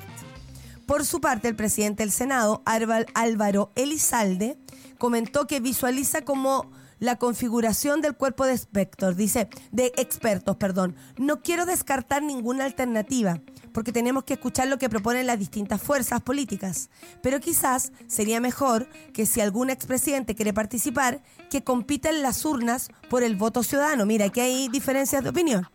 Por 0.87 1.07
su 1.07 1.21
parte, 1.21 1.49
el 1.49 1.57
presidente 1.57 2.03
del 2.03 2.11
Senado, 2.13 2.63
Álvar- 2.65 3.07
Álvaro 3.15 3.71
Elizalde, 3.75 4.59
comentó 4.99 5.47
que 5.47 5.61
visualiza 5.61 6.23
como 6.23 6.71
la 6.99 7.17
configuración 7.17 8.01
del 8.01 8.17
cuerpo 8.17 8.45
de 8.45 8.55
expertos, 8.55 9.17
dice, 9.17 9.49
de 9.73 9.93
expertos, 9.97 10.57
perdón. 10.57 10.97
No 11.17 11.43
quiero 11.43 11.67
descartar 11.67 12.23
ninguna 12.23 12.65
alternativa, 12.65 13.41
porque 13.73 13.93
tenemos 13.93 14.25
que 14.25 14.35
escuchar 14.35 14.69
lo 14.69 14.79
que 14.79 14.89
proponen 14.89 15.27
las 15.27 15.39
distintas 15.39 15.81
fuerzas 15.81 16.21
políticas. 16.23 16.91
Pero 17.23 17.41
quizás 17.41 17.93
sería 18.07 18.41
mejor 18.41 18.89
que 19.13 19.27
si 19.27 19.41
algún 19.41 19.71
expresidente 19.71 20.35
quiere 20.35 20.53
participar, 20.53 21.23
que 21.51 21.65
compita 21.65 22.11
en 22.11 22.23
las 22.23 22.45
urnas 22.45 22.89
por 23.09 23.23
el 23.23 23.37
voto 23.37 23.63
ciudadano. 23.63 24.07
Mira, 24.07 24.27
aquí 24.27 24.41
hay 24.41 24.69
diferencias 24.69 25.23
de 25.23 25.31
opinión 25.31 25.69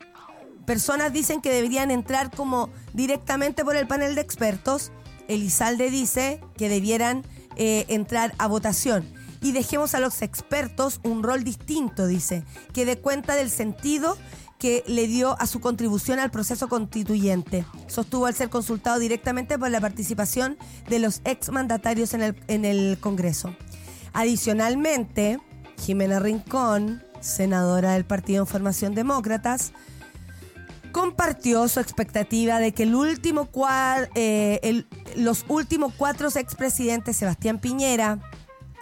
personas 0.65 1.13
dicen 1.13 1.41
que 1.41 1.51
deberían 1.51 1.91
entrar 1.91 2.31
como 2.31 2.69
directamente 2.93 3.63
por 3.63 3.75
el 3.75 3.87
panel 3.87 4.15
de 4.15 4.21
expertos. 4.21 4.91
Elizalde 5.27 5.89
dice 5.89 6.41
que 6.57 6.69
debieran 6.69 7.23
eh, 7.55 7.85
entrar 7.89 8.33
a 8.37 8.47
votación. 8.47 9.05
Y 9.43 9.51
dejemos 9.51 9.93
a 9.93 9.99
los 9.99 10.21
expertos 10.23 10.99
un 11.03 11.21
rol 11.21 11.43
distinto, 11.43 12.07
dice, 12.07 12.43
que 12.73 12.85
dé 12.85 12.97
cuenta 12.97 13.35
del 13.35 13.49
sentido 13.49 14.17
que 14.57 14.83
le 14.87 15.07
dio 15.07 15.39
a 15.41 15.45
su 15.45 15.59
contribución 15.59 16.19
al 16.19 16.31
proceso 16.31 16.69
constituyente. 16.69 17.65
Sostuvo 17.87 18.25
al 18.25 18.33
ser 18.33 18.49
consultado 18.49 18.97
directamente 18.97 19.59
por 19.59 19.69
la 19.69 19.81
participación 19.81 20.57
de 20.87 20.99
los 20.99 21.21
exmandatarios 21.25 22.13
en 22.13 22.21
el, 22.21 22.35
en 22.47 22.63
el 22.63 22.97
Congreso. 22.99 23.53
Adicionalmente, 24.13 25.41
Jimena 25.81 26.19
Rincón, 26.19 27.03
senadora 27.19 27.93
del 27.93 28.05
Partido 28.05 28.43
en 28.43 28.47
Formación 28.47 28.95
Demócratas, 28.95 29.73
compartió 30.93 31.67
su 31.67 31.81
expectativa 31.81 32.59
de 32.59 32.71
que 32.73 32.83
el 32.83 32.95
último 32.95 33.49
eh, 34.15 34.85
los 35.17 35.43
últimos 35.49 35.93
cuatro 35.97 36.29
expresidentes, 36.33 37.17
Sebastián 37.17 37.59
Piñera, 37.59 38.19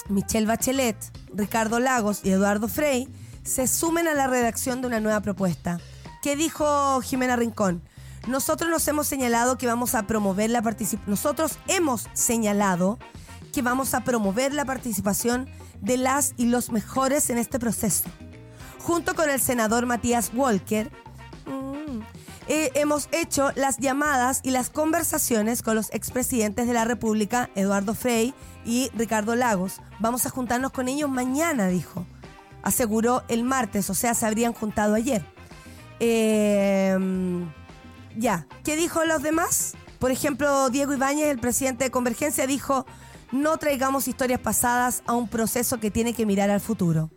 Michelle 0.10 0.46
Bachelet, 0.46 0.98
Ricardo 1.34 1.80
Lagos 1.80 2.22
y 2.24 2.32
Eduardo 2.32 2.68
Frei, 2.68 3.08
se 3.44 3.68
sumen 3.68 4.08
a 4.08 4.14
la 4.14 4.28
redacción 4.28 4.82
de 4.82 4.88
una 4.88 5.00
nueva 5.00 5.22
propuesta. 5.22 5.80
¿Qué 6.22 6.36
dijo 6.36 7.02
Jimena 7.02 7.36
Rincón? 7.36 7.82
Nosotros 8.28 8.70
nos 8.70 8.88
hemos 8.88 9.08
señalado 9.08 9.58
que 9.58 9.66
vamos 9.66 9.96
a 9.96 10.04
promover 10.04 10.50
la 10.52 10.62
participación. 10.62 11.10
Nosotros 11.10 11.58
hemos 11.68 12.08
señalado 12.14 13.00
que 13.52 13.62
vamos 13.62 13.94
a 13.94 14.04
promover 14.04 14.54
la 14.54 14.66
participación 14.66 15.50
de 15.82 15.98
las 15.98 16.34
y 16.38 16.46
los 16.46 16.72
mejores 16.72 17.30
en 17.30 17.38
este 17.38 17.60
proceso. 17.60 18.04
Junto 18.80 19.16
con 19.16 19.30
el 19.30 19.42
senador 19.42 19.86
Matías 19.86 20.32
Walker. 20.34 20.92
Eh, 22.48 22.72
hemos 22.76 23.08
hecho 23.12 23.52
las 23.56 23.78
llamadas 23.78 24.42
y 24.44 24.52
las 24.52 24.70
conversaciones 24.70 25.62
con 25.62 25.76
los 25.76 25.94
expresidentes 25.94 26.68
de 26.68 26.74
la 26.74 26.86
República, 26.86 27.50
Eduardo 27.56 27.94
Frei 27.94 28.34
y 28.66 28.90
Ricardo 28.96 29.36
Lagos. 29.36 29.80
Vamos 30.00 30.26
a 30.26 30.30
juntarnos 30.30 30.72
con 30.72 30.88
ellos 30.88 31.10
mañana, 31.10 31.68
dijo. 31.68 32.06
Aseguró 32.64 33.24
el 33.28 33.44
martes, 33.44 33.90
o 33.90 33.94
sea, 33.94 34.14
se 34.14 34.26
habrían 34.26 34.54
juntado 34.54 34.96
ayer. 34.96 35.24
Eh, 36.00 36.98
ya, 38.18 38.48
¿qué 38.64 38.76
dijo 38.76 39.06
los 39.06 39.22
demás? 39.22 39.74
Por 40.00 40.12
ejemplo, 40.12 40.70
Diego 40.70 40.94
Ibáñez, 40.94 41.28
el 41.28 41.40
presidente 41.40 41.86
de 41.86 41.92
Convergencia, 41.92 42.48
dijo, 42.48 42.86
no 43.32 43.58
traigamos 43.58 44.08
historias 44.08 44.40
pasadas 44.40 45.04
a 45.06 45.14
un 45.14 45.28
proceso 45.28 45.80
que 45.80 45.92
tiene 45.92 46.14
que 46.14 46.26
mirar 46.26 46.50
al 46.50 46.60
futuro. 46.60 47.10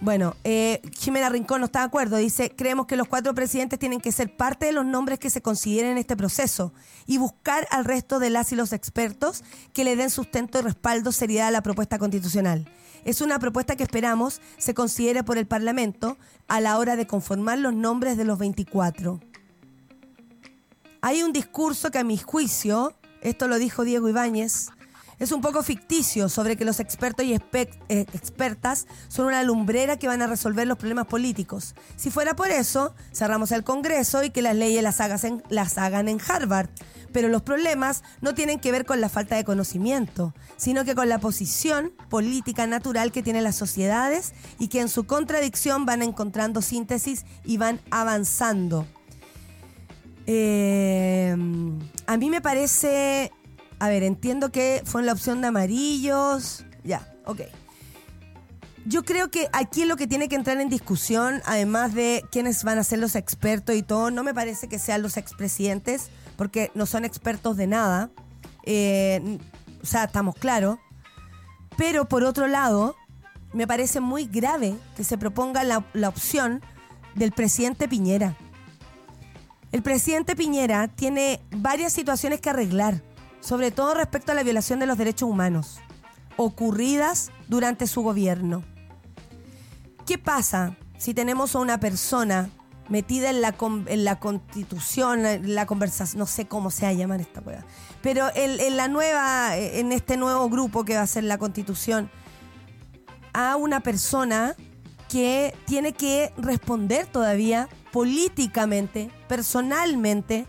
Bueno, 0.00 0.36
eh, 0.44 0.80
Jimena 0.96 1.28
Rincón 1.28 1.60
no 1.60 1.66
está 1.66 1.80
de 1.80 1.86
acuerdo. 1.86 2.16
Dice, 2.18 2.54
creemos 2.54 2.86
que 2.86 2.96
los 2.96 3.08
cuatro 3.08 3.34
presidentes 3.34 3.80
tienen 3.80 4.00
que 4.00 4.12
ser 4.12 4.36
parte 4.36 4.66
de 4.66 4.72
los 4.72 4.86
nombres 4.86 5.18
que 5.18 5.28
se 5.28 5.42
consideren 5.42 5.92
en 5.92 5.98
este 5.98 6.16
proceso 6.16 6.72
y 7.06 7.18
buscar 7.18 7.66
al 7.72 7.84
resto 7.84 8.20
de 8.20 8.30
las 8.30 8.52
y 8.52 8.56
los 8.56 8.72
expertos 8.72 9.42
que 9.72 9.82
le 9.82 9.96
den 9.96 10.10
sustento 10.10 10.60
y 10.60 10.62
respaldo, 10.62 11.10
seriedad 11.10 11.48
a 11.48 11.50
la 11.50 11.62
propuesta 11.62 11.98
constitucional. 11.98 12.70
Es 13.04 13.20
una 13.20 13.40
propuesta 13.40 13.74
que 13.74 13.82
esperamos 13.82 14.40
se 14.56 14.72
considere 14.72 15.24
por 15.24 15.36
el 15.36 15.48
Parlamento 15.48 16.16
a 16.46 16.60
la 16.60 16.78
hora 16.78 16.94
de 16.94 17.08
conformar 17.08 17.58
los 17.58 17.74
nombres 17.74 18.16
de 18.16 18.24
los 18.24 18.38
24. 18.38 19.20
Hay 21.00 21.22
un 21.24 21.32
discurso 21.32 21.90
que 21.90 21.98
a 21.98 22.04
mi 22.04 22.18
juicio, 22.18 22.94
esto 23.20 23.48
lo 23.48 23.58
dijo 23.58 23.82
Diego 23.82 24.08
Ibáñez, 24.08 24.68
es 25.18 25.32
un 25.32 25.40
poco 25.40 25.62
ficticio 25.62 26.28
sobre 26.28 26.56
que 26.56 26.64
los 26.64 26.80
expertos 26.80 27.24
y 27.26 27.34
eh, 27.34 27.40
expertas 27.88 28.86
son 29.08 29.26
una 29.26 29.42
lumbrera 29.42 29.98
que 29.98 30.06
van 30.06 30.22
a 30.22 30.26
resolver 30.26 30.66
los 30.66 30.78
problemas 30.78 31.06
políticos. 31.06 31.74
Si 31.96 32.10
fuera 32.10 32.36
por 32.36 32.50
eso, 32.50 32.94
cerramos 33.12 33.52
el 33.52 33.64
Congreso 33.64 34.22
y 34.22 34.30
que 34.30 34.42
las 34.42 34.54
leyes 34.54 34.82
las 34.82 35.78
hagan 35.78 36.08
en 36.08 36.20
Harvard. 36.26 36.68
Pero 37.12 37.28
los 37.28 37.42
problemas 37.42 38.04
no 38.20 38.34
tienen 38.34 38.60
que 38.60 38.70
ver 38.70 38.84
con 38.84 39.00
la 39.00 39.08
falta 39.08 39.34
de 39.34 39.44
conocimiento, 39.44 40.34
sino 40.56 40.84
que 40.84 40.94
con 40.94 41.08
la 41.08 41.18
posición 41.18 41.92
política 42.10 42.66
natural 42.66 43.12
que 43.12 43.22
tienen 43.22 43.44
las 43.44 43.56
sociedades 43.56 44.34
y 44.58 44.68
que 44.68 44.80
en 44.80 44.88
su 44.88 45.06
contradicción 45.06 45.86
van 45.86 46.02
encontrando 46.02 46.60
síntesis 46.60 47.24
y 47.44 47.56
van 47.56 47.80
avanzando. 47.90 48.86
Eh, 50.26 51.34
a 52.06 52.16
mí 52.18 52.28
me 52.28 52.42
parece. 52.42 53.32
A 53.78 53.88
ver, 53.88 54.02
entiendo 54.02 54.50
que 54.50 54.82
fue 54.84 55.02
en 55.02 55.06
la 55.06 55.12
opción 55.12 55.40
de 55.40 55.48
amarillos. 55.48 56.64
Ya, 56.84 57.06
ok. 57.26 57.42
yo 58.86 59.04
creo 59.04 59.30
que 59.30 59.48
aquí 59.52 59.84
lo 59.84 59.96
que 59.96 60.06
tiene 60.06 60.28
que 60.28 60.36
entrar 60.36 60.58
en 60.60 60.68
discusión, 60.70 61.42
además 61.44 61.94
de 61.94 62.24
quiénes 62.30 62.64
van 62.64 62.78
a 62.78 62.84
ser 62.84 62.98
los 62.98 63.14
expertos 63.14 63.76
y 63.76 63.82
todo, 63.82 64.10
no 64.10 64.24
me 64.24 64.32
parece 64.32 64.68
que 64.68 64.78
sean 64.78 65.02
los 65.02 65.16
expresidentes, 65.16 66.08
porque 66.36 66.70
no 66.74 66.86
son 66.86 67.04
expertos 67.04 67.56
de 67.56 67.66
nada. 67.66 68.10
Eh, 68.64 69.38
o 69.82 69.86
sea, 69.86 70.04
estamos 70.04 70.34
claros. 70.34 70.78
Pero 71.76 72.08
por 72.08 72.24
otro 72.24 72.46
lado, 72.48 72.96
me 73.52 73.66
parece 73.66 74.00
muy 74.00 74.26
grave 74.26 74.74
que 74.96 75.04
se 75.04 75.18
proponga 75.18 75.64
la, 75.64 75.84
la 75.92 76.08
opción 76.08 76.62
del 77.14 77.32
presidente 77.32 77.88
Piñera. 77.88 78.36
El 79.70 79.82
presidente 79.82 80.34
Piñera 80.34 80.88
tiene 80.88 81.40
varias 81.50 81.92
situaciones 81.92 82.40
que 82.40 82.50
arreglar, 82.50 83.02
sobre 83.40 83.70
todo 83.70 83.94
respecto 83.94 84.32
a 84.32 84.34
la 84.34 84.42
violación 84.42 84.78
de 84.78 84.86
los 84.86 84.98
derechos 84.98 85.28
humanos, 85.28 85.80
ocurridas 86.36 87.30
durante 87.48 87.86
su 87.86 88.02
gobierno. 88.02 88.62
¿Qué 90.06 90.18
pasa 90.18 90.76
si 90.96 91.14
tenemos 91.14 91.54
a 91.54 91.58
una 91.58 91.80
persona 91.80 92.50
metida 92.88 93.30
en 93.30 93.40
la, 93.40 93.54
en 93.86 94.04
la 94.04 94.18
constitución, 94.18 95.26
en 95.26 95.54
la 95.54 95.66
conversación, 95.66 96.18
no 96.20 96.26
sé 96.26 96.46
cómo 96.46 96.70
se 96.70 96.96
llamar 96.96 97.20
esta 97.20 97.40
hueá, 97.40 97.64
pero 98.02 98.28
en 98.34 98.76
la 98.76 98.88
nueva, 98.88 99.56
en 99.56 99.92
este 99.92 100.16
nuevo 100.16 100.48
grupo 100.48 100.84
que 100.84 100.96
va 100.96 101.02
a 101.02 101.06
ser 101.06 101.24
la 101.24 101.38
constitución, 101.38 102.10
a 103.32 103.56
una 103.56 103.80
persona 103.80 104.56
que 105.08 105.54
tiene 105.66 105.92
que 105.92 106.32
responder 106.36 107.06
todavía 107.06 107.68
políticamente, 107.92 109.10
personalmente 109.28 110.46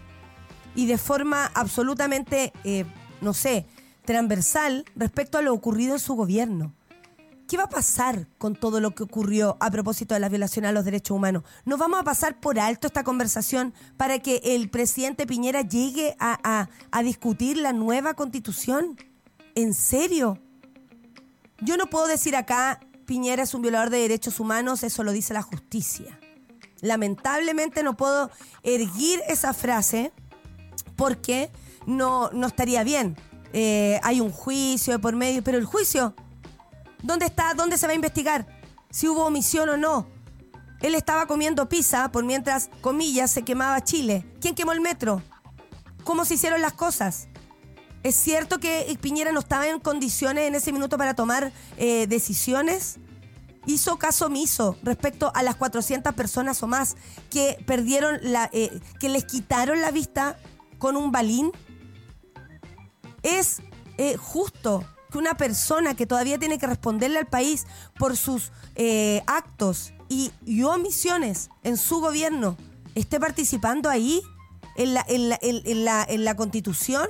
y 0.76 0.86
de 0.86 0.98
forma 0.98 1.46
absolutamente, 1.54 2.54
eh, 2.64 2.86
no 3.22 3.34
sé, 3.34 3.66
transversal 4.06 4.86
respecto 4.96 5.38
a 5.38 5.42
lo 5.42 5.54
ocurrido 5.54 5.94
en 5.94 6.00
su 6.00 6.16
gobierno. 6.16 6.74
¿Qué 7.48 7.58
va 7.58 7.64
a 7.64 7.70
pasar 7.70 8.28
con 8.38 8.56
todo 8.56 8.80
lo 8.80 8.94
que 8.94 9.02
ocurrió 9.04 9.58
a 9.60 9.72
propósito 9.72 10.14
de 10.14 10.20
la 10.20 10.30
violación 10.30 10.66
a 10.66 10.72
los 10.72 10.86
derechos 10.86 11.16
humanos? 11.18 11.44
¿Nos 11.66 11.80
vamos 11.80 12.00
a 12.00 12.04
pasar 12.04 12.40
por 12.40 12.60
alto 12.60 12.86
esta 12.88 13.04
conversación 13.04 13.74
para 13.98 14.20
que 14.20 14.40
el 14.44 14.70
presidente 14.70 15.26
Piñera 15.26 15.62
llegue 15.64 16.16
a, 16.20 16.38
a- 16.44 16.70
a 16.92 17.04
discutir 17.04 17.58
la 17.58 17.74
nueva 17.74 18.14
constitución? 18.14 18.98
¿En 19.56 19.74
serio? 19.74 20.38
Yo 21.60 21.76
no 21.76 21.88
puedo 21.88 22.06
decir 22.06 22.36
acá, 22.36 22.80
Piñera 23.06 23.42
es 23.44 23.56
un 23.56 23.64
violador 23.64 23.90
de 23.90 23.98
derechos 23.98 24.40
humanos, 24.40 24.84
eso 24.84 25.04
lo 25.04 25.12
dice 25.12 25.34
la 25.34 25.42
justicia. 25.42 26.20
Lamentablemente 26.82 27.82
no 27.82 27.98
puedo 27.98 28.30
erguir 28.62 29.22
esa 29.28 29.54
frase 29.56 30.12
porque 31.00 31.50
no, 31.88 32.30
no 32.34 32.48
estaría 32.48 32.84
bien. 32.84 33.16
Eh, 33.54 34.02
hay 34.04 34.20
un 34.20 34.32
juicio 34.32 35.00
por 35.00 35.16
medio, 35.16 35.42
pero 35.42 35.58
el 35.58 35.64
juicio, 35.64 36.14
¿dónde 37.02 37.26
está? 37.26 37.54
¿Dónde 37.54 37.78
se 37.78 37.88
va 37.88 37.94
a 37.94 37.96
investigar? 37.96 38.46
Si 38.92 39.08
hubo 39.08 39.26
omisión 39.26 39.70
o 39.70 39.78
no. 39.78 40.08
Él 40.82 40.96
estaba 40.96 41.26
comiendo 41.26 41.70
pizza 41.70 42.12
por 42.12 42.26
mientras, 42.26 42.70
comillas, 42.82 43.32
se 43.32 43.44
quemaba 43.44 43.82
Chile. 43.82 44.26
¿Quién 44.42 44.56
quemó 44.56 44.74
el 44.74 44.82
metro? 44.82 45.24
¿Cómo 46.04 46.26
se 46.26 46.34
hicieron 46.34 46.62
las 46.62 46.74
cosas? 46.74 47.30
¿Es 48.04 48.16
cierto 48.16 48.60
que 48.60 48.98
Piñera 49.00 49.32
no 49.32 49.40
estaba 49.40 49.68
en 49.68 49.80
condiciones 49.80 50.50
en 50.50 50.56
ese 50.56 50.74
minuto 50.74 50.98
para 50.98 51.14
tomar 51.14 51.54
eh, 51.78 52.08
decisiones? 52.08 52.98
Hizo 53.66 53.98
caso 53.98 54.26
omiso 54.26 54.78
respecto 54.84 55.32
a 55.34 55.44
las 55.44 55.56
400 55.56 56.14
personas 56.14 56.62
o 56.62 56.68
más 56.68 56.98
que 57.30 57.58
perdieron 57.66 58.20
la, 58.22 58.50
eh, 58.52 58.82
que 59.00 59.08
les 59.08 59.24
quitaron 59.24 59.80
la 59.80 59.92
vista 59.92 60.38
con 60.80 60.98
un 60.98 61.12
balín. 61.12 61.52
Es 63.22 63.62
eh, 63.98 64.16
justo 64.18 64.84
que 65.12 65.18
una 65.18 65.36
persona 65.36 65.96
que 65.96 66.06
todavía 66.08 66.40
tiene 66.40 66.58
que 66.58 66.68
responderle 66.68 67.20
al 67.20 67.28
país 67.28 67.68
por 67.98 68.16
sus 68.16 68.52
eh, 68.76 69.22
actos 69.28 69.94
y, 70.08 70.32
omisiones 70.64 71.50
en 71.64 71.78
su 71.78 72.00
gobierno 72.00 72.58
esté 72.96 73.20
participando 73.20 73.90
ahí 73.90 74.22
en 74.76 74.94
la, 74.96 75.06
en, 75.08 75.30
la, 75.30 75.38
en- 75.42 75.86
la, 75.86 76.04
en 76.08 76.26
la 76.26 76.36
constitución 76.36 77.08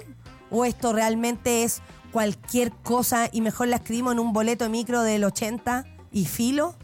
o 0.52 0.66
esto 0.66 0.92
realmente 0.94 1.64
es 1.64 1.82
cualquier 2.12 2.72
cosa 2.72 3.30
y 3.32 3.42
mejor 3.42 3.68
la 3.68 3.78
escribimos 3.78 4.14
en 4.14 4.20
un 4.20 4.34
boleto 4.34 4.68
micro 4.70 5.02
del 5.04 5.24
80 5.24 5.86
y 6.12 6.26
filo. 6.26 6.76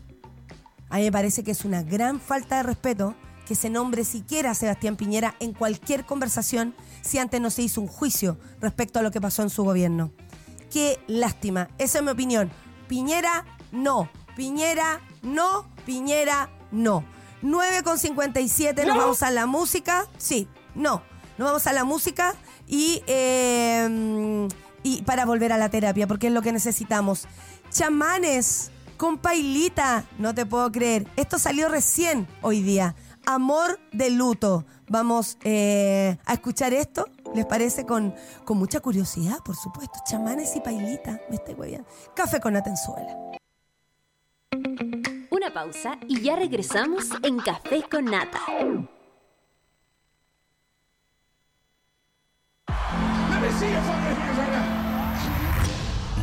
A 0.89 0.97
mí 0.97 1.03
me 1.03 1.11
parece 1.11 1.43
que 1.43 1.51
es 1.51 1.65
una 1.65 1.81
gran 1.83 2.19
falta 2.21 2.57
de 2.57 2.63
respeto 2.63 3.15
que 3.45 3.55
se 3.55 3.69
nombre 3.69 4.03
siquiera 4.03 4.51
a 4.51 4.55
Sebastián 4.55 4.95
Piñera 4.95 5.35
en 5.39 5.53
cualquier 5.53 6.05
conversación 6.05 6.75
si 7.01 7.19
antes 7.19 7.39
no 7.39 7.49
se 7.49 7.61
hizo 7.61 7.81
un 7.81 7.87
juicio 7.87 8.37
respecto 8.59 8.99
a 8.99 9.01
lo 9.01 9.11
que 9.11 9.21
pasó 9.21 9.43
en 9.43 9.49
su 9.49 9.63
gobierno. 9.63 10.11
Qué 10.71 10.99
lástima. 11.07 11.69
Esa 11.77 11.99
es 11.99 12.03
mi 12.03 12.11
opinión. 12.11 12.51
Piñera, 12.87 13.45
no. 13.71 14.09
Piñera, 14.35 14.99
no. 15.21 15.67
Piñera, 15.85 16.49
no. 16.71 17.05
9 17.41 17.83
con 17.83 17.99
57, 17.99 18.85
nos 18.85 18.97
vamos 18.97 19.23
a 19.23 19.31
la 19.31 19.45
música. 19.45 20.07
Sí, 20.17 20.47
no. 20.73 21.03
Nos 21.37 21.47
vamos 21.47 21.67
a 21.67 21.73
la 21.73 21.83
música 21.83 22.33
y, 22.67 23.03
eh, 23.07 24.47
y 24.83 25.01
para 25.03 25.25
volver 25.25 25.51
a 25.51 25.57
la 25.57 25.69
terapia, 25.69 26.07
porque 26.07 26.27
es 26.27 26.33
lo 26.33 26.41
que 26.41 26.51
necesitamos. 26.51 27.27
Chamanes 27.69 28.71
con 28.97 29.17
Pailita, 29.17 30.05
no 30.17 30.33
te 30.33 30.45
puedo 30.45 30.71
creer. 30.71 31.07
Esto 31.15 31.37
salió 31.37 31.69
recién 31.69 32.27
hoy 32.41 32.61
día. 32.61 32.95
Amor 33.25 33.79
de 33.91 34.09
luto. 34.11 34.65
Vamos 34.87 35.37
eh, 35.43 36.17
a 36.25 36.33
escuchar 36.33 36.73
esto, 36.73 37.05
¿les 37.33 37.45
parece? 37.45 37.85
Con, 37.85 38.13
con 38.43 38.57
mucha 38.57 38.79
curiosidad, 38.79 39.39
por 39.43 39.55
supuesto. 39.55 39.99
Chamanes 40.05 40.55
y 40.55 40.61
Pailita, 40.61 41.19
me 41.29 41.37
estoy 41.37 41.55
hueviando. 41.55 41.87
Café 42.15 42.39
con 42.39 42.55
Atenzuela. 42.55 43.15
Una 45.31 45.53
pausa 45.53 45.97
y 46.07 46.21
ya 46.21 46.35
regresamos 46.35 47.05
en 47.23 47.39
Café 47.39 47.83
con 47.89 48.05
Nata. 48.05 48.39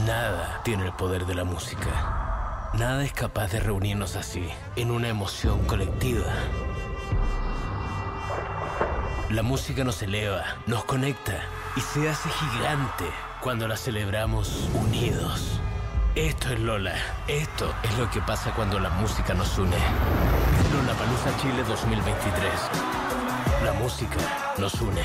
Nada 0.07 0.61
tiene 0.65 0.87
el 0.87 0.93
poder 0.93 1.27
de 1.27 1.35
la 1.35 1.45
música. 1.45 2.71
Nada 2.75 3.05
es 3.05 3.13
capaz 3.13 3.53
de 3.53 3.61
reunirnos 3.61 4.17
así, 4.17 4.49
en 4.77 4.91
una 4.91 5.09
emoción 5.09 5.65
colectiva. 5.67 6.25
La 9.33 9.43
música 9.43 9.83
nos 9.83 10.03
eleva, 10.03 10.45
nos 10.67 10.85
conecta 10.85 11.41
y 11.75 11.81
se 11.81 12.07
hace 12.07 12.29
gigante 12.29 13.07
cuando 13.41 13.67
la 13.67 13.79
celebramos 13.79 14.69
unidos. 14.75 15.59
Esto 16.15 16.51
es 16.51 16.61
Lola. 16.61 16.95
Esto 17.29 17.75
es 17.83 17.97
lo 17.97 18.11
que 18.11 18.21
pasa 18.21 18.53
cuando 18.55 18.79
la 18.79 18.91
música 18.91 19.33
nos 19.33 19.57
une. 19.57 19.79
Lola 20.75 20.93
Palusa 20.99 21.35
Chile 21.41 21.65
2023. 21.67 22.53
La 23.65 23.73
música 23.73 24.19
nos 24.59 24.75
une. 24.83 25.03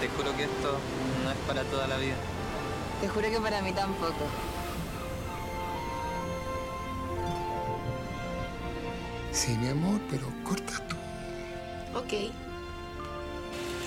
Te 0.00 0.08
juro 0.16 0.34
que 0.34 0.44
esto 0.44 0.78
no 1.22 1.30
es 1.30 1.36
para 1.46 1.62
toda 1.64 1.86
la 1.86 1.98
vida. 1.98 2.16
Te 3.00 3.08
juro 3.08 3.30
que 3.30 3.40
para 3.40 3.62
mí 3.62 3.72
tampoco. 3.72 4.26
Sí, 9.32 9.56
mi 9.56 9.68
amor, 9.68 10.00
pero 10.10 10.26
corta 10.44 10.72
tú. 10.86 10.96
Ok. 11.98 12.32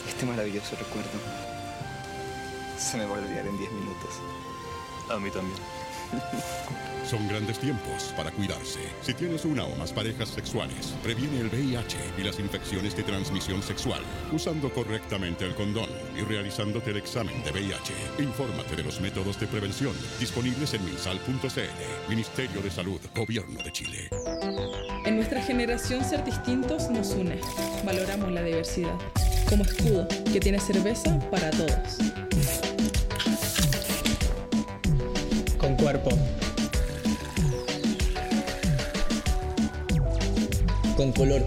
Este 0.07 0.25
maravilloso 0.25 0.75
recuerdo 0.75 1.09
se 2.77 2.97
me 2.97 3.05
va 3.05 3.15
a 3.15 3.19
olvidar 3.19 3.45
en 3.45 3.57
10 3.57 3.71
minutos. 3.71 4.09
A 5.09 5.17
mí 5.19 5.29
también. 5.29 5.57
Son 7.13 7.27
grandes 7.27 7.59
tiempos 7.59 8.13
para 8.15 8.31
cuidarse. 8.31 8.79
Si 9.01 9.13
tienes 9.13 9.45
una 9.45 9.65
o 9.65 9.75
más 9.75 9.91
parejas 9.91 10.29
sexuales, 10.29 10.95
previene 11.03 11.41
el 11.41 11.47
VIH 11.47 11.97
y 12.17 12.23
las 12.23 12.39
infecciones 12.39 12.95
de 12.95 13.03
transmisión 13.03 13.61
sexual 13.61 14.01
usando 14.31 14.73
correctamente 14.73 15.45
el 15.45 15.53
condón 15.53 15.89
y 16.17 16.21
realizándote 16.21 16.91
el 16.91 16.97
examen 16.97 17.43
de 17.43 17.51
VIH. 17.51 17.93
Infórmate 18.19 18.75
de 18.77 18.83
los 18.83 18.99
métodos 18.99 19.39
de 19.39 19.47
prevención 19.47 19.93
disponibles 20.19 20.73
en 20.73 20.85
minsal.cl. 20.85 22.09
Ministerio 22.09 22.61
de 22.61 22.71
Salud, 22.71 22.99
Gobierno 23.13 23.61
de 23.61 23.71
Chile. 23.71 24.09
En 25.05 25.17
nuestra 25.17 25.41
generación 25.41 26.03
ser 26.03 26.23
distintos 26.23 26.89
nos 26.89 27.11
une. 27.11 27.39
Valoramos 27.85 28.31
la 28.31 28.41
diversidad. 28.41 28.97
Como 29.49 29.63
escudo, 29.65 30.07
que 30.31 30.39
tiene 30.39 30.59
cerveza 30.59 31.19
para 31.29 31.51
todos. 31.51 32.72
Cuerpo. 35.93 36.09
Con 40.95 41.11
color. 41.13 41.43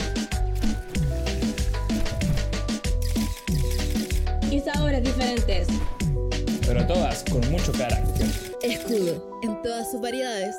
Y 4.51 4.61
sabores 4.61 5.03
diferentes. 5.03 5.69
Pero 6.67 6.87
todas 6.87 7.25
con 7.25 7.41
mucho 7.51 7.73
carácter. 7.73 8.27
Escudo, 8.63 9.41
en 9.43 9.61
todas 9.63 9.91
sus 9.91 10.01
variedades, 10.01 10.57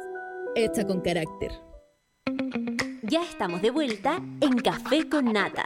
hecha 0.55 0.85
con 0.85 1.01
carácter. 1.01 1.51
Ya 3.03 3.23
estamos 3.23 3.61
de 3.61 3.71
vuelta 3.71 4.19
en 4.41 4.57
Café 4.57 5.07
con 5.07 5.31
Nata. 5.31 5.65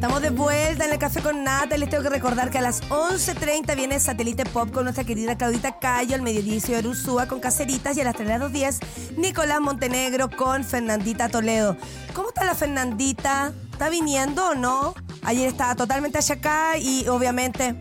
Estamos 0.00 0.22
de 0.22 0.30
vuelta 0.30 0.86
en 0.86 0.92
el 0.92 0.98
Café 0.98 1.20
con 1.20 1.44
Nata 1.44 1.76
les 1.76 1.90
tengo 1.90 2.02
que 2.02 2.08
recordar 2.08 2.50
que 2.50 2.56
a 2.56 2.62
las 2.62 2.82
11.30 2.84 3.76
viene 3.76 4.00
Satélite 4.00 4.46
Pop 4.46 4.70
con 4.70 4.84
nuestra 4.84 5.04
querida 5.04 5.36
Claudita 5.36 5.78
Cayo, 5.78 6.14
al 6.14 6.22
mediodía 6.22 6.80
de 6.80 6.88
Urúa 6.88 7.28
con 7.28 7.38
Caseritas 7.38 7.98
y 7.98 8.00
a 8.00 8.04
las 8.04 8.16
3.10 8.16 9.18
Nicolás 9.18 9.60
Montenegro 9.60 10.30
con 10.30 10.64
Fernandita 10.64 11.28
Toledo. 11.28 11.76
¿Cómo 12.14 12.28
está 12.30 12.44
la 12.44 12.54
Fernandita? 12.54 13.52
¿Está 13.72 13.90
viniendo 13.90 14.48
o 14.48 14.54
no? 14.54 14.94
Ayer 15.22 15.48
estaba 15.48 15.74
totalmente 15.74 16.16
allá 16.16 16.36
acá 16.36 16.78
y 16.78 17.06
obviamente... 17.06 17.74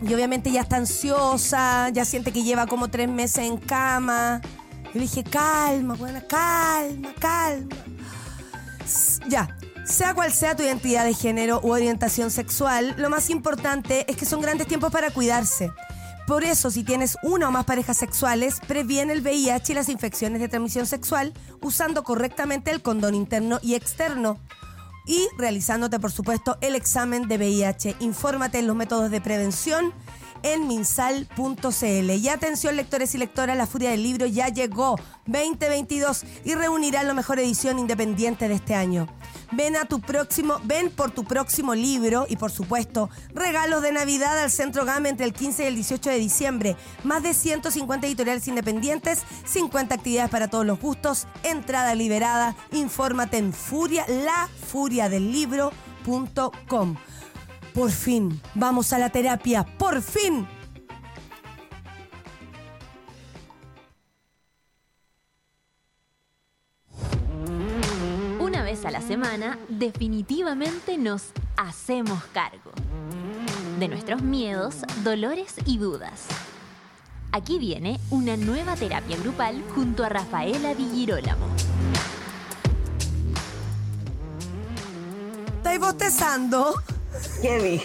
Y 0.00 0.14
obviamente 0.14 0.50
ya 0.50 0.62
está 0.62 0.76
ansiosa, 0.76 1.90
ya 1.90 2.06
siente 2.06 2.32
que 2.32 2.42
lleva 2.42 2.66
como 2.66 2.88
tres 2.88 3.10
meses 3.10 3.44
en 3.44 3.58
cama. 3.58 4.40
Yo 4.84 4.90
le 4.94 5.00
dije, 5.00 5.22
calma, 5.22 5.94
buena, 5.94 6.22
calma, 6.22 7.10
calma. 7.20 7.76
Ya, 9.28 9.54
sea 9.84 10.14
cual 10.14 10.32
sea 10.32 10.56
tu 10.56 10.62
identidad 10.62 11.04
de 11.04 11.14
género 11.14 11.60
u 11.62 11.72
orientación 11.72 12.30
sexual, 12.30 12.94
lo 12.98 13.10
más 13.10 13.30
importante 13.30 14.10
es 14.10 14.16
que 14.16 14.24
son 14.24 14.40
grandes 14.40 14.66
tiempos 14.66 14.90
para 14.90 15.10
cuidarse. 15.10 15.70
Por 16.26 16.42
eso, 16.42 16.70
si 16.70 16.84
tienes 16.84 17.18
una 17.22 17.48
o 17.48 17.50
más 17.50 17.66
parejas 17.66 17.98
sexuales, 17.98 18.58
previene 18.66 19.12
el 19.12 19.20
VIH 19.20 19.72
y 19.72 19.74
las 19.74 19.90
infecciones 19.90 20.40
de 20.40 20.48
transmisión 20.48 20.86
sexual 20.86 21.34
usando 21.60 22.02
correctamente 22.02 22.70
el 22.70 22.80
condón 22.80 23.14
interno 23.14 23.58
y 23.62 23.74
externo. 23.74 24.38
Y 25.06 25.28
realizándote, 25.36 26.00
por 26.00 26.10
supuesto, 26.10 26.56
el 26.62 26.76
examen 26.76 27.28
de 27.28 27.36
VIH. 27.36 27.96
Infórmate 28.00 28.58
en 28.58 28.66
los 28.66 28.74
métodos 28.74 29.10
de 29.10 29.20
prevención 29.20 29.92
en 30.44 30.68
minsal.cl. 30.68 32.10
Y 32.10 32.28
atención, 32.28 32.76
lectores 32.76 33.14
y 33.14 33.18
lectoras, 33.18 33.56
la 33.56 33.66
Furia 33.66 33.90
del 33.90 34.04
Libro 34.04 34.26
ya 34.26 34.48
llegó 34.48 34.96
2022 35.26 36.24
y 36.44 36.54
reunirá 36.54 37.02
la 37.02 37.14
mejor 37.14 37.40
edición 37.40 37.80
independiente 37.80 38.46
de 38.46 38.54
este 38.54 38.76
año. 38.76 39.08
Ven 39.52 39.76
a 39.76 39.84
tu 39.86 40.00
próximo, 40.00 40.60
ven 40.64 40.90
por 40.90 41.12
tu 41.12 41.24
próximo 41.24 41.74
libro 41.74 42.26
y 42.28 42.36
por 42.36 42.50
supuesto, 42.50 43.08
regalos 43.34 43.80
de 43.82 43.92
Navidad 43.92 44.38
al 44.38 44.50
Centro 44.50 44.84
GAM 44.84 45.06
entre 45.06 45.24
el 45.26 45.32
15 45.32 45.64
y 45.64 45.66
el 45.66 45.76
18 45.76 46.10
de 46.10 46.18
diciembre. 46.18 46.76
Más 47.04 47.22
de 47.22 47.32
150 47.32 48.06
editoriales 48.06 48.46
independientes, 48.46 49.22
50 49.46 49.94
actividades 49.94 50.30
para 50.30 50.48
todos 50.48 50.66
los 50.66 50.78
gustos, 50.78 51.26
entrada 51.42 51.94
liberada. 51.94 52.54
Infórmate 52.72 53.38
en 53.38 53.54
Furia, 53.54 54.04
lafuriadelibro.com. 54.08 56.96
Por 57.74 57.90
fin, 57.90 58.40
vamos 58.54 58.92
a 58.92 58.98
la 58.98 59.10
terapia, 59.10 59.64
por 59.64 60.00
fin. 60.00 60.46
Una 68.38 68.62
vez 68.62 68.84
a 68.84 68.92
la 68.92 69.00
semana, 69.00 69.58
definitivamente 69.68 70.96
nos 70.98 71.32
hacemos 71.56 72.22
cargo 72.32 72.70
de 73.80 73.88
nuestros 73.88 74.22
miedos, 74.22 74.82
dolores 75.02 75.56
y 75.66 75.78
dudas. 75.78 76.28
Aquí 77.32 77.58
viene 77.58 77.98
una 78.10 78.36
nueva 78.36 78.76
terapia 78.76 79.16
grupal 79.16 79.64
junto 79.74 80.04
a 80.04 80.08
Rafaela 80.08 80.76
Di 80.76 80.88
Girolamo. 80.94 81.48
¿Estáis 85.56 85.80
bostezando? 85.80 86.80
Heavy. 87.42 87.82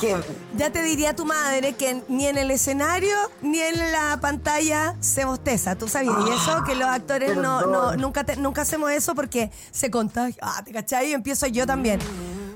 Heavy. 0.00 0.24
Ya 0.56 0.70
te 0.70 0.82
diría 0.82 1.14
tu 1.16 1.24
madre 1.24 1.74
que 1.74 2.02
ni 2.08 2.26
en 2.26 2.36
el 2.36 2.50
escenario 2.50 3.14
ni 3.42 3.60
en 3.60 3.92
la 3.92 4.18
pantalla 4.20 4.96
se 5.00 5.24
bosteza. 5.24 5.76
¿Tú 5.76 5.88
sabías 5.88 6.14
y 6.26 6.30
eso? 6.30 6.62
Que 6.64 6.74
los 6.74 6.88
actores 6.88 7.36
no, 7.36 7.96
nunca, 7.96 8.24
te- 8.24 8.36
nunca 8.36 8.62
hacemos 8.62 8.90
eso 8.90 9.14
porque 9.14 9.50
se 9.70 9.90
contagia. 9.90 10.36
Ah, 10.42 10.62
¿te 10.64 10.72
cachai? 10.72 11.10
Y 11.10 11.12
empiezo 11.12 11.46
yo 11.46 11.66
también. 11.66 12.00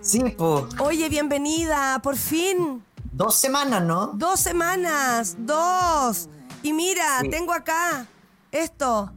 Sí, 0.03 0.21
po. 0.37 0.69
Oye, 0.81 1.09
bienvenida, 1.09 2.01
por 2.03 2.17
fin. 2.17 2.83
Dos 3.13 3.35
semanas, 3.37 3.83
¿no? 3.83 4.09
Dos 4.15 4.39
semanas, 4.41 5.37
dos. 5.39 6.29
Y 6.63 6.73
mira, 6.73 7.21
Sí. 7.23 7.31
tengo 7.31 7.53
acá 7.53 8.07
esto. 8.53 9.13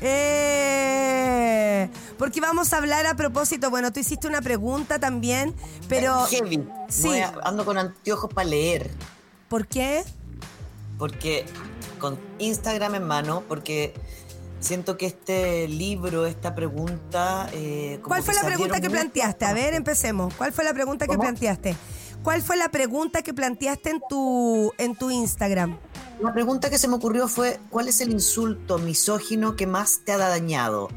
Eh, 0.00 1.90
porque 2.18 2.40
vamos 2.40 2.72
a 2.72 2.78
hablar 2.78 3.06
a 3.06 3.14
propósito. 3.14 3.70
Bueno, 3.70 3.92
tú 3.92 4.00
hiciste 4.00 4.26
una 4.26 4.42
pregunta 4.42 4.98
también, 4.98 5.54
pero. 5.88 6.26
Heavy. 6.26 6.66
Sí. 6.88 7.02
Voy 7.08 7.18
a- 7.20 7.34
ando 7.44 7.64
con 7.64 7.78
anteojos 7.78 8.32
para 8.32 8.48
leer. 8.48 8.90
¿Por 9.48 9.66
qué? 9.66 10.04
Porque 10.98 11.46
con 11.98 12.18
Instagram 12.38 12.96
en 12.96 13.04
mano, 13.04 13.42
porque 13.48 13.94
siento 14.60 14.96
que 14.96 15.06
este 15.06 15.68
libro, 15.68 16.26
esta 16.26 16.54
pregunta. 16.54 17.48
eh, 17.52 17.98
como 18.02 18.08
¿Cuál 18.08 18.22
fue 18.22 18.34
la 18.34 18.42
pregunta 18.42 18.80
que 18.80 18.90
planteaste? 18.90 19.44
A 19.44 19.52
ver, 19.52 19.74
empecemos. 19.74 20.34
¿Cuál 20.34 20.52
fue 20.52 20.64
la 20.64 20.74
pregunta 20.74 21.06
que 21.06 21.16
planteaste? 21.16 21.76
¿Cuál 22.22 22.42
fue 22.42 22.56
la 22.56 22.68
pregunta 22.68 23.22
que 23.22 23.32
planteaste 23.32 23.90
en 23.90 24.00
tu, 24.08 24.72
en 24.76 24.96
tu 24.96 25.10
Instagram? 25.10 25.78
La 26.20 26.32
pregunta 26.32 26.68
que 26.68 26.76
se 26.76 26.88
me 26.88 26.96
ocurrió 26.96 27.28
fue, 27.28 27.60
¿cuál 27.70 27.86
es 27.86 28.00
el 28.00 28.10
insulto 28.10 28.78
misógino 28.78 29.54
que 29.54 29.68
más 29.68 30.00
te 30.04 30.12
ha 30.12 30.18
dañado? 30.18 30.88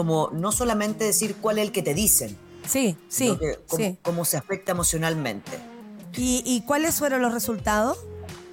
Como 0.00 0.30
no 0.32 0.50
solamente 0.50 1.04
decir 1.04 1.36
cuál 1.42 1.58
es 1.58 1.66
el 1.66 1.72
que 1.72 1.82
te 1.82 1.92
dicen, 1.92 2.34
Sí, 2.66 2.96
sí, 3.10 3.36
que 3.38 3.58
cómo, 3.68 3.84
sí. 3.84 3.98
cómo 4.00 4.24
se 4.24 4.38
afecta 4.38 4.72
emocionalmente. 4.72 5.52
¿Y, 6.16 6.42
y 6.46 6.62
cuáles 6.62 6.94
fueron 6.94 7.20
los 7.20 7.34
resultados? 7.34 7.98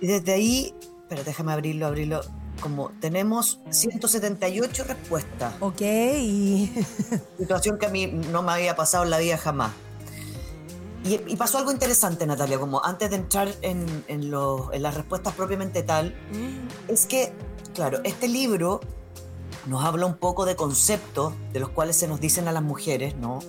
Y 0.01 0.07
desde 0.07 0.33
ahí, 0.33 0.73
pero 1.07 1.23
déjame 1.23 1.53
abrirlo, 1.53 1.87
abrirlo. 1.87 2.19
Como 2.59 2.89
tenemos 2.99 3.61
178 3.69 4.83
respuestas. 4.83 5.53
Ok. 5.61 5.79
y- 5.81 6.69
Situación 7.37 7.77
que 7.79 7.85
a 7.85 7.89
mí 7.89 8.07
no 8.07 8.43
me 8.43 8.51
había 8.51 8.75
pasado 8.75 9.05
en 9.05 9.11
la 9.11 9.19
vida 9.19 9.37
jamás. 9.37 9.71
Y, 11.05 11.21
y 11.31 11.37
pasó 11.37 11.59
algo 11.59 11.71
interesante, 11.71 12.25
Natalia, 12.25 12.59
como 12.59 12.83
antes 12.83 13.09
de 13.09 13.15
entrar 13.15 13.47
en, 13.61 14.03
en 14.09 14.29
lo- 14.31 14.73
en 14.73 14.83
las 14.83 14.95
respuestas 14.95 15.33
propiamente 15.33 15.81
tal, 15.83 16.13
es 16.89 17.05
que, 17.05 17.31
claro, 17.73 17.99
este 18.03 18.27
libro 18.27 18.81
nos 19.67 19.83
habla 19.83 20.05
un 20.05 20.15
poco 20.15 20.45
de 20.45 20.55
conceptos 20.55 21.33
de 21.53 21.59
los 21.59 21.69
cuales 21.69 21.95
se 21.95 22.07
nos 22.07 22.19
dicen 22.19 22.47
a 22.47 22.51
las 22.51 22.63
mujeres, 22.63 23.15
¿no? 23.15 23.39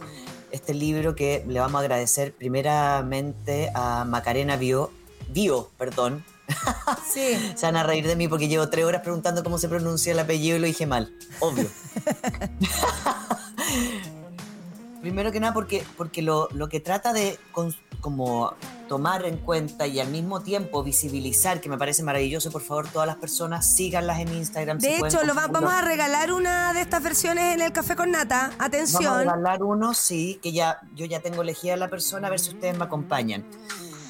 Este 0.50 0.74
libro 0.74 1.14
que 1.14 1.44
le 1.46 1.60
vamos 1.60 1.76
a 1.76 1.80
agradecer 1.80 2.34
primeramente 2.34 3.70
a 3.74 4.04
Macarena 4.04 4.56
Bio, 4.56 4.90
Bio, 5.28 5.70
perdón. 5.78 6.24
Sí. 7.12 7.52
Se 7.54 7.66
van 7.66 7.76
a 7.76 7.82
reír 7.82 8.06
de 8.06 8.16
mí 8.16 8.28
porque 8.28 8.48
llevo 8.48 8.68
tres 8.68 8.84
horas 8.84 9.02
preguntando 9.02 9.42
cómo 9.42 9.58
se 9.58 9.68
pronuncia 9.68 10.12
el 10.12 10.18
apellido 10.18 10.56
y 10.56 10.60
lo 10.60 10.66
dije 10.66 10.86
mal, 10.86 11.12
obvio. 11.40 11.68
Primero 15.00 15.30
que 15.30 15.38
nada 15.40 15.54
porque, 15.54 15.84
porque 15.96 16.22
lo, 16.22 16.48
lo 16.52 16.68
que 16.68 16.80
trata 16.80 17.12
de 17.12 17.38
cons- 17.54 17.78
como 18.00 18.52
tomar 18.88 19.24
en 19.26 19.36
cuenta 19.38 19.86
y 19.86 20.00
al 20.00 20.08
mismo 20.08 20.40
tiempo 20.42 20.82
visibilizar, 20.82 21.60
que 21.60 21.68
me 21.68 21.76
parece 21.78 22.02
maravilloso, 22.02 22.50
por 22.50 22.62
favor, 22.62 22.88
todas 22.88 23.06
las 23.06 23.16
personas 23.16 23.74
síganlas 23.74 24.18
en 24.20 24.32
Instagram. 24.34 24.78
De 24.78 24.96
hecho, 24.98 25.22
lo 25.24 25.34
va- 25.34 25.46
vamos 25.48 25.72
a 25.72 25.82
regalar 25.82 26.32
una 26.32 26.72
de 26.72 26.80
estas 26.80 27.02
versiones 27.02 27.54
en 27.54 27.60
el 27.60 27.72
Café 27.72 27.94
con 27.96 28.10
Nata. 28.10 28.48
Vamos 28.48 28.56
a 28.60 28.64
Atención. 28.64 29.18
regalar 29.20 29.62
uno, 29.62 29.94
sí, 29.94 30.38
que 30.42 30.52
ya 30.52 30.80
yo 30.94 31.06
ya 31.06 31.20
tengo 31.20 31.42
elegida 31.42 31.76
la 31.76 31.88
persona, 31.88 32.26
a 32.28 32.30
ver 32.30 32.40
si 32.40 32.50
ustedes 32.50 32.76
me 32.76 32.84
acompañan. 32.84 33.44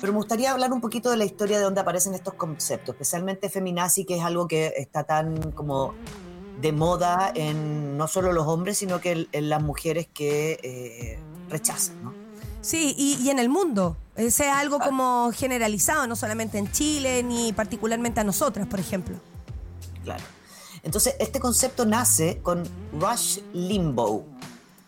Pero 0.00 0.12
me 0.12 0.18
gustaría 0.18 0.52
hablar 0.52 0.72
un 0.72 0.80
poquito 0.80 1.10
de 1.10 1.16
la 1.16 1.24
historia 1.24 1.58
de 1.58 1.64
dónde 1.64 1.80
aparecen 1.80 2.14
estos 2.14 2.34
conceptos, 2.34 2.94
especialmente 2.94 3.50
feminazi, 3.50 4.04
que 4.04 4.16
es 4.16 4.22
algo 4.22 4.46
que 4.46 4.72
está 4.76 5.02
tan 5.04 5.50
como 5.52 5.94
de 6.60 6.72
moda 6.72 7.32
en 7.34 7.96
no 7.96 8.08
solo 8.08 8.32
los 8.32 8.46
hombres, 8.46 8.78
sino 8.78 9.00
que 9.00 9.12
en, 9.12 9.28
en 9.32 9.48
las 9.48 9.62
mujeres 9.62 10.08
que 10.12 10.58
eh, 10.62 11.18
rechazan, 11.48 12.02
¿no? 12.02 12.14
Sí, 12.60 12.94
y, 12.98 13.14
y 13.22 13.30
en 13.30 13.38
el 13.38 13.48
mundo. 13.48 13.96
Es 14.16 14.40
algo 14.40 14.80
como 14.80 15.30
generalizado, 15.32 16.08
no 16.08 16.16
solamente 16.16 16.58
en 16.58 16.70
Chile, 16.72 17.22
ni 17.22 17.52
particularmente 17.52 18.20
a 18.20 18.24
nosotras, 18.24 18.66
por 18.66 18.80
ejemplo. 18.80 19.16
Claro. 20.02 20.24
Entonces, 20.82 21.14
este 21.20 21.38
concepto 21.38 21.86
nace 21.86 22.40
con 22.42 22.64
Rush 22.98 23.38
Limbaugh 23.52 24.24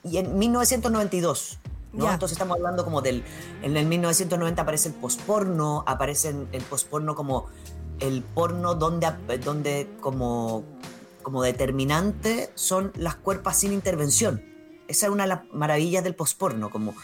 y 0.02 0.16
en 0.16 0.36
1992. 0.36 1.58
¿no? 1.92 2.10
Entonces 2.10 2.36
estamos 2.36 2.56
hablando 2.56 2.84
como 2.84 3.02
del... 3.02 3.24
En 3.62 3.76
el 3.76 3.86
1990 3.86 4.62
aparece 4.62 4.88
el 4.88 4.94
posporno, 4.94 5.84
aparece 5.86 6.34
el 6.52 6.62
posporno 6.62 7.14
como 7.14 7.46
el 8.00 8.22
porno 8.22 8.74
donde, 8.74 9.12
donde 9.44 9.88
como, 10.00 10.64
como 11.20 11.42
determinante 11.42 12.50
son 12.54 12.92
las 12.96 13.16
cuerpas 13.16 13.58
sin 13.58 13.72
intervención. 13.72 14.44
Esa 14.88 15.06
es 15.06 15.12
una 15.12 15.22
de 15.22 15.28
las 15.28 15.40
maravillas 15.52 16.02
del 16.02 16.16
posporno, 16.16 16.68
como, 16.68 16.94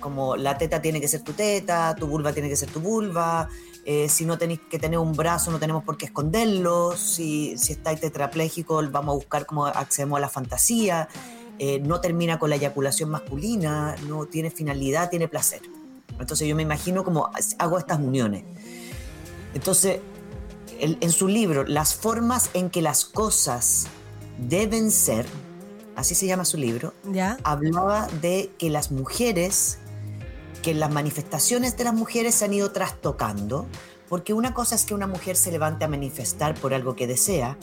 como 0.00 0.36
la 0.36 0.56
teta 0.56 0.80
tiene 0.80 1.00
que 1.00 1.08
ser 1.08 1.22
tu 1.22 1.32
teta, 1.32 1.96
tu 1.96 2.06
vulva 2.06 2.32
tiene 2.32 2.48
que 2.48 2.56
ser 2.56 2.70
tu 2.70 2.80
vulva, 2.80 3.48
eh, 3.84 4.08
si 4.08 4.24
no 4.24 4.38
tenéis 4.38 4.60
que 4.70 4.78
tener 4.78 4.98
un 4.98 5.12
brazo 5.12 5.50
no 5.50 5.58
tenemos 5.58 5.84
por 5.84 5.96
qué 5.96 6.06
esconderlo, 6.06 6.96
si, 6.96 7.56
si 7.58 7.72
estáis 7.72 8.00
tetrapléjico 8.00 8.82
vamos 8.90 9.12
a 9.12 9.16
buscar 9.16 9.46
cómo 9.46 9.66
accedemos 9.66 10.18
a 10.18 10.20
la 10.20 10.28
fantasía, 10.28 11.08
eh, 11.58 11.80
no 11.80 12.00
termina 12.00 12.38
con 12.38 12.50
la 12.50 12.56
eyaculación 12.56 13.10
masculina, 13.10 13.96
no 14.08 14.26
tiene 14.26 14.50
finalidad, 14.50 15.08
tiene 15.08 15.26
placer. 15.28 15.62
Entonces 16.18 16.46
yo 16.46 16.56
me 16.56 16.62
imagino 16.62 17.04
como 17.04 17.30
hago 17.58 17.78
estas 17.78 17.98
uniones. 17.98 18.44
Entonces, 19.54 20.00
en 20.80 21.12
su 21.12 21.28
libro, 21.28 21.64
Las 21.64 21.94
formas 21.94 22.50
en 22.54 22.70
que 22.70 22.82
las 22.82 23.04
cosas 23.04 23.86
deben 24.38 24.90
ser, 24.90 25.26
así 25.94 26.14
se 26.14 26.26
llama 26.26 26.44
su 26.44 26.56
libro, 26.56 26.92
¿Ya? 27.10 27.38
hablaba 27.42 28.08
de 28.20 28.50
que 28.58 28.70
las 28.70 28.90
mujeres, 28.90 29.78
que 30.62 30.74
las 30.74 30.90
manifestaciones 30.90 31.76
de 31.76 31.84
las 31.84 31.94
mujeres 31.94 32.34
se 32.34 32.44
han 32.44 32.54
ido 32.54 32.72
trastocando, 32.72 33.66
porque 34.08 34.34
una 34.34 34.54
cosa 34.54 34.74
es 34.74 34.84
que 34.84 34.94
una 34.94 35.06
mujer 35.06 35.36
se 35.36 35.50
levante 35.50 35.84
a 35.84 35.88
manifestar 35.88 36.54
por 36.54 36.74
algo 36.74 36.94
que 36.94 37.06
desea, 37.06 37.56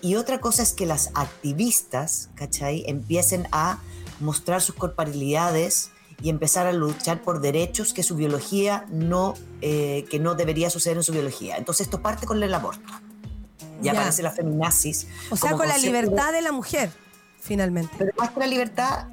y 0.00 0.16
otra 0.16 0.40
cosa 0.40 0.62
es 0.62 0.72
que 0.72 0.86
las 0.86 1.10
activistas, 1.14 2.30
¿cachai?, 2.34 2.84
empiecen 2.86 3.46
a 3.52 3.78
mostrar 4.20 4.60
sus 4.60 4.74
corporalidades 4.74 5.90
y 6.22 6.30
empezar 6.30 6.66
a 6.66 6.72
luchar 6.72 7.20
por 7.22 7.40
derechos 7.40 7.92
que 7.92 8.02
su 8.02 8.14
biología 8.16 8.86
no, 8.90 9.34
eh, 9.60 10.04
que 10.10 10.18
no 10.18 10.34
debería 10.34 10.70
suceder 10.70 10.96
en 10.98 11.02
su 11.02 11.12
biología. 11.12 11.56
Entonces 11.56 11.86
esto 11.86 12.00
parte 12.00 12.26
con 12.26 12.42
el 12.42 12.54
aborto. 12.54 12.92
Ya, 13.80 13.92
Ya. 13.92 13.98
aparece 14.00 14.22
la 14.22 14.30
feminazis. 14.30 15.08
O 15.30 15.36
sea, 15.36 15.52
con 15.56 15.66
la 15.66 15.74
de- 15.74 15.80
libertad 15.82 16.32
de 16.32 16.40
la 16.42 16.52
mujer, 16.52 16.90
finalmente. 17.40 17.92
pero 17.98 18.12
más 18.16 18.30
que 18.30 18.38
la 18.40 18.46
libertad 18.46 19.08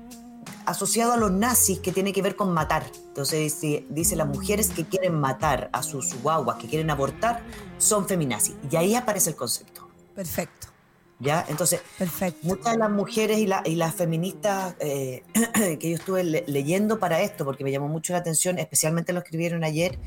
asociado 0.66 1.14
a 1.14 1.18
los 1.18 1.32
nazis 1.32 1.80
que 1.80 1.92
tiene 1.92 2.14
que 2.14 2.22
ver 2.22 2.36
con 2.36 2.54
matar. 2.54 2.86
Entonces 3.08 3.40
dice, 3.60 3.86
dice 3.90 4.16
las 4.16 4.28
mujeres 4.28 4.70
que 4.70 4.86
quieren 4.86 5.20
matar 5.20 5.70
a 5.74 5.82
sus 5.82 6.14
guaguas, 6.22 6.58
que 6.58 6.68
quieren 6.68 6.92
abortar, 6.92 7.42
son 7.80 8.08
feminazis. 8.08 8.54
Y 8.70 8.76
ahí 8.76 8.94
aparece 8.94 9.32
el 9.32 9.36
concepto. 9.36 9.90
Perfecto. 10.14 10.68
¿Ya? 11.22 11.46
Entonces, 11.50 11.82
Perfecto. 11.98 12.40
muchas 12.48 12.74
de 12.74 12.78
las 12.80 12.90
mujeres 12.92 13.40
y, 13.40 13.46
la- 13.46 13.62
y 13.66 13.76
las 13.76 13.94
feministas 13.94 14.76
eh, 14.80 15.24
que 15.80 15.90
yo 15.90 15.96
estuve 15.98 16.24
le- 16.24 16.44
leyendo 16.48 16.98
para 17.00 17.22
esto, 17.22 17.44
porque 17.44 17.64
me 17.66 17.72
llamó 17.72 17.90
mucho 17.90 18.14
la 18.14 18.20
atención, 18.20 18.58
especialmente 18.58 19.12
lo 19.12 19.20
escribieron 19.20 19.64
ayer, 19.66 20.00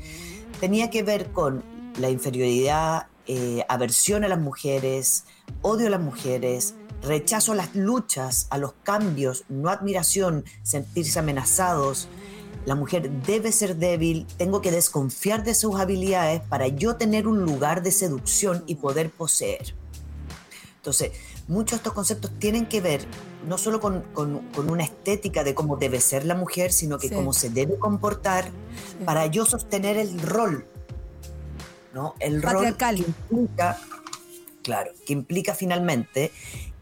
tenía 0.59 0.89
que 0.89 1.03
ver 1.03 1.31
con 1.31 1.63
la 1.99 2.09
inferioridad, 2.09 3.07
eh, 3.27 3.63
aversión 3.69 4.23
a 4.23 4.27
las 4.27 4.39
mujeres, 4.39 5.25
odio 5.61 5.85
a 5.87 5.89
las 5.91 6.01
mujeres, 6.01 6.73
rechazo 7.03 7.51
a 7.51 7.55
las 7.55 7.75
luchas, 7.75 8.47
a 8.49 8.57
los 8.57 8.73
cambios, 8.83 9.43
no 9.49 9.69
admiración, 9.69 10.43
sentirse 10.63 11.19
amenazados. 11.19 12.07
La 12.65 12.73
mujer 12.75 13.11
debe 13.27 13.51
ser 13.51 13.75
débil, 13.75 14.25
tengo 14.37 14.61
que 14.61 14.71
desconfiar 14.71 15.43
de 15.43 15.53
sus 15.53 15.79
habilidades 15.79 16.41
para 16.41 16.67
yo 16.69 16.95
tener 16.95 17.27
un 17.27 17.43
lugar 17.43 17.83
de 17.83 17.91
seducción 17.91 18.63
y 18.65 18.75
poder 18.75 19.11
poseer. 19.11 19.75
Entonces, 20.83 21.13
muchos 21.47 21.71
de 21.71 21.75
estos 21.77 21.93
conceptos 21.93 22.29
tienen 22.39 22.65
que 22.65 22.81
ver 22.81 23.05
no 23.47 23.57
solo 23.57 23.79
con, 23.79 24.01
con- 24.13 24.39
con 24.49 24.69
una 24.69 24.83
estética 24.83 25.45
de 25.45 25.55
cómo 25.55 25.77
debe 25.77 26.01
ser 26.01 26.25
la 26.25 26.35
mujer, 26.35 26.73
sino 26.73 26.97
que 26.97 27.07
Sí. 27.07 27.15
cómo 27.15 27.31
se 27.31 27.49
debe 27.49 27.79
comportar 27.79 28.51
para 29.05 29.25
yo 29.27 29.45
sostener 29.45 29.95
el 29.95 30.19
rol, 30.19 30.65
¿no? 31.93 32.15
El 32.19 32.41
rol 32.43 32.75
que 32.75 32.85
implica, 32.97 33.79
claro, 34.61 34.91
que 35.05 35.13
implica 35.13 35.55
finalmente 35.55 36.33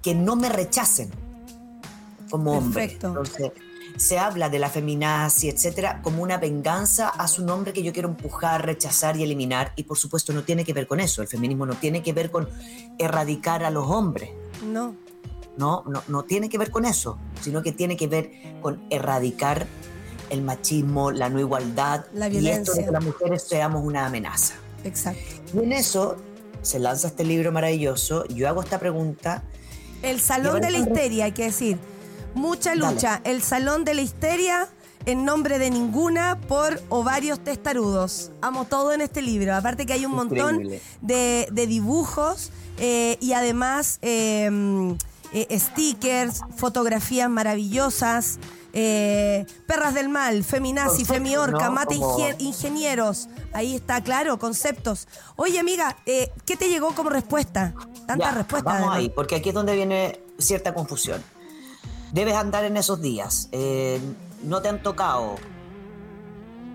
que 0.01 0.15
no 0.15 0.35
me 0.35 0.49
rechacen 0.49 1.11
como 2.31 2.53
hombre. 2.53 2.81
Perfecto. 2.87 3.07
Entonces, 3.09 3.51
se 4.01 4.17
habla 4.17 4.49
de 4.49 4.57
la 4.57 4.67
feminazi, 4.67 5.47
etcétera, 5.47 6.01
como 6.01 6.23
una 6.23 6.39
venganza 6.39 7.07
a 7.09 7.27
su 7.27 7.45
nombre 7.45 7.71
que 7.71 7.83
yo 7.83 7.93
quiero 7.93 8.09
empujar, 8.09 8.65
rechazar 8.65 9.15
y 9.15 9.21
eliminar. 9.21 9.73
Y 9.75 9.83
por 9.83 9.95
supuesto, 9.95 10.33
no 10.33 10.43
tiene 10.43 10.65
que 10.65 10.73
ver 10.73 10.87
con 10.87 10.99
eso. 10.99 11.21
El 11.21 11.27
feminismo 11.27 11.67
no 11.67 11.75
tiene 11.75 12.01
que 12.01 12.11
ver 12.11 12.31
con 12.31 12.49
erradicar 12.97 13.63
a 13.63 13.69
los 13.69 13.87
hombres. 13.87 14.31
No. 14.65 14.95
No, 15.55 15.83
no, 15.85 16.01
no 16.07 16.23
tiene 16.23 16.49
que 16.49 16.57
ver 16.57 16.71
con 16.71 16.85
eso, 16.85 17.19
sino 17.41 17.61
que 17.61 17.73
tiene 17.73 17.95
que 17.95 18.07
ver 18.07 18.31
con 18.59 18.81
erradicar 18.89 19.67
el 20.31 20.41
machismo, 20.41 21.11
la 21.11 21.29
no 21.29 21.39
igualdad 21.39 22.05
La 22.13 22.27
y 22.27 22.37
esto 22.37 22.39
de 22.39 22.39
violencia. 22.39 22.85
que 22.85 22.91
las 22.91 23.03
mujeres 23.03 23.43
seamos 23.43 23.85
una 23.85 24.07
amenaza. 24.07 24.55
Exacto. 24.83 25.21
Y 25.53 25.59
en 25.59 25.73
eso 25.73 26.15
se 26.63 26.79
lanza 26.79 27.09
este 27.09 27.23
libro 27.23 27.51
maravilloso. 27.51 28.25
Yo 28.29 28.49
hago 28.49 28.63
esta 28.63 28.79
pregunta. 28.79 29.43
El 30.01 30.19
salón 30.19 30.59
de 30.61 30.71
la 30.71 30.79
histeria, 30.79 31.25
hay 31.25 31.33
que 31.33 31.43
decir. 31.43 31.77
Mucha 32.35 32.71
Dale. 32.75 32.93
lucha. 32.93 33.21
El 33.23 33.41
salón 33.41 33.83
de 33.83 33.93
la 33.93 34.01
histeria 34.01 34.67
en 35.05 35.25
nombre 35.25 35.57
de 35.59 35.69
ninguna 35.71 36.39
por 36.47 36.79
ovarios 36.89 37.39
testarudos. 37.43 38.31
Amo 38.41 38.65
todo 38.65 38.93
en 38.93 39.01
este 39.01 39.21
libro. 39.21 39.55
Aparte 39.55 39.85
que 39.85 39.93
hay 39.93 40.05
un 40.05 40.13
montón 40.13 40.63
de, 41.01 41.47
de 41.51 41.67
dibujos 41.67 42.51
eh, 42.77 43.17
y 43.19 43.33
además 43.33 43.97
eh, 44.01 44.95
eh, 45.33 45.59
stickers, 45.59 46.41
fotografías 46.55 47.29
maravillosas. 47.29 48.37
eh, 48.73 49.45
perras 49.67 49.93
del 49.93 50.07
mal, 50.07 50.45
feminazi, 50.45 51.03
femiorca, 51.03 51.65
¿no? 51.65 51.71
mate 51.73 51.97
Como- 51.97 52.17
ingenieros. 52.39 53.27
Ahí 53.51 53.75
está, 53.75 54.01
claro, 54.01 54.39
conceptos. 54.39 55.09
Oye, 55.35 55.59
amiga, 55.59 55.97
eh, 56.05 56.31
¿qué 56.45 56.55
te 56.55 56.69
llegó 56.69 56.95
como 56.95 57.09
respuesta? 57.09 57.73
Tantas 58.07 58.29
Ya, 58.31 58.37
respuestas. 58.37 58.79
Vamos 58.79 58.95
ahí, 58.95 59.09
porque 59.09 59.35
aquí 59.35 59.49
es 59.49 59.55
donde 59.55 59.75
viene 59.75 60.21
cierta 60.39 60.73
confusión. 60.73 61.21
Debes 62.11 62.35
andar 62.35 62.65
en 62.65 62.77
esos 62.77 63.01
días. 63.01 63.49
eh, 63.51 63.99
no 64.43 64.61
te 64.61 64.69
han 64.69 64.81
tocado. 64.81 65.35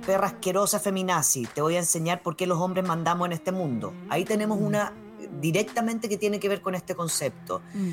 Perra 0.07 0.29
asquerosa 0.29 0.79
feminazi. 0.79 1.47
Te 1.47 1.61
voy 1.61 1.75
a 1.75 1.81
enseñar 1.81 2.23
por 2.23 2.37
qué 2.37 2.47
los 2.47 2.59
hombres 2.59 2.87
mandamos 2.87 3.27
en 3.27 3.33
este 3.33 3.51
mundo. 3.51 3.93
Ahí 4.09 4.25
tenemos 4.25 4.59
una 4.61 4.93
directamente 5.41 6.09
que 6.09 6.17
tiene 6.17 6.39
que 6.39 6.49
ver 6.49 6.63
con 6.63 6.75
este 6.77 6.95
concepto. 6.95 7.61
Mm. 7.75 7.91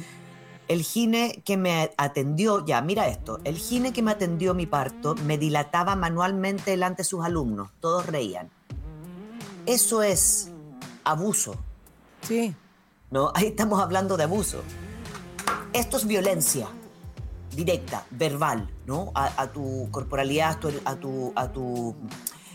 El 0.68 0.84
gine 0.84 1.42
que 1.44 1.58
me 1.58 1.92
atendió, 1.98 2.66
ya, 2.66 2.82
mira 2.82 3.08
esto, 3.08 3.40
el 3.44 3.58
gine 3.58 3.92
que 3.92 4.02
me 4.02 4.12
atendió 4.12 4.54
mi 4.54 4.66
parto 4.66 5.16
me 5.26 5.38
dilataba 5.38 5.96
manualmente 5.96 6.72
delante 6.72 7.02
de 7.02 7.04
sus 7.04 7.26
alumnos, 7.26 7.70
todos 7.82 8.06
reían. 8.06 8.50
Eso 9.66 10.04
es 10.04 10.52
abuso. 11.04 11.56
Sí. 12.22 12.56
¿no? 13.12 13.32
Ahí 13.36 13.48
estamos 13.48 13.82
hablando 13.82 14.16
de 14.16 14.24
abuso. 14.24 14.62
Esto 15.74 15.98
es 15.98 16.06
violencia 16.08 16.68
directa, 17.56 18.06
verbal, 18.12 18.70
¿no? 18.86 19.12
A, 19.16 19.42
a 19.42 19.52
tu 19.52 19.88
corporalidad, 19.92 20.52
a 20.52 20.60
tu, 20.60 20.70
a 20.86 20.96
tu, 20.96 21.34
a 21.36 21.52
tu- 21.52 21.96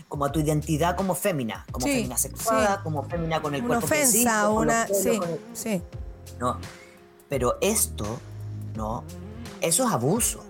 como 0.07 0.25
a 0.25 0.31
tu 0.31 0.39
identidad 0.39 0.95
como 0.95 1.13
fémina, 1.13 1.65
como 1.71 1.85
Sí, 1.85 1.93
fémina 1.93 2.17
sexuada, 2.17 2.75
sí. 2.77 2.81
como 2.83 3.03
fémina 3.03 3.41
con 3.41 3.53
el 3.53 3.61
Una 3.61 3.67
cuerpo 3.79 3.85
ofensa, 3.85 4.43
con 4.45 4.67
los 4.67 4.75
una. 4.75 4.87
Sí. 5.53 5.81
¿no? 6.39 6.57
Pero 7.29 7.57
esto, 7.61 8.19
¿no? 8.75 9.03
Eso 9.61 9.85
es 9.85 9.91
abuso. 9.93 10.43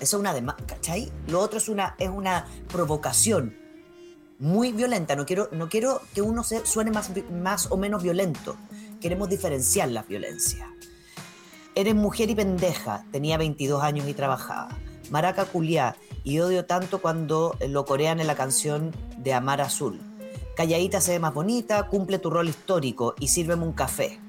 Eso 0.00 0.16
es 0.16 0.20
una 0.20 0.32
demanda, 0.32 0.64
¿cachai? 0.66 1.10
Lo 1.26 1.40
otro 1.40 1.58
es 1.58 1.68
una, 1.68 1.94
es 1.98 2.08
una 2.08 2.46
provocación 2.68 3.56
muy 4.38 4.72
violenta. 4.72 5.14
No 5.16 5.26
quiero, 5.26 5.48
no 5.52 5.68
quiero 5.68 6.00
que 6.14 6.22
uno 6.22 6.42
se, 6.44 6.64
suene 6.64 6.90
más, 6.90 7.10
más 7.32 7.70
o 7.70 7.76
menos 7.76 8.02
violento. 8.02 8.56
Queremos 9.00 9.28
diferenciar 9.28 9.88
las 9.90 10.06
violencias. 10.06 10.68
Eres 11.80 11.94
mujer 11.94 12.28
y 12.28 12.34
pendeja. 12.34 13.06
Tenía 13.10 13.38
22 13.38 13.82
años 13.82 14.06
y 14.06 14.12
trabajaba. 14.12 14.68
Maraca 15.10 15.46
culiá. 15.46 15.96
Y 16.24 16.40
odio 16.40 16.66
tanto 16.66 17.00
cuando 17.00 17.56
lo 17.66 17.86
corean 17.86 18.20
en 18.20 18.26
la 18.26 18.34
canción 18.34 18.94
de 19.16 19.32
Amar 19.32 19.62
Azul. 19.62 19.98
Calladita 20.54 21.00
se 21.00 21.12
ve 21.12 21.20
más 21.20 21.32
bonita, 21.32 21.86
cumple 21.86 22.18
tu 22.18 22.28
rol 22.28 22.50
histórico 22.50 23.14
y 23.18 23.28
sírveme 23.28 23.64
un 23.64 23.72
café. 23.72 24.20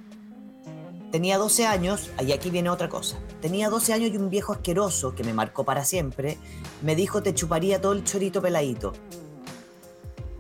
Tenía 1.11 1.37
12 1.37 1.65
años, 1.65 2.09
y 2.25 2.31
aquí 2.31 2.49
viene 2.49 2.69
otra 2.69 2.87
cosa. 2.87 3.19
Tenía 3.41 3.69
12 3.69 3.91
años 3.91 4.11
y 4.13 4.17
un 4.17 4.29
viejo 4.29 4.53
asqueroso 4.53 5.13
que 5.13 5.25
me 5.25 5.33
marcó 5.33 5.65
para 5.65 5.83
siempre 5.83 6.37
me 6.81 6.95
dijo 6.95 7.21
te 7.21 7.35
chuparía 7.35 7.81
todo 7.81 7.91
el 7.91 8.05
chorito 8.05 8.41
peladito. 8.41 8.93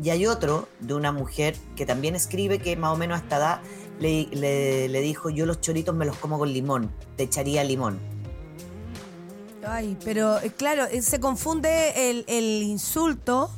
Y 0.01 0.11
hay 0.11 0.27
otro 0.27 0.69
de 0.79 0.93
una 0.93 1.11
mujer 1.11 1.57
que 1.75 1.85
también 1.85 2.15
escribe 2.15 2.59
que 2.59 2.77
más 2.77 2.93
o 2.93 2.97
menos 2.97 3.19
a 3.19 3.23
esta 3.23 3.35
edad 3.35 3.61
le, 4.01 4.27
le- 4.31 4.89
le 4.89 4.99
dijo 5.01 5.29
yo 5.29 5.45
los 5.45 5.61
choritos 5.61 5.95
me 5.95 6.05
los 6.05 6.17
como 6.17 6.37
con 6.37 6.51
limón, 6.51 6.91
te 7.15 7.23
echaría 7.23 7.63
limón. 7.63 7.97
Ay, 9.65 9.95
pero 10.03 10.39
eh, 10.41 10.49
claro, 10.51 10.85
eh, 10.85 11.01
se 11.01 11.19
confunde 11.19 12.09
el, 12.09 12.25
el 12.27 12.63
insulto 12.63 13.51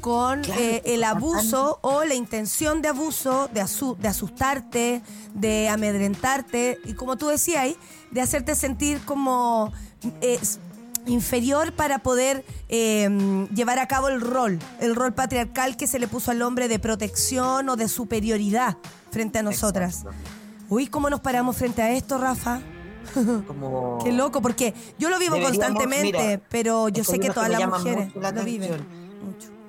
con 0.00 0.42
Claro, 0.42 0.60
eh, 0.60 0.82
el 0.86 1.02
abuso 1.04 1.78
o 1.82 2.04
la 2.04 2.14
intención 2.14 2.80
de 2.82 2.88
abuso, 2.88 3.50
de, 3.52 3.60
asu- 3.62 3.96
de 3.98 4.08
asustarte, 4.08 5.02
de 5.34 5.68
amedrentarte 5.68 6.78
y 6.84 6.94
como 6.94 7.16
tú 7.18 7.26
decías, 7.28 7.74
de 8.12 8.20
hacerte 8.20 8.54
sentir 8.54 9.00
como 9.04 9.72
eh, 10.22 10.38
inferior 11.06 11.72
para 11.72 11.98
poder 11.98 12.44
eh, 12.68 13.46
llevar 13.54 13.78
a 13.80 13.88
cabo 13.88 14.08
el 14.08 14.20
rol, 14.20 14.58
el 14.80 14.94
rol 14.94 15.12
patriarcal 15.12 15.76
que 15.76 15.86
se 15.88 15.98
le 15.98 16.06
puso 16.08 16.30
al 16.30 16.40
hombre 16.42 16.68
de 16.68 16.78
protección 16.78 17.68
o 17.68 17.76
de 17.76 17.88
superioridad 17.88 18.78
frente 19.10 19.38
a 19.38 19.42
nosotras. 19.42 20.04
Uy, 20.68 20.86
¿cómo 20.86 21.10
nos 21.10 21.20
paramos 21.20 21.56
frente 21.56 21.82
a 21.82 21.92
esto, 21.92 22.18
Rafa? 22.18 22.60
Como... 23.46 23.98
Qué 24.04 24.12
loco, 24.12 24.40
porque 24.40 24.74
yo 24.98 25.10
lo 25.10 25.18
vivo 25.18 25.34
Deberíamos, 25.34 25.58
constantemente, 25.58 26.22
mira, 26.28 26.40
pero 26.48 26.88
yo 26.88 27.02
sé 27.04 27.18
que 27.18 27.30
todas 27.30 27.50
las 27.50 27.66
mujeres 27.66 28.14
la 28.14 28.30
lo 28.30 28.44
viven. 28.44 28.86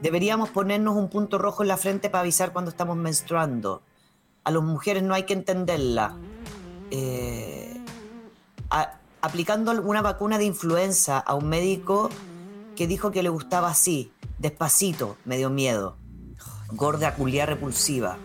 Deberíamos 0.01 0.49
ponernos 0.49 0.95
un 0.95 1.09
punto 1.09 1.37
rojo 1.37 1.61
en 1.63 1.67
la 1.69 1.77
frente 1.77 2.09
para 2.09 2.21
avisar 2.21 2.53
cuando 2.53 2.69
estamos 2.71 2.97
menstruando. 2.97 3.81
A 4.43 4.51
las 4.51 4.63
mujeres 4.63 5.03
no 5.03 5.13
hay 5.13 5.23
que 5.23 5.33
entenderla. 5.33 6.15
Eh, 6.89 7.79
a- 8.69 8.93
aplicando 9.21 9.71
una 9.81 10.01
vacuna 10.01 10.37
de 10.37 10.45
influenza 10.45 11.19
a 11.19 11.35
un 11.35 11.47
médico 11.47 12.09
que 12.75 12.87
dijo 12.87 13.11
que 13.11 13.21
le 13.21 13.29
gustaba 13.29 13.69
así, 13.69 14.11
despacito, 14.39 15.17
me 15.25 15.37
dio 15.37 15.49
miedo. 15.49 15.95
Gorda, 16.71 17.13
culia, 17.15 17.45
repulsiva. 17.45 18.17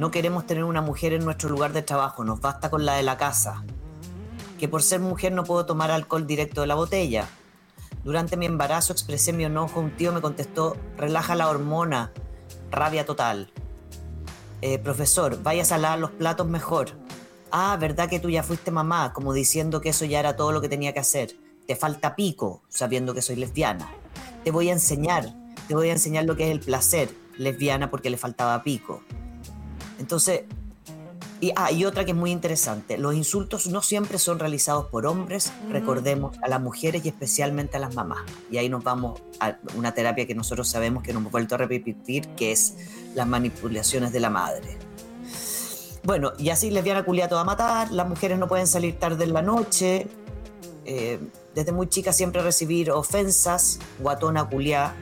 No 0.00 0.10
queremos 0.10 0.46
tener 0.46 0.64
una 0.64 0.80
mujer 0.80 1.12
en 1.12 1.26
nuestro 1.26 1.50
lugar 1.50 1.74
de 1.74 1.82
trabajo, 1.82 2.24
nos 2.24 2.40
basta 2.40 2.70
con 2.70 2.86
la 2.86 2.94
de 2.94 3.02
la 3.02 3.18
casa. 3.18 3.64
Que 4.58 4.66
por 4.66 4.82
ser 4.82 4.98
mujer 4.98 5.30
no 5.30 5.44
puedo 5.44 5.66
tomar 5.66 5.90
alcohol 5.90 6.26
directo 6.26 6.62
de 6.62 6.68
la 6.68 6.74
botella. 6.74 7.28
Durante 8.02 8.38
mi 8.38 8.46
embarazo 8.46 8.94
expresé 8.94 9.34
mi 9.34 9.44
enojo, 9.44 9.78
un 9.78 9.94
tío 9.94 10.10
me 10.14 10.22
contestó, 10.22 10.74
relaja 10.96 11.34
la 11.34 11.50
hormona, 11.50 12.12
rabia 12.70 13.04
total. 13.04 13.52
Eh, 14.62 14.78
profesor, 14.78 15.42
vayas 15.42 15.70
a 15.70 15.76
lavar 15.76 15.98
los 15.98 16.12
platos 16.12 16.46
mejor. 16.46 16.92
Ah, 17.50 17.76
¿verdad 17.78 18.08
que 18.08 18.20
tú 18.20 18.30
ya 18.30 18.42
fuiste 18.42 18.70
mamá? 18.70 19.12
Como 19.12 19.34
diciendo 19.34 19.82
que 19.82 19.90
eso 19.90 20.06
ya 20.06 20.20
era 20.20 20.34
todo 20.34 20.50
lo 20.50 20.62
que 20.62 20.70
tenía 20.70 20.94
que 20.94 21.00
hacer. 21.00 21.36
Te 21.66 21.76
falta 21.76 22.16
pico, 22.16 22.62
sabiendo 22.70 23.12
que 23.12 23.20
soy 23.20 23.36
lesbiana. 23.36 23.92
Te 24.44 24.50
voy 24.50 24.70
a 24.70 24.72
enseñar, 24.72 25.34
te 25.68 25.74
voy 25.74 25.90
a 25.90 25.92
enseñar 25.92 26.24
lo 26.24 26.36
que 26.36 26.44
es 26.44 26.52
el 26.52 26.60
placer, 26.60 27.14
lesbiana 27.36 27.90
porque 27.90 28.08
le 28.08 28.16
faltaba 28.16 28.62
pico. 28.62 29.02
Entonces, 30.00 30.42
y, 31.40 31.52
ah, 31.56 31.70
y 31.70 31.84
otra 31.84 32.04
que 32.04 32.10
es 32.10 32.16
muy 32.16 32.32
interesante, 32.32 32.98
los 32.98 33.14
insultos 33.14 33.66
no 33.68 33.82
siempre 33.82 34.18
son 34.18 34.38
realizados 34.38 34.86
por 34.86 35.06
hombres, 35.06 35.52
recordemos 35.70 36.36
a 36.42 36.48
las 36.48 36.60
mujeres 36.60 37.04
y 37.04 37.08
especialmente 37.08 37.76
a 37.76 37.80
las 37.80 37.94
mamás. 37.94 38.22
Y 38.50 38.56
ahí 38.58 38.68
nos 38.68 38.82
vamos 38.82 39.22
a 39.38 39.56
una 39.76 39.94
terapia 39.94 40.26
que 40.26 40.34
nosotros 40.34 40.68
sabemos 40.68 41.02
que 41.02 41.12
nos 41.12 41.20
hemos 41.20 41.32
vuelto 41.32 41.54
a 41.54 41.58
repetir, 41.58 42.28
que 42.30 42.52
es 42.52 42.74
las 43.14 43.26
manipulaciones 43.26 44.12
de 44.12 44.20
la 44.20 44.30
madre. 44.30 44.76
Bueno, 46.02 46.32
y 46.38 46.48
así 46.48 46.70
lesbiana 46.70 47.04
culia 47.04 47.28
toda 47.28 47.42
a 47.42 47.44
matar, 47.44 47.90
las 47.90 48.08
mujeres 48.08 48.38
no 48.38 48.48
pueden 48.48 48.66
salir 48.66 48.98
tarde 48.98 49.24
en 49.24 49.34
la 49.34 49.42
noche, 49.42 50.08
eh, 50.86 51.20
desde 51.54 51.72
muy 51.72 51.88
chica 51.88 52.12
siempre 52.12 52.42
recibir 52.42 52.90
ofensas, 52.90 53.78
guatona 53.98 54.48
culiá, 54.48 54.94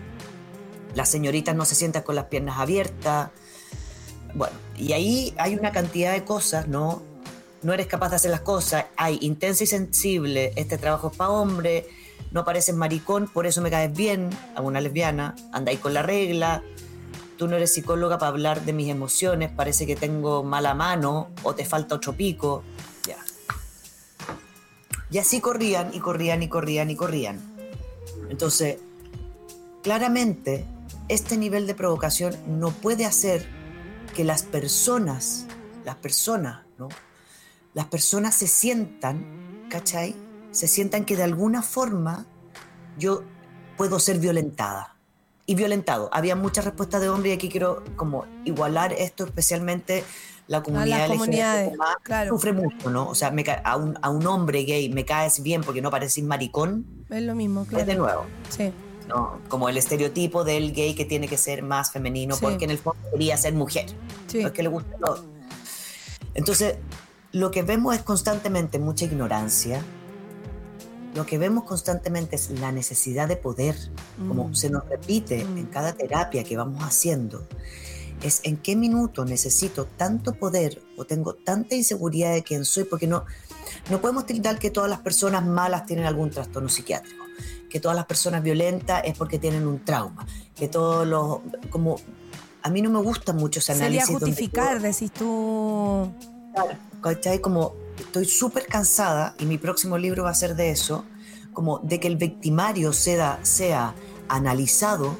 las 0.94 1.08
señoritas 1.08 1.54
no 1.54 1.64
se 1.64 1.76
sientan 1.76 2.02
con 2.02 2.16
las 2.16 2.24
piernas 2.24 2.58
abiertas, 2.58 3.30
bueno, 4.34 4.67
y 4.78 4.92
ahí 4.92 5.34
hay 5.38 5.54
una 5.54 5.72
cantidad 5.72 6.12
de 6.12 6.24
cosas, 6.24 6.68
¿no? 6.68 7.02
No 7.62 7.72
eres 7.72 7.88
capaz 7.88 8.10
de 8.10 8.16
hacer 8.16 8.30
las 8.30 8.42
cosas, 8.42 8.86
hay 8.96 9.18
intensa 9.20 9.64
y 9.64 9.66
sensible, 9.66 10.52
este 10.54 10.78
trabajo 10.78 11.08
es 11.08 11.16
para 11.16 11.30
hombre, 11.30 11.86
no 12.30 12.44
pareces 12.44 12.74
maricón, 12.74 13.26
por 13.26 13.46
eso 13.46 13.60
me 13.60 13.70
caes 13.70 13.92
bien, 13.92 14.30
a 14.54 14.62
una 14.62 14.80
lesbiana, 14.80 15.34
andáis 15.52 15.80
con 15.80 15.92
la 15.92 16.02
regla, 16.02 16.62
tú 17.36 17.48
no 17.48 17.56
eres 17.56 17.72
psicóloga 17.74 18.18
para 18.18 18.28
hablar 18.28 18.64
de 18.64 18.72
mis 18.72 18.88
emociones, 18.88 19.50
parece 19.50 19.86
que 19.86 19.96
tengo 19.96 20.44
mala 20.44 20.74
mano 20.74 21.30
o 21.42 21.54
te 21.54 21.64
falta 21.64 21.96
otro 21.96 22.12
pico, 22.12 22.62
ya. 23.06 23.16
Y 25.10 25.18
así 25.18 25.40
corrían 25.40 25.92
y 25.92 25.98
corrían 25.98 26.42
y 26.42 26.48
corrían 26.48 26.90
y 26.90 26.96
corrían. 26.96 27.40
Entonces, 28.30 28.78
claramente, 29.82 30.64
este 31.08 31.36
nivel 31.36 31.66
de 31.66 31.74
provocación 31.74 32.36
no 32.46 32.70
puede 32.70 33.04
hacer 33.04 33.57
que 34.08 34.24
las 34.24 34.42
personas, 34.42 35.46
las 35.84 35.96
personas, 35.96 36.64
¿no? 36.78 36.88
Las 37.74 37.86
personas 37.86 38.34
se 38.34 38.46
sientan, 38.46 39.66
¿cachai? 39.70 40.16
Se 40.50 40.66
sientan 40.66 41.04
que 41.04 41.16
de 41.16 41.22
alguna 41.22 41.62
forma 41.62 42.26
yo 42.98 43.22
puedo 43.76 43.98
ser 44.00 44.18
violentada. 44.18 44.96
Y 45.46 45.54
violentado. 45.54 46.10
Había 46.12 46.36
muchas 46.36 46.66
respuestas 46.66 47.00
de 47.00 47.08
hombre 47.08 47.30
y 47.30 47.32
aquí 47.32 47.48
quiero 47.48 47.82
como 47.96 48.26
igualar 48.44 48.92
esto, 48.92 49.24
especialmente 49.24 50.04
la 50.46 50.62
comunidad 50.62 51.08
LGBT+, 51.08 51.72
claro. 52.02 52.30
sufre 52.30 52.52
mucho, 52.52 52.90
¿no? 52.90 53.08
O 53.08 53.14
sea, 53.14 53.30
me 53.30 53.44
a, 53.64 53.76
un, 53.76 53.98
a 54.02 54.10
un 54.10 54.26
hombre 54.26 54.64
gay 54.64 54.88
me 54.90 55.04
caes 55.04 55.42
bien 55.42 55.62
porque 55.62 55.80
no 55.80 55.90
pareces 55.90 56.24
maricón, 56.24 56.84
Es 57.08 57.22
lo 57.22 57.34
mismo, 57.34 57.64
claro. 57.64 57.80
es 57.80 57.86
de 57.86 57.94
nuevo. 57.94 58.26
Sí. 58.50 58.72
¿No? 59.08 59.40
Como 59.48 59.68
el 59.68 59.76
estereotipo 59.76 60.44
del 60.44 60.72
gay 60.72 60.94
que 60.94 61.04
tiene 61.04 61.26
que 61.26 61.36
ser 61.38 61.62
más 61.62 61.90
femenino 61.90 62.36
Sí. 62.36 62.40
porque 62.42 62.64
en 62.66 62.70
el 62.70 62.78
fondo 62.78 63.00
quería 63.10 63.36
ser 63.36 63.54
mujer. 63.54 63.86
Sí. 64.28 64.40
No 64.42 64.48
es 64.48 64.52
que 64.52 64.62
le 64.62 64.70
todo. 64.70 65.24
Entonces, 66.34 66.76
lo 67.32 67.50
que 67.50 67.62
vemos 67.62 67.96
es 67.96 68.02
constantemente 68.02 68.78
mucha 68.78 69.06
ignorancia. 69.06 69.82
Lo 71.14 71.24
que 71.26 71.38
vemos 71.38 71.64
constantemente 71.64 72.36
es 72.36 72.50
la 72.50 72.70
necesidad 72.70 73.26
de 73.26 73.36
poder, 73.36 73.74
como 74.28 74.48
Mm. 74.48 74.54
se 74.54 74.70
nos 74.70 74.86
repite 74.88 75.40
en 75.40 75.66
cada 75.66 75.94
terapia 75.94 76.44
que 76.44 76.56
vamos 76.56 76.82
haciendo. 76.84 77.46
Es 78.22 78.40
en 78.44 78.56
qué 78.56 78.76
minuto 78.76 79.24
necesito 79.24 79.86
tanto 79.86 80.34
poder 80.34 80.82
o 80.96 81.04
tengo 81.04 81.34
tanta 81.34 81.74
inseguridad 81.76 82.34
de 82.34 82.42
quién 82.42 82.64
soy, 82.64 82.84
porque 82.84 83.06
no, 83.06 83.24
no 83.90 84.00
podemos 84.00 84.26
tildar 84.26 84.58
que 84.58 84.70
todas 84.70 84.90
las 84.90 85.00
personas 85.00 85.46
malas 85.46 85.86
tienen 85.86 86.04
algún 86.04 86.30
trastorno 86.30 86.68
psiquiátrico, 86.68 87.24
que 87.68 87.80
todas 87.80 87.96
las 87.96 88.06
personas 88.06 88.42
violentas 88.42 89.02
es 89.04 89.16
porque 89.16 89.38
tienen 89.38 89.66
un 89.66 89.84
trauma, 89.84 90.26
que 90.54 90.68
todos 90.68 91.06
los... 91.06 91.40
como 91.70 91.96
A 92.62 92.70
mí 92.70 92.82
no 92.82 92.90
me 92.90 93.00
gusta 93.00 93.32
mucho 93.32 93.60
ese 93.60 93.72
Sería 93.74 93.86
análisis. 93.86 94.12
donde 94.12 94.26
justificar, 94.26 94.80
decís 94.80 95.12
tú. 95.12 96.12
Claro, 96.54 96.70
¿cachai? 97.02 97.40
Como 97.40 97.74
estoy 97.98 98.24
súper 98.24 98.66
cansada 98.66 99.34
y 99.38 99.44
mi 99.44 99.58
próximo 99.58 99.98
libro 99.98 100.24
va 100.24 100.30
a 100.30 100.34
ser 100.34 100.54
de 100.56 100.70
eso, 100.70 101.04
como 101.52 101.78
de 101.80 102.00
que 102.00 102.08
el 102.08 102.16
victimario 102.16 102.92
sea, 102.92 103.38
sea 103.42 103.94
analizado 104.28 105.16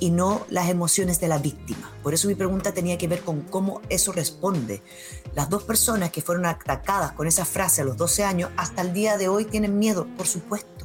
y 0.00 0.10
no 0.10 0.44
las 0.50 0.68
emociones 0.68 1.20
de 1.20 1.28
la 1.28 1.38
víctima. 1.38 1.90
Por 2.02 2.14
eso 2.14 2.28
mi 2.28 2.34
pregunta 2.34 2.72
tenía 2.72 2.98
que 2.98 3.08
ver 3.08 3.22
con 3.22 3.42
cómo 3.42 3.80
eso 3.88 4.12
responde. 4.12 4.82
Las 5.34 5.48
dos 5.48 5.62
personas 5.62 6.10
que 6.10 6.20
fueron 6.20 6.46
atacadas 6.46 7.12
con 7.12 7.26
esa 7.26 7.44
frase 7.44 7.82
a 7.82 7.84
los 7.84 7.96
12 7.96 8.24
años, 8.24 8.50
hasta 8.56 8.82
el 8.82 8.92
día 8.92 9.16
de 9.16 9.28
hoy 9.28 9.44
tienen 9.44 9.78
miedo, 9.78 10.06
por 10.16 10.26
supuesto. 10.26 10.83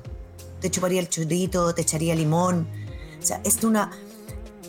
Te 0.59 0.69
chuparía 0.69 0.99
el 0.99 1.09
chorrito, 1.09 1.73
te 1.73 1.81
echaría 1.81 2.15
limón. 2.15 2.67
O 3.21 3.25
sea, 3.25 3.41
es 3.43 3.59
de 3.61 3.67
una 3.67 3.91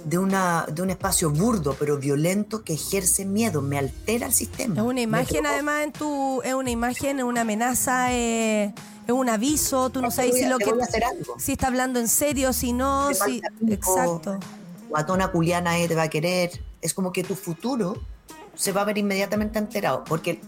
de, 0.04 0.18
una, 0.18 0.66
de 0.70 0.82
un 0.82 0.90
espacio 0.90 1.30
burdo 1.30 1.76
pero 1.78 1.98
violento 1.98 2.64
que 2.64 2.74
ejerce 2.74 3.24
miedo, 3.24 3.62
me 3.62 3.78
altera 3.78 4.26
el 4.26 4.32
sistema. 4.32 4.74
Es 4.76 4.82
una 4.82 5.00
imagen 5.00 5.46
además 5.46 5.84
en 5.84 5.92
tu. 5.92 6.40
Es 6.42 6.54
una 6.54 6.70
imagen, 6.70 7.18
es 7.18 7.24
una 7.24 7.42
amenaza, 7.42 8.12
eh, 8.12 8.74
es 9.06 9.12
un 9.12 9.28
aviso. 9.28 9.90
Tú 9.90 10.00
no 10.00 10.10
sabes 10.10 10.36
si 10.36 10.46
lo 10.46 10.58
que. 10.58 10.72
Si 11.38 11.52
está 11.52 11.68
hablando 11.68 12.00
en 12.00 12.08
serio, 12.08 12.52
si 12.52 12.72
no, 12.72 13.12
si. 13.14 13.40
tiempo. 13.40 13.72
Exacto. 13.72 14.38
Guatona 14.88 15.30
culiana 15.30 15.74
te 15.86 15.94
va 15.94 16.04
a 16.04 16.08
querer. 16.08 16.50
Es 16.82 16.94
como 16.94 17.12
que 17.12 17.22
tu 17.22 17.34
futuro 17.34 17.96
se 18.54 18.72
va 18.72 18.82
a 18.82 18.84
ver 18.84 18.98
inmediatamente 18.98 19.58
enterado. 19.58 20.04
Porque 20.04 20.40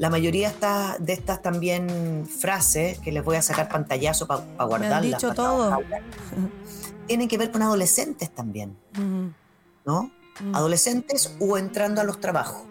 la 0.00 0.08
mayoría 0.08 0.48
de 0.48 0.54
estas, 0.54 1.04
de 1.04 1.12
estas 1.12 1.42
también 1.42 2.26
frases, 2.26 2.98
que 3.00 3.12
les 3.12 3.22
voy 3.22 3.36
a 3.36 3.42
sacar 3.42 3.68
pantallazo 3.68 4.26
para 4.26 4.40
Me 4.46 4.64
guardarlas. 4.64 4.92
han 4.92 5.02
dicho 5.02 5.28
pa' 5.28 5.34
todo. 5.34 5.78
Tienen 7.06 7.28
que 7.28 7.36
ver 7.36 7.50
con 7.52 7.60
adolescentes 7.60 8.34
también, 8.34 8.78
Ujú. 8.94 9.32
¿no? 9.84 10.10
Mm. 10.40 10.54
Adolescentes 10.54 11.36
o 11.38 11.58
entrando 11.58 12.00
a 12.00 12.04
los 12.04 12.18
trabajos. 12.18 12.62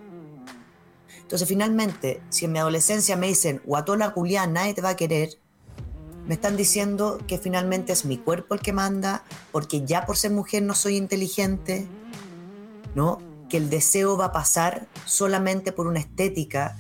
Entonces, 1.22 1.48
finalmente, 1.48 2.20
si 2.30 2.46
en 2.46 2.54
mi 2.54 2.58
adolescencia 2.58 3.16
me 3.16 3.28
dicen, 3.28 3.62
guatona 3.64 4.12
culiana 4.12 4.62
nadie 4.62 4.74
te 4.74 4.82
va 4.82 4.90
a 4.90 4.96
querer, 4.96 5.30
me 6.26 6.34
están 6.34 6.58
diciendo 6.58 7.20
que 7.28 7.38
finalmente 7.38 7.94
es 7.94 8.06
mi 8.06 8.18
cuerpo 8.18 8.56
el 8.56 8.60
que 8.62 8.74
manda, 8.74 9.24
porque 9.52 9.86
ya 9.86 10.08
por 10.08 10.18
ser 10.18 10.32
mujer 10.32 10.64
no 10.64 10.74
soy 10.74 10.96
inteligente, 10.98 11.88
¿no? 12.96 13.22
Que 13.50 13.58
el 13.58 13.70
deseo 13.70 14.18
va 14.18 14.26
a 14.26 14.32
pasar 14.32 14.88
solamente 15.06 15.72
por 15.72 15.86
una 15.86 16.00
estética. 16.00 16.76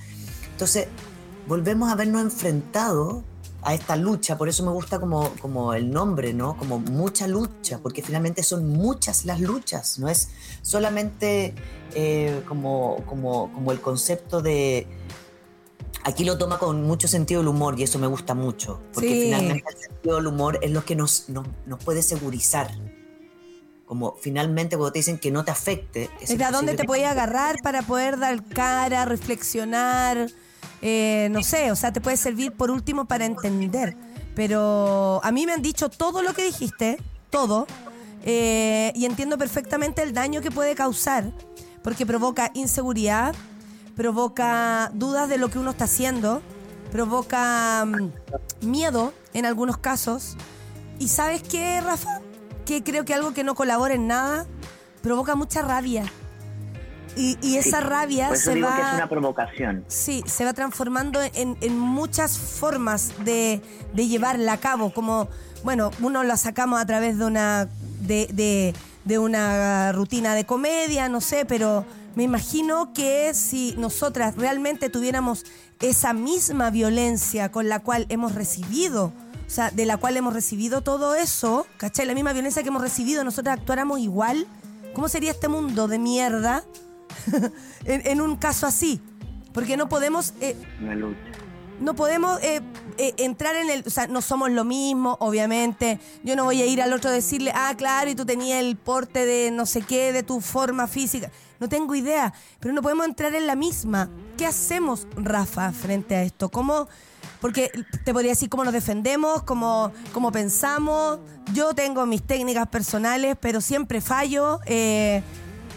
Entonces, 0.59 0.87
volvemos 1.47 1.89
a 1.89 1.95
vernos 1.95 2.21
enfrentados 2.21 3.23
a 3.61 3.73
esta 3.73 3.95
lucha, 3.95 4.37
por 4.37 4.49
eso 4.49 4.65
me 4.65 4.71
gusta 4.73 4.99
como, 4.99 5.29
como 5.39 5.73
el 5.73 5.89
nombre, 5.89 6.33
¿no? 6.33 6.57
Como 6.57 6.79
mucha 6.79 7.29
lucha, 7.29 7.79
porque 7.81 8.01
finalmente 8.01 8.43
son 8.43 8.67
muchas 8.67 9.23
las 9.23 9.39
luchas, 9.39 9.99
no 9.99 10.09
es 10.09 10.31
solamente 10.61 11.55
eh, 11.95 12.43
como, 12.45 12.97
como, 13.05 13.53
como 13.53 13.71
el 13.71 13.79
concepto 13.79 14.41
de... 14.41 14.85
Aquí 16.03 16.25
lo 16.25 16.37
toma 16.37 16.59
con 16.59 16.83
mucho 16.83 17.07
sentido 17.07 17.39
el 17.39 17.47
humor 17.47 17.79
y 17.79 17.83
eso 17.83 17.97
me 17.99 18.07
gusta 18.07 18.33
mucho, 18.33 18.81
porque 18.93 19.07
Sí. 19.07 19.21
finalmente 19.23 19.63
el 19.69 19.77
sentido 19.77 20.17
del 20.17 20.27
humor 20.27 20.59
es 20.61 20.71
lo 20.71 20.83
que 20.83 20.97
nos, 20.97 21.29
nos, 21.29 21.47
nos 21.67 21.81
puede 21.81 22.01
segurizar. 22.01 22.69
Como 23.85 24.17
finalmente 24.19 24.75
cuando 24.75 24.91
te 24.91 24.99
dicen 24.99 25.17
que 25.19 25.31
no 25.31 25.45
te 25.45 25.51
afecte. 25.51 26.09
Es 26.19 26.37
de 26.37 26.43
a 26.43 26.51
dónde 26.51 26.75
te 26.75 26.83
podías 26.83 27.11
agarrar 27.11 27.55
para 27.63 27.81
poder 27.81 28.19
dar 28.19 28.43
cara, 28.43 29.05
reflexionar, 29.05 30.29
eh, 30.81 31.27
no 31.31 31.43
sé, 31.43 31.71
o 31.71 31.75
sea, 31.75 31.91
te 31.91 32.01
puede 32.01 32.17
servir 32.17 32.53
por 32.53 32.71
último 32.71 33.05
para 33.05 33.25
entender. 33.25 33.95
Pero 34.35 35.19
a 35.23 35.31
mí 35.31 35.45
me 35.45 35.53
han 35.53 35.61
dicho 35.61 35.89
todo 35.89 36.21
lo 36.21 36.33
que 36.33 36.43
dijiste, 36.43 36.97
todo, 37.29 37.67
eh, 38.23 38.91
y 38.95 39.05
entiendo 39.05 39.37
perfectamente 39.37 40.01
el 40.01 40.13
daño 40.13 40.41
que 40.41 40.51
puede 40.51 40.75
causar, 40.75 41.31
porque 41.83 42.05
provoca 42.05 42.51
inseguridad, 42.53 43.35
provoca 43.95 44.91
dudas 44.93 45.29
de 45.29 45.37
lo 45.37 45.49
que 45.49 45.59
uno 45.59 45.71
está 45.71 45.85
haciendo, 45.85 46.41
provoca 46.91 47.85
mm, 47.85 48.67
miedo 48.67 49.13
en 49.33 49.45
algunos 49.45 49.77
casos. 49.77 50.37
¿Y 50.99 51.09
sabes 51.09 51.43
qué, 51.43 51.81
Rafa? 51.81 52.21
Que 52.65 52.83
creo 52.83 53.05
que 53.05 53.13
algo 53.13 53.33
que 53.33 53.43
no 53.43 53.55
colabora 53.55 53.93
en 53.93 54.07
nada 54.07 54.45
provoca 55.01 55.35
mucha 55.35 55.61
rabia. 55.61 56.05
Y, 57.15 57.37
y 57.41 57.57
esa 57.57 57.81
rabia 57.81 58.27
Por 58.27 58.37
eso 58.37 58.45
se 58.51 58.55
digo 58.55 58.67
va. 58.67 58.75
que 58.75 58.81
es 58.81 58.93
una 58.93 59.09
provocación. 59.09 59.83
Sí, 59.87 60.23
se 60.25 60.45
va 60.45 60.53
transformando 60.53 61.19
en, 61.21 61.57
en 61.61 61.77
muchas 61.77 62.37
formas 62.37 63.11
de, 63.25 63.61
de 63.93 64.07
llevarla 64.07 64.53
a 64.53 64.57
cabo. 64.57 64.93
Como, 64.93 65.27
bueno, 65.63 65.91
uno 66.01 66.23
la 66.23 66.37
sacamos 66.37 66.79
a 66.79 66.85
través 66.85 67.17
de 67.17 67.25
una, 67.25 67.67
de, 68.01 68.27
de- 68.31 68.73
de 69.05 69.17
una 69.17 69.91
rutina 69.91 70.35
de 70.35 70.45
comedia, 70.45 71.09
no 71.09 71.19
sé, 71.21 71.45
pero, 71.45 71.85
Me 72.15 72.23
imagino 72.23 72.91
que 72.93 73.33
si 73.33 73.73
nosotras 73.77 74.35
realmente 74.35 74.89
tuviéramos 74.89 75.45
esa 75.79 76.11
misma 76.13 76.69
violencia 76.69 77.49
con 77.49 77.69
la 77.69 77.79
cual 77.79 78.05
hemos 78.09 78.35
recibido, 78.35 79.13
o 79.47 79.49
sea, 79.49 79.71
de 79.71 79.85
la 79.85 79.97
cual 79.97 80.17
hemos 80.17 80.33
recibido 80.33 80.81
todo 80.81 81.15
eso, 81.15 81.65
¿cachai? 81.77 82.05
La 82.05 82.13
misma 82.13 82.33
violencia 82.33 82.61
que 82.61 82.67
hemos 82.69 82.81
recibido, 82.81 83.23
nosotras 83.23 83.57
actuáramos 83.59 83.99
igual, 83.99 84.45
¿cómo 84.93 85.07
sería 85.07 85.31
este 85.31 85.47
mundo 85.47 85.87
de 85.87 85.97
mierda 85.99 86.63
en, 87.85 88.05
en 88.07 88.21
un 88.21 88.35
caso 88.37 88.67
así? 88.67 89.01
Porque 89.53 89.77
no 89.77 89.89
podemos... 89.89 90.33
eh, 90.41 90.55
Una 90.81 90.95
lucha. 90.95 91.19
no 91.79 91.95
podemos 91.95 92.41
eh, 92.43 92.61
eh, 92.97 93.13
entrar 93.17 93.55
en 93.55 93.69
el. 93.69 93.83
O 93.85 93.89
sea, 93.89 94.07
no 94.07 94.21
somos 94.21 94.51
lo 94.51 94.63
mismo, 94.63 95.17
obviamente. 95.19 95.99
Yo 96.23 96.35
no 96.35 96.43
voy 96.45 96.61
a 96.61 96.65
ir 96.65 96.81
al 96.81 96.93
otro 96.93 97.09
a 97.09 97.13
decirle, 97.13 97.51
ah, 97.55 97.73
claro, 97.77 98.09
y 98.11 98.15
tú 98.15 98.25
tenías 98.25 98.59
el 98.59 98.75
porte 98.75 99.25
de 99.25 99.49
no 99.51 99.65
sé 99.65 99.81
qué, 99.81 100.11
de 100.13 100.23
tu 100.23 100.39
forma 100.41 100.87
física. 100.87 101.31
No 101.59 101.67
tengo 101.67 101.93
idea, 101.95 102.33
pero 102.59 102.73
no 102.73 102.81
podemos 102.81 103.05
entrar 103.07 103.33
en 103.35 103.47
la 103.47 103.55
misma. 103.55 104.09
¿Qué 104.37 104.45
hacemos, 104.45 105.07
Rafa, 105.15 105.71
frente 105.71 106.15
a 106.15 106.23
esto? 106.23 106.49
¿Cómo.? 106.49 106.87
Porque 107.41 107.71
te 108.03 108.11
podría 108.13 108.31
decir 108.33 108.49
cómo 108.49 108.65
nos 108.65 108.73
defendemos, 108.73 109.43
cómo, 109.43 109.91
cómo 110.13 110.29
pensamos. 110.31 111.19
Yo 111.53 111.73
tengo 111.73 112.05
mis 112.05 112.21
técnicas 112.21 112.67
personales, 112.67 113.37
pero 113.39 113.61
siempre 113.61 114.01
fallo. 114.01 114.59
eh, 114.65 115.23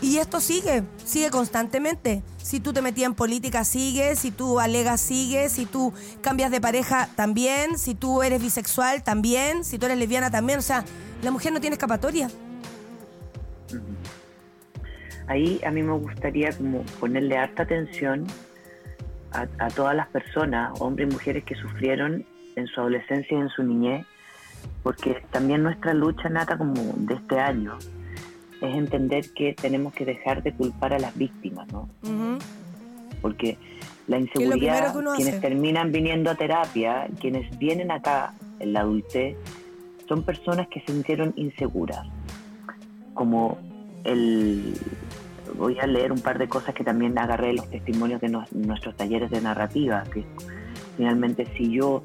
y 0.02 0.18
esto 0.18 0.40
sigue, 0.40 0.82
sigue 1.04 1.30
constantemente. 1.30 2.24
Si 2.38 2.58
tú 2.58 2.72
te 2.72 2.82
metías 2.82 3.06
en 3.06 3.14
política, 3.14 3.62
sigue. 3.62 4.16
Si 4.16 4.32
tú 4.32 4.58
alegas, 4.58 5.00
sigue. 5.00 5.48
Si 5.48 5.64
tú 5.64 5.94
cambias 6.20 6.50
de 6.50 6.60
pareja, 6.60 7.08
también. 7.14 7.78
Si 7.78 7.94
tú 7.94 8.24
eres 8.24 8.42
bisexual, 8.42 9.04
también. 9.04 9.62
Si 9.62 9.78
tú 9.78 9.86
eres 9.86 9.96
lesbiana, 9.96 10.28
también. 10.28 10.58
O 10.58 10.62
sea, 10.62 10.84
la 11.22 11.30
mujer 11.30 11.52
no 11.52 11.60
tiene 11.60 11.74
escapatoria. 11.74 12.28
Ahí 15.28 15.60
a 15.64 15.70
mí 15.70 15.84
me 15.84 15.92
gustaría 15.92 16.50
como 16.50 16.82
ponerle 16.98 17.38
harta 17.38 17.62
atención 17.62 18.26
a, 19.30 19.46
a 19.60 19.68
todas 19.68 19.94
las 19.94 20.08
personas, 20.08 20.72
hombres 20.80 21.08
y 21.08 21.12
mujeres 21.12 21.44
que 21.44 21.54
sufrieron 21.54 22.26
en 22.56 22.66
su 22.66 22.80
adolescencia 22.80 23.38
y 23.38 23.40
en 23.40 23.48
su 23.50 23.62
niñez, 23.62 24.04
porque 24.82 25.22
también 25.30 25.62
nuestra 25.62 25.94
lucha 25.94 26.28
nata 26.28 26.58
como 26.58 26.74
de 26.96 27.14
este 27.14 27.38
año 27.38 27.78
es 28.68 28.76
entender 28.76 29.32
que 29.34 29.54
tenemos 29.54 29.92
que 29.92 30.04
dejar 30.04 30.42
de 30.42 30.52
culpar 30.52 30.94
a 30.94 30.98
las 30.98 31.16
víctimas, 31.16 31.66
¿no? 31.72 31.88
Porque 33.20 33.56
la 34.06 34.18
inseguridad, 34.18 34.92
quienes 35.16 35.34
hace. 35.34 35.40
terminan 35.40 35.92
viniendo 35.92 36.30
a 36.30 36.34
terapia, 36.34 37.08
quienes 37.20 37.56
vienen 37.58 37.90
acá 37.90 38.34
en 38.60 38.72
la 38.72 38.80
adultez, 38.80 39.36
son 40.08 40.22
personas 40.22 40.68
que 40.68 40.80
se 40.80 40.92
sintieron 40.92 41.32
inseguras. 41.36 42.06
Como 43.14 43.58
el. 44.04 44.74
Voy 45.56 45.78
a 45.78 45.86
leer 45.86 46.12
un 46.12 46.20
par 46.20 46.38
de 46.38 46.48
cosas 46.48 46.74
que 46.74 46.82
también 46.82 47.18
agarré 47.18 47.48
de 47.48 47.54
los 47.54 47.68
testimonios 47.68 48.20
de 48.20 48.28
nuestros 48.52 48.96
talleres 48.96 49.30
de 49.30 49.40
narrativa, 49.40 50.02
que 50.04 50.24
finalmente 50.96 51.46
si 51.56 51.70
yo 51.70 52.02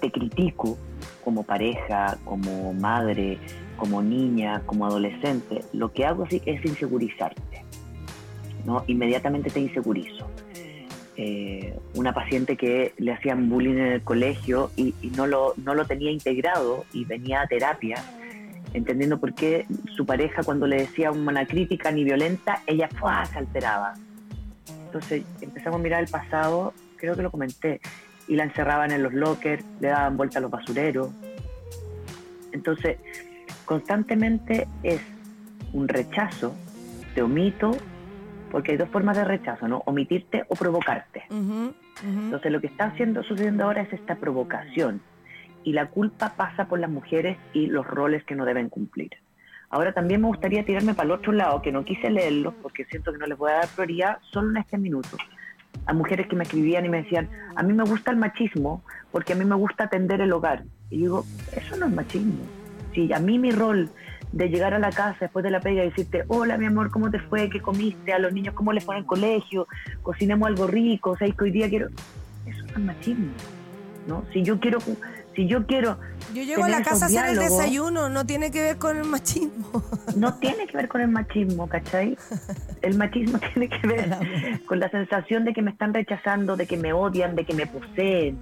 te 0.00 0.10
critico 0.10 0.78
como 1.24 1.42
pareja, 1.42 2.16
como 2.24 2.72
madre, 2.72 3.38
como 3.76 4.02
niña, 4.02 4.62
como 4.66 4.86
adolescente, 4.86 5.62
lo 5.72 5.92
que 5.92 6.04
hago 6.04 6.24
es 6.24 6.64
insegurizarte. 6.64 7.64
¿no? 8.64 8.84
Inmediatamente 8.86 9.50
te 9.50 9.60
insegurizo. 9.60 10.28
Eh, 11.18 11.74
una 11.94 12.12
paciente 12.12 12.58
que 12.58 12.92
le 12.98 13.12
hacían 13.12 13.48
bullying 13.48 13.78
en 13.78 13.92
el 13.92 14.02
colegio 14.02 14.70
y, 14.76 14.94
y 15.00 15.08
no, 15.10 15.26
lo, 15.26 15.54
no 15.56 15.74
lo 15.74 15.86
tenía 15.86 16.10
integrado 16.10 16.84
y 16.92 17.06
venía 17.06 17.40
a 17.40 17.46
terapia, 17.46 17.96
entendiendo 18.74 19.18
por 19.18 19.32
qué 19.32 19.64
su 19.96 20.04
pareja 20.04 20.42
cuando 20.42 20.66
le 20.66 20.76
decía 20.76 21.10
una 21.12 21.46
crítica 21.46 21.90
ni 21.90 22.04
violenta, 22.04 22.62
ella 22.66 22.88
¡fua! 22.88 23.24
se 23.24 23.38
alteraba. 23.38 23.94
Entonces 24.86 25.22
empezamos 25.40 25.80
a 25.80 25.82
mirar 25.82 26.02
el 26.02 26.10
pasado, 26.10 26.74
creo 26.96 27.16
que 27.16 27.22
lo 27.22 27.30
comenté, 27.30 27.80
y 28.28 28.36
la 28.36 28.44
encerraban 28.44 28.90
en 28.92 29.02
los 29.02 29.14
lockers, 29.14 29.64
le 29.80 29.88
daban 29.88 30.16
vuelta 30.16 30.38
a 30.38 30.42
los 30.42 30.50
basureros. 30.50 31.10
Entonces, 32.52 32.98
constantemente 33.66 34.66
es 34.82 35.02
un 35.72 35.88
rechazo, 35.88 36.56
te 37.14 37.20
omito, 37.20 37.76
porque 38.50 38.72
hay 38.72 38.78
dos 38.78 38.88
formas 38.88 39.16
de 39.16 39.24
rechazo, 39.24 39.68
¿no? 39.68 39.82
Omitirte 39.84 40.44
o 40.48 40.54
provocarte. 40.54 41.24
Entonces 42.02 42.52
lo 42.52 42.60
que 42.60 42.68
está 42.68 42.86
haciendo, 42.86 43.22
sucediendo 43.22 43.64
ahora 43.64 43.82
es 43.82 43.92
esta 43.92 44.14
provocación 44.14 45.02
y 45.64 45.72
la 45.72 45.86
culpa 45.86 46.34
pasa 46.36 46.66
por 46.66 46.78
las 46.78 46.90
mujeres 46.90 47.36
y 47.52 47.66
los 47.66 47.86
roles 47.86 48.24
que 48.24 48.34
no 48.34 48.44
deben 48.44 48.68
cumplir. 48.68 49.10
Ahora 49.68 49.92
también 49.92 50.20
me 50.20 50.28
gustaría 50.28 50.64
tirarme 50.64 50.94
para 50.94 51.06
el 51.06 51.12
otro 51.12 51.32
lado, 51.32 51.60
que 51.60 51.72
no 51.72 51.84
quise 51.84 52.08
leerlos 52.08 52.54
porque 52.62 52.84
siento 52.84 53.12
que 53.12 53.18
no 53.18 53.26
les 53.26 53.36
voy 53.36 53.50
a 53.50 53.56
dar 53.56 53.68
prioridad 53.68 54.18
solo 54.30 54.50
en 54.50 54.58
este 54.58 54.78
minuto. 54.78 55.16
A 55.86 55.92
mujeres 55.92 56.28
que 56.28 56.36
me 56.36 56.44
escribían 56.44 56.86
y 56.86 56.88
me 56.88 57.02
decían, 57.02 57.28
a 57.56 57.62
mí 57.62 57.72
me 57.72 57.82
gusta 57.82 58.12
el 58.12 58.16
machismo 58.16 58.82
porque 59.10 59.32
a 59.32 59.36
mí 59.36 59.44
me 59.44 59.56
gusta 59.56 59.84
atender 59.84 60.20
el 60.20 60.32
hogar. 60.32 60.62
Y 60.88 60.98
digo, 60.98 61.24
eso 61.54 61.76
no 61.76 61.86
es 61.86 61.92
machismo. 61.92 62.44
Si 62.96 63.12
a 63.12 63.18
mí 63.18 63.38
mi 63.38 63.50
rol 63.50 63.90
de 64.32 64.48
llegar 64.48 64.72
a 64.72 64.78
la 64.78 64.90
casa 64.90 65.18
después 65.20 65.42
de 65.42 65.50
la 65.50 65.60
pega 65.60 65.84
y 65.84 65.90
decirte, 65.90 66.24
hola 66.28 66.56
mi 66.56 66.64
amor, 66.64 66.90
¿cómo 66.90 67.10
te 67.10 67.18
fue? 67.18 67.50
¿Qué 67.50 67.60
comiste? 67.60 68.14
A 68.14 68.18
los 68.18 68.32
niños, 68.32 68.54
¿cómo 68.54 68.72
les 68.72 68.82
fue 68.82 68.94
en 68.94 69.00
el 69.02 69.06
colegio? 69.06 69.68
Cocinemos 70.02 70.48
algo 70.48 70.66
rico, 70.66 71.10
o 71.10 71.16
sea, 71.16 71.30
que 71.30 71.44
hoy 71.44 71.50
día 71.50 71.68
quiero... 71.68 71.88
Eso 72.46 72.64
es 72.64 72.78
machismo, 72.78 73.32
¿no? 74.08 74.24
Si 74.32 74.42
yo 74.42 74.58
quiero... 74.58 74.78
Si 75.34 75.46
yo 75.46 75.66
quiero... 75.66 75.98
Yo 76.32 76.42
llego 76.42 76.64
a 76.64 76.70
la 76.70 76.82
casa 76.82 77.04
a 77.04 77.08
hacer 77.08 77.26
el 77.26 77.38
desayuno, 77.38 78.08
no 78.08 78.24
tiene 78.24 78.50
que 78.50 78.62
ver 78.62 78.78
con 78.78 78.96
el 78.96 79.04
machismo. 79.04 79.82
No 80.16 80.32
tiene 80.32 80.66
que 80.66 80.78
ver 80.78 80.88
con 80.88 81.02
el 81.02 81.08
machismo, 81.08 81.68
¿cachai? 81.68 82.16
El 82.80 82.96
machismo 82.96 83.38
tiene 83.52 83.68
que 83.68 83.86
ver 83.86 84.16
con 84.64 84.80
la 84.80 84.88
sensación 84.88 85.44
de 85.44 85.52
que 85.52 85.60
me 85.60 85.70
están 85.70 85.92
rechazando, 85.92 86.56
de 86.56 86.66
que 86.66 86.78
me 86.78 86.94
odian, 86.94 87.36
de 87.36 87.44
que 87.44 87.52
me 87.52 87.66
poseen. 87.66 88.38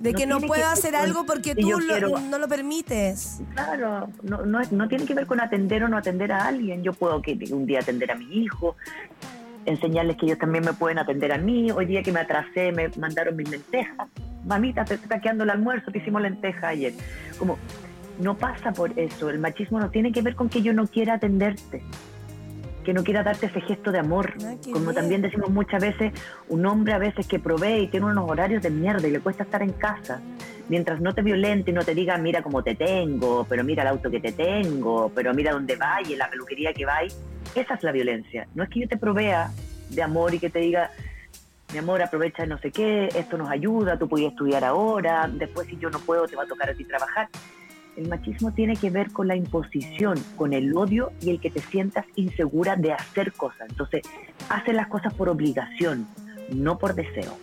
De 0.00 0.12
No 0.12 0.18
que 0.18 0.26
no 0.26 0.40
puedo 0.40 0.62
que 0.62 0.68
hacer 0.68 0.92
con 0.94 1.00
algo 1.02 1.26
porque 1.26 1.54
si 1.54 1.60
tú 1.62 1.80
lo- 1.80 2.20
no 2.20 2.38
lo 2.38 2.46
permites. 2.48 3.40
Claro, 3.54 4.08
no, 4.22 4.46
no, 4.46 4.60
no 4.70 4.88
tiene 4.88 5.04
que 5.04 5.14
ver 5.14 5.26
con 5.26 5.40
atender 5.40 5.82
o 5.82 5.88
no 5.88 5.96
atender 5.96 6.30
a 6.30 6.46
alguien. 6.46 6.82
Yo 6.84 6.92
puedo 6.92 7.20
que 7.20 7.36
un 7.50 7.66
día 7.66 7.80
atender 7.80 8.12
a 8.12 8.14
mi 8.14 8.26
hijo, 8.42 8.76
enseñarles 9.66 10.16
que 10.16 10.26
ellos 10.26 10.38
también 10.38 10.64
me 10.64 10.72
pueden 10.72 10.98
atender 10.98 11.32
a 11.32 11.38
mí. 11.38 11.70
Hoy 11.72 11.86
día 11.86 12.02
que 12.02 12.12
me 12.12 12.20
atrasé, 12.20 12.70
me 12.72 12.88
mandaron 12.96 13.34
mis 13.36 13.48
lentejas. 13.50 14.08
Mamita, 14.44 14.84
te 14.84 14.94
está 14.94 15.20
quedando 15.20 15.44
el 15.44 15.50
almuerzo, 15.50 15.90
te 15.90 15.98
hicimos 15.98 16.22
lentejas 16.22 16.64
ayer. 16.64 16.92
Como, 17.38 17.58
no 18.20 18.36
pasa 18.36 18.72
por 18.72 18.96
eso. 18.98 19.28
El 19.30 19.40
machismo 19.40 19.80
no 19.80 19.90
tiene 19.90 20.12
que 20.12 20.22
ver 20.22 20.36
con 20.36 20.48
que 20.48 20.62
yo 20.62 20.72
no 20.72 20.86
quiera 20.86 21.14
atenderte, 21.14 21.82
que 22.88 22.94
no 22.94 23.04
quiera 23.04 23.22
darte 23.22 23.44
ese 23.44 23.60
gesto 23.60 23.92
de 23.92 23.98
amor. 23.98 24.32
que 24.64 24.70
Como 24.70 24.94
también 24.94 25.20
decimos 25.20 25.50
muchas 25.50 25.78
veces, 25.78 26.10
un 26.48 26.64
hombre 26.64 26.94
a 26.94 26.98
veces 26.98 27.26
que 27.26 27.38
provee 27.38 27.82
y 27.82 27.86
tiene 27.88 28.06
unos 28.06 28.30
horarios 28.30 28.62
de 28.62 28.70
mierda 28.70 29.06
y 29.06 29.10
le 29.10 29.20
cuesta 29.20 29.42
estar 29.42 29.60
en 29.60 29.72
casa. 29.72 30.22
Mientras 30.70 30.98
no 30.98 31.14
te 31.14 31.20
violente 31.20 31.70
y 31.70 31.74
no 31.74 31.84
te 31.84 31.94
diga, 31.94 32.16
mira 32.16 32.40
cómo 32.40 32.62
te 32.62 32.74
tengo, 32.76 33.44
pero 33.46 33.62
mira 33.62 33.82
el 33.82 33.88
auto 33.88 34.10
que 34.10 34.20
te 34.20 34.32
tengo, 34.32 35.12
pero 35.14 35.34
mira 35.34 35.52
dónde 35.52 35.76
vais, 35.76 36.08
en 36.08 36.16
la 36.16 36.30
peluquería 36.30 36.72
que 36.72 36.86
vais, 36.86 37.14
esa 37.54 37.74
es 37.74 37.82
la 37.82 37.92
violencia. 37.92 38.48
No 38.54 38.62
es 38.62 38.70
que 38.70 38.80
yo 38.80 38.88
te 38.88 38.96
provea 38.96 39.50
de 39.90 40.02
amor 40.02 40.32
y 40.32 40.38
que 40.38 40.48
te 40.48 40.60
diga, 40.60 40.90
mi 41.74 41.80
amor, 41.80 42.00
aprovecha 42.00 42.46
no 42.46 42.56
sé 42.56 42.70
qué, 42.70 43.10
esto 43.14 43.36
nos 43.36 43.50
ayuda, 43.50 43.98
tú 43.98 44.08
podías 44.08 44.32
estudiar 44.32 44.64
ahora, 44.64 45.28
después 45.30 45.68
si 45.68 45.76
yo 45.76 45.90
no 45.90 45.98
puedo 45.98 46.26
te 46.26 46.36
va 46.36 46.44
a 46.44 46.46
tocar 46.46 46.70
a 46.70 46.72
ti 46.72 46.84
trabajar. 46.84 47.28
El 47.98 48.06
machismo 48.06 48.52
tiene 48.52 48.76
que 48.76 48.90
ver 48.90 49.10
con 49.10 49.26
la 49.26 49.34
imposición, 49.34 50.16
con 50.36 50.52
el 50.52 50.72
odio 50.76 51.10
y 51.20 51.30
el 51.30 51.40
que 51.40 51.50
te 51.50 51.58
sientas 51.58 52.06
insegura 52.14 52.76
de 52.76 52.92
hacer 52.92 53.32
cosas. 53.32 53.68
Entonces, 53.68 54.02
haces 54.48 54.72
las 54.72 54.86
cosas 54.86 55.12
por 55.14 55.28
obligación, 55.28 56.06
no 56.54 56.78
por 56.78 56.94
deseo. 56.94 57.36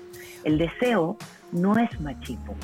El 0.46 0.58
deseo 0.58 1.18
no 1.52 1.78
es 1.78 2.00
machismo. 2.00 2.56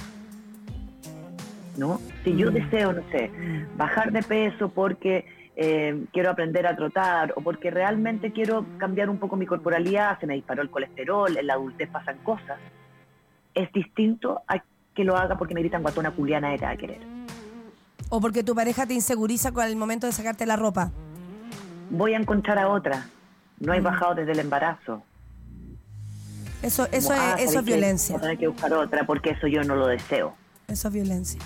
¿No? 1.76 2.00
Si 2.24 2.34
yo 2.38 2.50
deseo, 2.50 2.94
no 2.94 3.02
sé, 3.12 3.30
bajar 3.76 4.14
de 4.14 4.24
peso 4.24 4.70
porque 4.70 5.26
eh, 5.58 6.06
quiero 6.14 6.30
aprender 6.30 6.68
a 6.68 6.78
trotar 6.78 7.34
o 7.36 7.42
porque 7.42 7.72
realmente 7.72 8.32
quiero 8.32 8.66
cambiar 8.78 9.10
un 9.10 9.18
poco 9.18 9.36
mi 9.36 9.46
corporalidad, 9.46 10.18
se 10.18 10.28
me 10.28 10.36
disparó 10.36 10.62
el 10.62 10.70
colesterol, 10.70 11.36
en 11.36 11.46
la 11.46 11.56
adultez 11.56 11.90
pasan 11.90 12.20
cosas, 12.20 12.58
es 13.54 13.70
distinto 13.74 14.44
a 14.48 14.64
que 14.96 15.04
lo 15.04 15.18
haga 15.18 15.38
porque 15.38 15.54
me 15.54 15.60
gritan 15.60 15.82
guatona 15.82 16.12
culiana 16.12 16.52
de 16.52 16.66
a 16.66 16.78
querer. 16.78 17.22
O 18.10 18.20
porque 18.22 18.44
tu 18.44 18.56
pareja 18.56 18.86
te 18.86 18.94
inseguriza 18.94 19.52
con 19.52 19.66
el 19.66 19.76
momento 19.76 20.08
de 20.08 20.14
sacarte 20.14 20.46
la 20.46 20.56
ropa. 20.56 20.92
Voy 21.90 22.14
a 22.14 22.18
encontrar 22.18 22.58
a 22.60 22.68
otra. 22.70 23.08
No 23.60 23.74
hay 23.74 23.80
Mm. 23.80 23.84
bajado 23.84 24.16
desde 24.16 24.32
el 24.34 24.40
embarazo. 24.40 25.04
Eso, 26.62 26.88
eso, 26.92 27.10
Como, 27.10 27.22
ah, 27.22 27.36
es, 27.38 27.44
eso 27.44 27.54
¿sabes 27.54 27.56
es 27.56 27.66
violencia. 27.66 28.14
Voy 28.16 28.20
a 28.20 28.22
tener 28.24 28.38
que 28.38 28.48
buscar 28.48 28.74
otra 28.74 29.06
porque 29.06 29.32
eso 29.32 29.48
yo 29.48 29.64
no 29.64 29.76
lo 29.76 29.88
deseo. 29.88 30.34
Eso 30.68 30.88
es 30.90 30.94
violencia. 30.94 31.42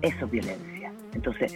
Eso 0.00 0.24
es 0.26 0.30
violencia. 0.30 0.92
Entonces, 1.12 1.52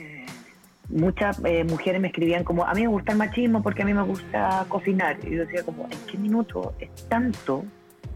muchas 0.89 1.39
eh, 1.45 1.65
mujeres 1.65 2.01
me 2.01 2.09
escribían 2.09 2.45
como, 2.45 2.65
a 2.65 2.75
mí 2.75 2.83
me 2.83 2.89
gusta 2.89 3.13
el 3.13 3.19
machismo 3.19 3.63
porque 3.63 3.83
a 3.83 3.85
mí 3.85 3.95
me 3.95 4.03
gusta 4.03 4.67
cocinar. 4.69 5.17
Y 5.25 5.31
yo 5.37 5.45
decía 5.45 5.63
como, 5.65 5.85
¿en 5.85 5.99
qué 6.11 6.19
minuto 6.19 6.75
es 6.81 6.91
tanto 7.09 7.65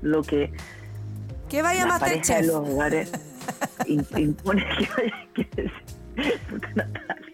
lo 0.02 0.22
que 0.22 0.52
Que 1.48 1.62
vaya 1.62 1.84
de 1.86 2.42
los 2.42 2.56
hogares 2.68 3.12
impone 3.94 4.64
que 4.78 4.88
vaya 4.96 5.28
que 5.34 5.70
Natalia. 6.74 7.26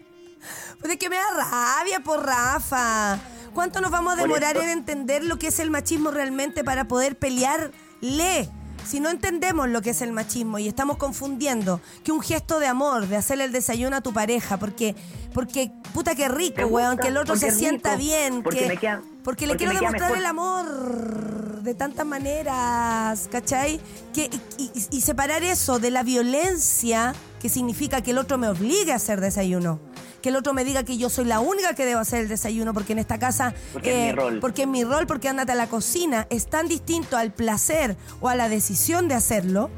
Pues 0.79 0.93
es 0.93 0.97
que 0.99 1.09
me 1.09 1.15
da 1.17 1.23
rabia 1.49 1.99
por 2.01 2.25
Rafa. 2.25 3.19
¿cuánto 3.53 3.81
nos 3.81 3.89
vamos 3.89 4.13
a 4.13 4.21
demorar 4.21 4.55
en 4.57 4.69
entender 4.69 5.23
lo 5.23 5.39
que 5.39 5.47
es 5.47 5.57
el 5.59 5.71
machismo 5.71 6.11
realmente 6.11 6.63
para 6.63 6.87
poder 6.87 7.17
pelearle? 7.17 8.49
Si 8.85 8.99
no 8.99 9.09
entendemos 9.09 9.67
lo 9.67 9.81
que 9.81 9.89
es 9.89 10.01
el 10.03 10.13
machismo 10.13 10.59
y 10.59 10.67
estamos 10.67 10.97
confundiendo 10.97 11.81
que 12.03 12.11
un 12.11 12.21
gesto 12.21 12.59
de 12.59 12.67
amor, 12.67 13.07
de 13.07 13.17
hacerle 13.17 13.45
el 13.45 13.51
desayuno 13.51 13.95
a 13.97 14.01
tu 14.01 14.13
pareja, 14.13 14.57
porque, 14.57 14.95
porque 15.33 15.71
puta 15.91 16.13
que 16.13 16.29
rico, 16.29 16.67
weón, 16.67 16.97
que 16.97 17.07
el 17.07 17.17
otro 17.17 17.35
se 17.35 17.47
es 17.47 17.57
sienta 17.57 17.95
bien, 17.95 18.43
que, 18.43 18.67
me 18.67 18.77
queda- 18.77 19.01
porque 19.27 19.45
le 19.45 19.55
porque 19.55 19.65
quiero 19.65 19.77
demostrar 19.77 20.11
mejor. 20.11 20.17
el 20.19 20.25
amor 20.25 21.61
de 21.61 21.73
tantas 21.73 22.05
maneras, 22.05 23.27
¿cachai? 23.29 23.81
Que, 24.13 24.29
y, 24.57 25.01
separar 25.01 25.43
eso 25.43 25.79
de 25.79 25.91
la 25.91 26.01
violencia, 26.01 27.13
que 27.41 27.49
significa 27.49 28.01
que 28.01 28.11
el 28.11 28.19
otro 28.19 28.37
me 28.37 28.47
obligue 28.47 28.93
a 28.93 28.95
hacer 28.95 29.19
desayuno. 29.19 29.81
Que 30.21 30.29
el 30.29 30.37
otro 30.37 30.53
me 30.53 30.63
diga 30.63 30.83
que 30.83 30.97
yo 30.97 31.09
soy 31.09 31.25
la 31.25 31.41
única 31.41 31.73
que 31.73 31.85
debo 31.85 31.99
hacer 31.99 32.21
el 32.21 32.29
desayuno 32.29 32.73
porque 32.73 32.93
en 32.93 32.99
esta 32.99 33.19
casa... 33.19 33.53
Porque 33.73 34.07
es 34.07 34.15
mi 34.15 34.17
rol. 34.17 34.39
Porque 34.39 34.61
es 34.61 34.67
mi 34.69 34.85
rol, 34.85 35.07
porque 35.07 35.27
ándate 35.27 35.51
a 35.51 35.55
la 35.55 35.67
cocina. 35.67 36.25
Es 36.29 36.47
tan 36.47 36.69
distinto 36.69 37.17
al 37.17 37.33
placer 37.33 37.97
o 38.21 38.29
a 38.29 38.35
la 38.35 38.47
decisión 38.47 39.09
de 39.09 39.15
hacerlo. 39.15 39.69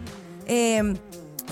Eh, 0.45 0.93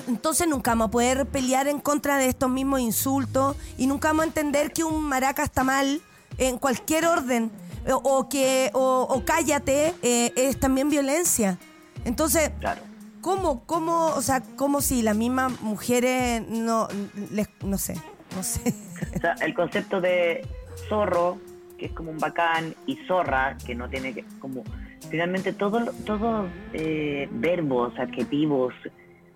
entonces 0.08 0.48
nunca 0.48 0.70
vamos 0.70 0.90
a 0.90 0.92
poder 0.92 1.26
pelear 1.26 1.68
en 1.68 1.80
contra 1.80 2.18
de 2.18 2.28
estos 2.28 2.52
mismos 2.52 2.80
insultos 2.80 3.56
y 3.76 3.88
nunca 3.88 4.10
vamos 4.10 4.26
a 4.26 4.28
entender 4.28 4.72
que 4.72 4.84
un 4.84 5.04
maraca 5.04 5.42
está 5.42 5.64
mal 5.64 6.00
en 6.38 6.60
cualquier 6.60 7.08
orden 7.08 7.50
o, 7.94 8.30
que 8.30 8.70
o, 8.74 9.08
o 9.10 9.26
cállate 9.26 9.94
eh, 10.02 10.32
es 10.36 10.60
también 10.60 10.90
violencia. 10.90 11.58
Entonces, 12.06 12.52
Claro. 12.60 12.82
¿cómo, 13.22 13.64
cómo, 13.66 14.08
o 14.08 14.22
sea, 14.22 14.42
como 14.56 14.82
si 14.82 15.02
las 15.02 15.16
mismas 15.16 15.62
mujeres 15.62 16.48
no, 16.48 16.88
les, 17.32 17.50
no 17.64 17.78
sé, 17.78 17.96
no 18.36 18.44
sé. 18.44 18.74
O 19.16 19.20
sea, 19.20 19.34
el 19.42 19.54
concepto 19.54 20.02
de 20.02 20.46
zorro, 20.90 21.38
que 21.78 21.88
es 21.88 21.92
como 21.92 22.12
un 22.12 22.18
bacán, 22.18 22.74
y 22.86 22.96
zorra, 23.08 23.58
que 23.66 23.76
no 23.76 23.90
tiene 23.90 24.14
que. 24.14 24.24
como 24.40 24.64
Finalmente, 25.10 25.54
todos 25.54 25.96
todo, 26.06 26.48
eh, 26.74 27.30
verbos, 27.32 27.98
adjetivos 27.98 28.74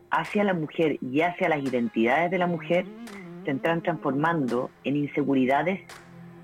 hacia 0.10 0.44
la 0.44 0.54
mujer 0.54 0.98
y 1.02 1.22
hacia 1.22 1.48
las 1.48 1.64
identidades 1.64 2.30
de 2.32 2.38
la 2.38 2.48
mujer 2.48 2.86
se 3.46 3.52
están 3.52 3.82
transformando 3.82 4.70
en 4.84 4.98
inseguridades 4.98 5.80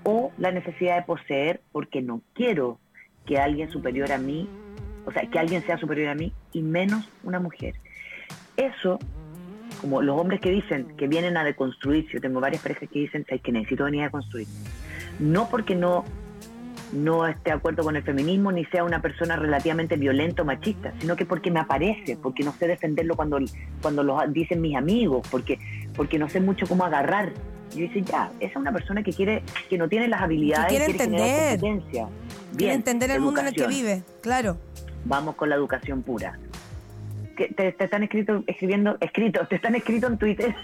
o 0.08 0.32
la 0.38 0.50
necesidad 0.52 0.96
de 0.96 1.02
poseer 1.02 1.60
porque 1.70 2.00
no 2.00 2.22
quiero 2.32 2.78
que 3.26 3.36
alguien 3.36 3.70
superior 3.70 4.10
a 4.10 4.16
mí, 4.16 4.48
o 5.04 5.12
sea, 5.12 5.28
que 5.28 5.38
alguien 5.38 5.62
sea 5.66 5.76
superior 5.76 6.08
a 6.08 6.14
mí 6.14 6.32
y 6.54 6.62
menos 6.62 7.06
una 7.22 7.40
mujer. 7.40 7.74
Eso 8.56 8.98
como 9.82 10.00
los 10.00 10.18
hombres 10.18 10.40
que 10.40 10.50
dicen 10.50 10.96
que 10.96 11.06
vienen 11.06 11.36
a 11.36 11.44
deconstruir, 11.44 12.08
yo 12.08 12.22
tengo 12.22 12.40
varias 12.40 12.62
parejas 12.62 12.88
que 12.88 13.00
dicen 13.00 13.26
"Ay, 13.30 13.38
que 13.40 13.52
necesito 13.52 13.84
venir 13.84 14.02
a 14.04 14.10
construir. 14.10 14.48
No 15.20 15.50
porque 15.50 15.74
no, 15.74 16.04
no 16.92 17.26
esté 17.26 17.50
de 17.50 17.56
acuerdo 17.56 17.82
con 17.84 17.94
el 17.94 18.02
feminismo 18.02 18.50
ni 18.50 18.64
sea 18.64 18.84
una 18.84 19.02
persona 19.02 19.36
relativamente 19.36 19.96
violenta 19.96 20.40
o 20.40 20.46
machista, 20.46 20.94
sino 21.00 21.16
que 21.16 21.26
porque 21.26 21.50
me 21.50 21.60
aparece, 21.60 22.16
porque 22.16 22.44
no 22.44 22.52
sé 22.52 22.66
defenderlo 22.66 23.14
cuando, 23.14 23.38
cuando 23.82 24.02
lo 24.02 24.18
dicen 24.28 24.62
mis 24.62 24.74
amigos, 24.74 25.28
porque, 25.30 25.58
porque 25.94 26.18
no 26.18 26.30
sé 26.30 26.40
mucho 26.40 26.66
cómo 26.66 26.84
agarrar. 26.84 27.32
Yo 27.74 27.80
dice, 27.82 28.02
ya, 28.02 28.30
esa 28.40 28.50
es 28.50 28.56
una 28.56 28.72
persona 28.72 29.02
que 29.02 29.12
quiere, 29.12 29.42
que 29.68 29.76
no 29.78 29.88
tiene 29.88 30.08
las 30.08 30.22
habilidades, 30.22 30.68
quiere 30.68 30.86
quiere 30.86 31.04
entender. 31.04 31.60
competencia. 31.60 32.06
Quiere 32.06 32.56
Bien, 32.56 32.70
entender 32.72 33.10
el 33.10 33.20
mundo 33.20 33.40
en 33.40 33.48
el 33.48 33.54
que 33.54 33.66
vive, 33.66 34.02
claro. 34.20 34.56
Vamos 35.04 35.36
con 35.36 35.48
la 35.48 35.54
educación 35.54 36.02
pura. 36.02 36.38
¿Qué- 37.38 37.48
Te, 37.54 37.70
te 37.72 37.84
están 37.84 38.02
escrito, 38.02 38.42
escribiendo, 38.48 38.96
escrito, 39.00 39.46
te 39.46 39.54
están 39.54 39.76
escrito 39.76 40.08
en 40.08 40.18
Twitter. 40.18 40.54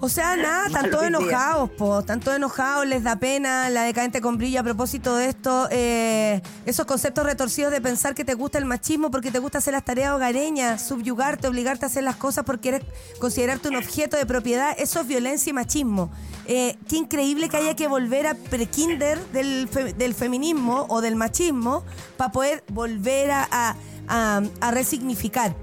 O 0.00 0.08
sea, 0.08 0.34
nada, 0.36 0.66
están 0.66 0.90
todos 0.90 1.04
enojados, 1.04 1.68
po. 1.72 2.00
Están 2.00 2.20
todos 2.20 2.38
enojados, 2.38 2.86
les 2.86 3.02
da 3.04 3.16
pena 3.16 3.68
la 3.68 3.82
decadente 3.82 4.22
con 4.22 4.38
brillo 4.38 4.60
a 4.60 4.62
propósito 4.62 5.14
de 5.16 5.26
esto. 5.26 5.68
eh, 5.70 6.40
esos 6.64 6.86
conceptos 6.86 7.24
retorcidos 7.26 7.70
de 7.70 7.80
pensar 7.82 8.14
que 8.14 8.24
te 8.24 8.32
gusta 8.32 8.56
el 8.56 8.64
machismo 8.64 9.10
porque 9.10 9.30
te 9.30 9.38
gusta 9.40 9.58
hacer 9.58 9.74
las 9.74 9.84
tareas 9.84 10.12
hogareñas, 10.14 10.82
subyugarte, 10.88 11.46
obligarte 11.48 11.84
a 11.84 11.88
hacer 11.88 12.02
las 12.02 12.16
cosas 12.16 12.44
porque 12.46 12.70
eres 12.70 12.82
considerarte 13.20 13.68
un 13.68 13.76
objeto 13.76 14.16
de 14.16 14.24
propiedad. 14.24 14.74
Eso 14.78 15.00
es 15.02 15.06
violencia 15.06 15.50
y 15.50 15.52
machismo. 15.52 16.10
Eh, 16.46 16.78
qué 16.88 16.96
increíble 16.96 17.50
que 17.50 17.58
haya 17.58 17.76
que 17.76 17.88
volver 17.88 18.26
a 18.26 18.34
prekinder 18.34 19.18
del, 19.32 19.68
fe- 19.70 19.92
del 19.92 20.14
feminismo 20.14 20.86
o 20.88 21.02
del 21.02 21.14
machismo 21.14 21.84
para 22.16 22.32
poder 22.32 22.64
volver 22.72 23.30
a, 23.32 23.46
a- 23.50 23.76
a- 24.08 24.42
a 24.62 24.70
resignificar. 24.70 25.54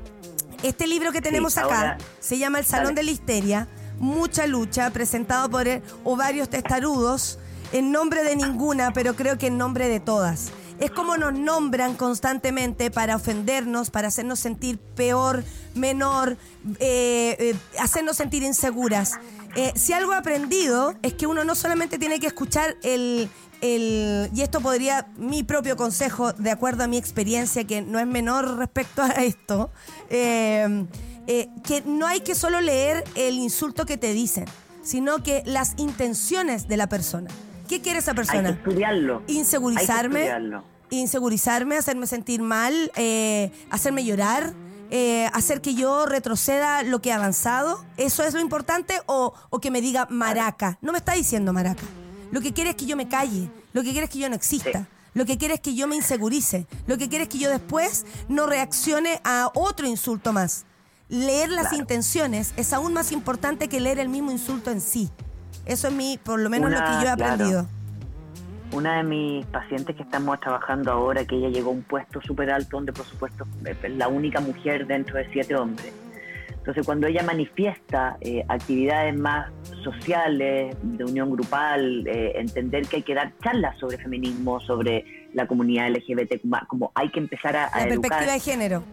Este 0.64 0.88
libro 0.88 1.12
que 1.12 1.22
tenemos 1.22 1.58
acá 1.58 1.66
ahora- 1.76 1.98
se 2.20 2.38
llama 2.38 2.60
El 2.60 2.66
Salón 2.66 2.96
Dale. 2.96 2.96
de 2.96 3.04
la 3.04 3.12
Histeria, 3.12 3.68
mucha 4.00 4.48
lucha, 4.48 4.90
presentado 4.92 5.50
por 5.50 5.68
ovarios 6.04 6.50
testarudos, 6.50 7.40
en 7.72 7.92
nombre 7.92 8.24
de 8.24 8.36
ninguna, 8.36 8.92
pero 8.94 9.16
creo 9.16 9.38
que 9.38 9.48
en 9.48 9.58
nombre 9.58 9.88
de 9.88 10.00
todas. 10.00 10.52
Es 10.80 10.92
como 10.92 11.18
nos 11.18 11.34
nombran 11.34 11.96
constantemente 11.96 12.92
para 12.92 13.16
ofendernos, 13.16 13.90
para 13.90 14.10
hacernos 14.10 14.40
sentir 14.40 14.78
peor, 14.78 15.44
menor, 15.74 16.38
eh, 16.80 17.36
eh, 17.40 17.56
hacernos 17.80 18.18
sentir 18.18 18.44
inseguras. 18.44 19.14
Eh, 19.56 19.74
si 19.76 19.94
algo 19.94 20.14
he 20.14 20.18
aprendido 20.18 20.94
es 21.02 21.14
que 21.16 21.26
uno 21.26 21.44
no 21.44 21.56
solamente 21.56 21.98
tiene 21.98 22.20
que 22.20 22.28
escuchar 22.28 22.78
el, 22.84 23.28
el- 23.62 24.30
y 24.34 24.42
esto 24.42 24.62
podría, 24.62 25.08
mi 25.18 25.44
propio 25.44 25.76
consejo, 25.78 26.34
de 26.34 26.52
acuerdo 26.52 26.84
a 26.84 26.88
mi 26.88 26.98
experiencia, 26.98 27.66
que 27.66 27.82
no 27.82 28.00
es 28.00 28.08
menor 28.08 28.58
respecto 28.58 29.02
a 29.02 29.10
esto, 29.10 29.72
eh, 30.10 30.86
eh, 31.28 31.50
que 31.64 31.82
no 31.86 32.08
hay 32.08 32.22
que 32.22 32.36
solo 32.36 32.62
leer 32.62 33.04
el 33.16 33.36
insulto 33.36 33.86
que 33.86 33.98
te 33.98 34.14
dicen, 34.14 34.46
sino 34.84 35.22
que 35.24 35.44
las 35.46 35.74
intenciones 35.78 36.68
de 36.68 36.78
la 36.78 36.88
persona. 36.88 37.30
¿Qué 37.68 37.82
quiere 37.82 38.00
esa 38.00 38.12
Hay 38.12 38.16
que 38.16 38.22
persona? 38.24 38.50
estudiarlo. 38.50 39.24
Insegurizarme, 39.28 40.20
Hay 40.20 40.26
que 40.26 40.32
estudiarlo. 40.32 40.64
insegurizarme, 40.90 41.76
hacerme 41.78 42.08
sentir 42.08 42.42
mal, 42.42 42.92
eh, 42.96 43.52
hacerme 43.70 44.06
llorar, 44.06 44.54
eh, 44.90 45.30
hacer 45.34 45.60
que 45.60 45.76
yo 45.76 46.06
retroceda 46.06 46.82
lo 46.84 47.02
que 47.02 47.10
he 47.10 47.14
avanzado. 47.14 47.84
¿Eso 47.98 48.24
es 48.24 48.34
lo 48.34 48.40
importante? 48.40 49.02
O, 49.06 49.34
o 49.50 49.60
que 49.60 49.70
me 49.70 49.82
diga 49.82 50.08
maraca. 50.10 50.78
No 50.82 50.94
me 50.94 51.00
está 51.00 51.12
diciendo 51.14 51.52
maraca. 51.52 51.84
Lo 52.32 52.42
que 52.42 52.54
quiere 52.54 52.72
es 52.72 52.76
que 52.76 52.86
yo 52.86 52.96
me 52.98 53.08
calle. 53.08 53.50
Lo 53.74 53.84
que 53.84 53.92
quiere 53.92 54.06
es 54.06 54.10
que 54.10 54.20
yo 54.20 54.30
no 54.30 54.36
exista. 54.36 54.88
Lo 55.14 55.26
que 55.26 55.38
quiere 55.38 55.56
es 55.56 55.60
que 55.62 55.76
yo 55.76 55.88
me 55.88 55.96
insegurice. 55.96 56.68
Lo 56.86 56.98
que 56.98 57.10
quiere 57.10 57.24
es 57.24 57.30
que 57.30 57.40
yo 57.40 57.50
después 57.50 58.06
no 58.30 58.46
reaccione 58.46 59.20
a 59.24 59.50
otro 59.56 59.88
insulto 59.88 60.34
más. 60.34 60.66
Leer 61.10 61.50
las 61.50 61.68
Claro. 61.70 61.78
intenciones 61.78 62.54
es 62.58 62.74
aún 62.74 62.94
más 62.94 63.12
importante 63.12 63.68
que 63.70 63.80
leer 63.80 63.98
el 64.00 64.10
mismo 64.10 64.32
insulto 64.32 64.72
en 64.72 64.82
sí. 64.82 65.10
Eso 65.66 65.88
es 65.88 65.94
mi, 65.94 66.18
por 66.18 66.40
lo 66.40 66.50
menos 66.50 66.70
lo 66.70 66.78
que 66.78 66.84
yo 66.84 67.00
he 67.00 67.16
claro. 67.16 67.24
aprendido. 67.34 67.68
Una 68.74 68.98
de 68.98 69.04
mis 69.04 69.46
pacientes 69.46 69.96
que 69.96 70.04
estamos 70.04 70.40
trabajando 70.42 70.92
ahora, 70.92 71.26
que 71.26 71.36
ella 71.38 71.48
llegó 71.48 71.70
a 71.70 71.74
un 71.74 71.84
puesto 71.84 72.22
súper 72.22 72.52
alto, 72.52 72.76
donde 72.78 72.92
por 72.92 73.06
supuesto 73.06 73.48
es 73.64 73.92
la 73.96 74.10
única 74.10 74.42
mujer 74.42 74.86
dentro 74.86 75.16
de 75.18 75.30
siete 75.32 75.56
hombres. 75.56 75.94
Entonces 76.68 76.86
cuando 76.86 77.08
ella 77.08 77.24
manifiesta 77.24 78.18
eh, 78.20 78.44
actividades 78.50 79.18
más 79.18 79.50
sociales, 79.86 80.76
de 80.84 81.06
unión 81.06 81.32
grupal, 81.32 82.06
eh, 82.06 82.34
entender 82.36 82.86
que 82.88 82.98
hay 82.98 83.04
que 83.04 83.14
dar 83.14 83.32
charlas 83.42 83.80
sobre 83.80 83.98
feminismo, 83.98 84.60
sobre 84.60 85.30
la 85.34 85.48
comunidad 85.48 85.90
LGBT, 85.90 86.42
como 86.68 86.92
hay 86.94 87.10
que 87.10 87.20
empezar 87.20 87.56
a, 87.56 87.68
a 87.68 87.86
La 87.86 87.94
educar 87.94 88.10
perspectiva 88.10 88.34
de 88.34 88.40
género. 88.42 88.84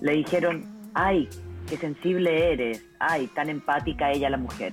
le 0.00 0.12
dijeron, 0.12 0.64
ay, 0.94 1.28
qué 1.68 1.76
sensible 1.76 2.52
eres, 2.54 2.82
ay, 2.98 3.26
tan 3.26 3.50
empática 3.50 4.10
ella 4.10 4.30
la 4.30 4.38
mujer. 4.38 4.72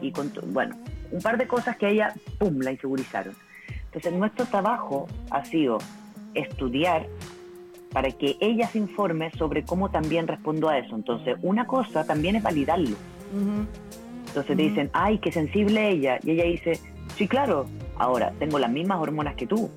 Y 0.00 0.12
con 0.12 0.32
bueno, 0.46 0.78
un 1.12 1.20
par 1.20 1.36
de 1.36 1.46
cosas 1.46 1.76
que 1.76 1.84
a 1.84 1.88
ella, 1.90 2.14
pum, 2.38 2.58
la 2.60 2.72
insegurizaron. 2.72 3.34
Entonces 3.84 4.14
nuestro 4.14 4.46
trabajo 4.46 5.06
ha 5.30 5.44
sido 5.44 5.76
estudiar 6.32 7.06
para 7.92 8.10
que 8.10 8.36
ella 8.40 8.68
se 8.68 8.78
informe 8.78 9.30
sobre 9.32 9.64
cómo 9.64 9.90
también 9.90 10.26
respondo 10.26 10.68
a 10.68 10.78
eso. 10.78 10.94
Entonces, 10.94 11.36
una 11.42 11.66
cosa 11.66 12.04
también 12.04 12.36
es 12.36 12.42
validarlo. 12.42 12.96
Entonces 14.26 14.56
te 14.56 14.62
dicen, 14.62 14.90
ay, 14.92 15.18
qué 15.18 15.32
sensible 15.32 15.88
ella. 15.88 16.18
Y 16.22 16.32
ella 16.32 16.44
dice, 16.44 16.80
sí, 17.16 17.26
claro, 17.26 17.66
ahora 17.96 18.32
tengo 18.38 18.58
las 18.58 18.70
mismas 18.70 18.98
hormonas 19.00 19.34
que 19.36 19.46
tú. 19.46 19.70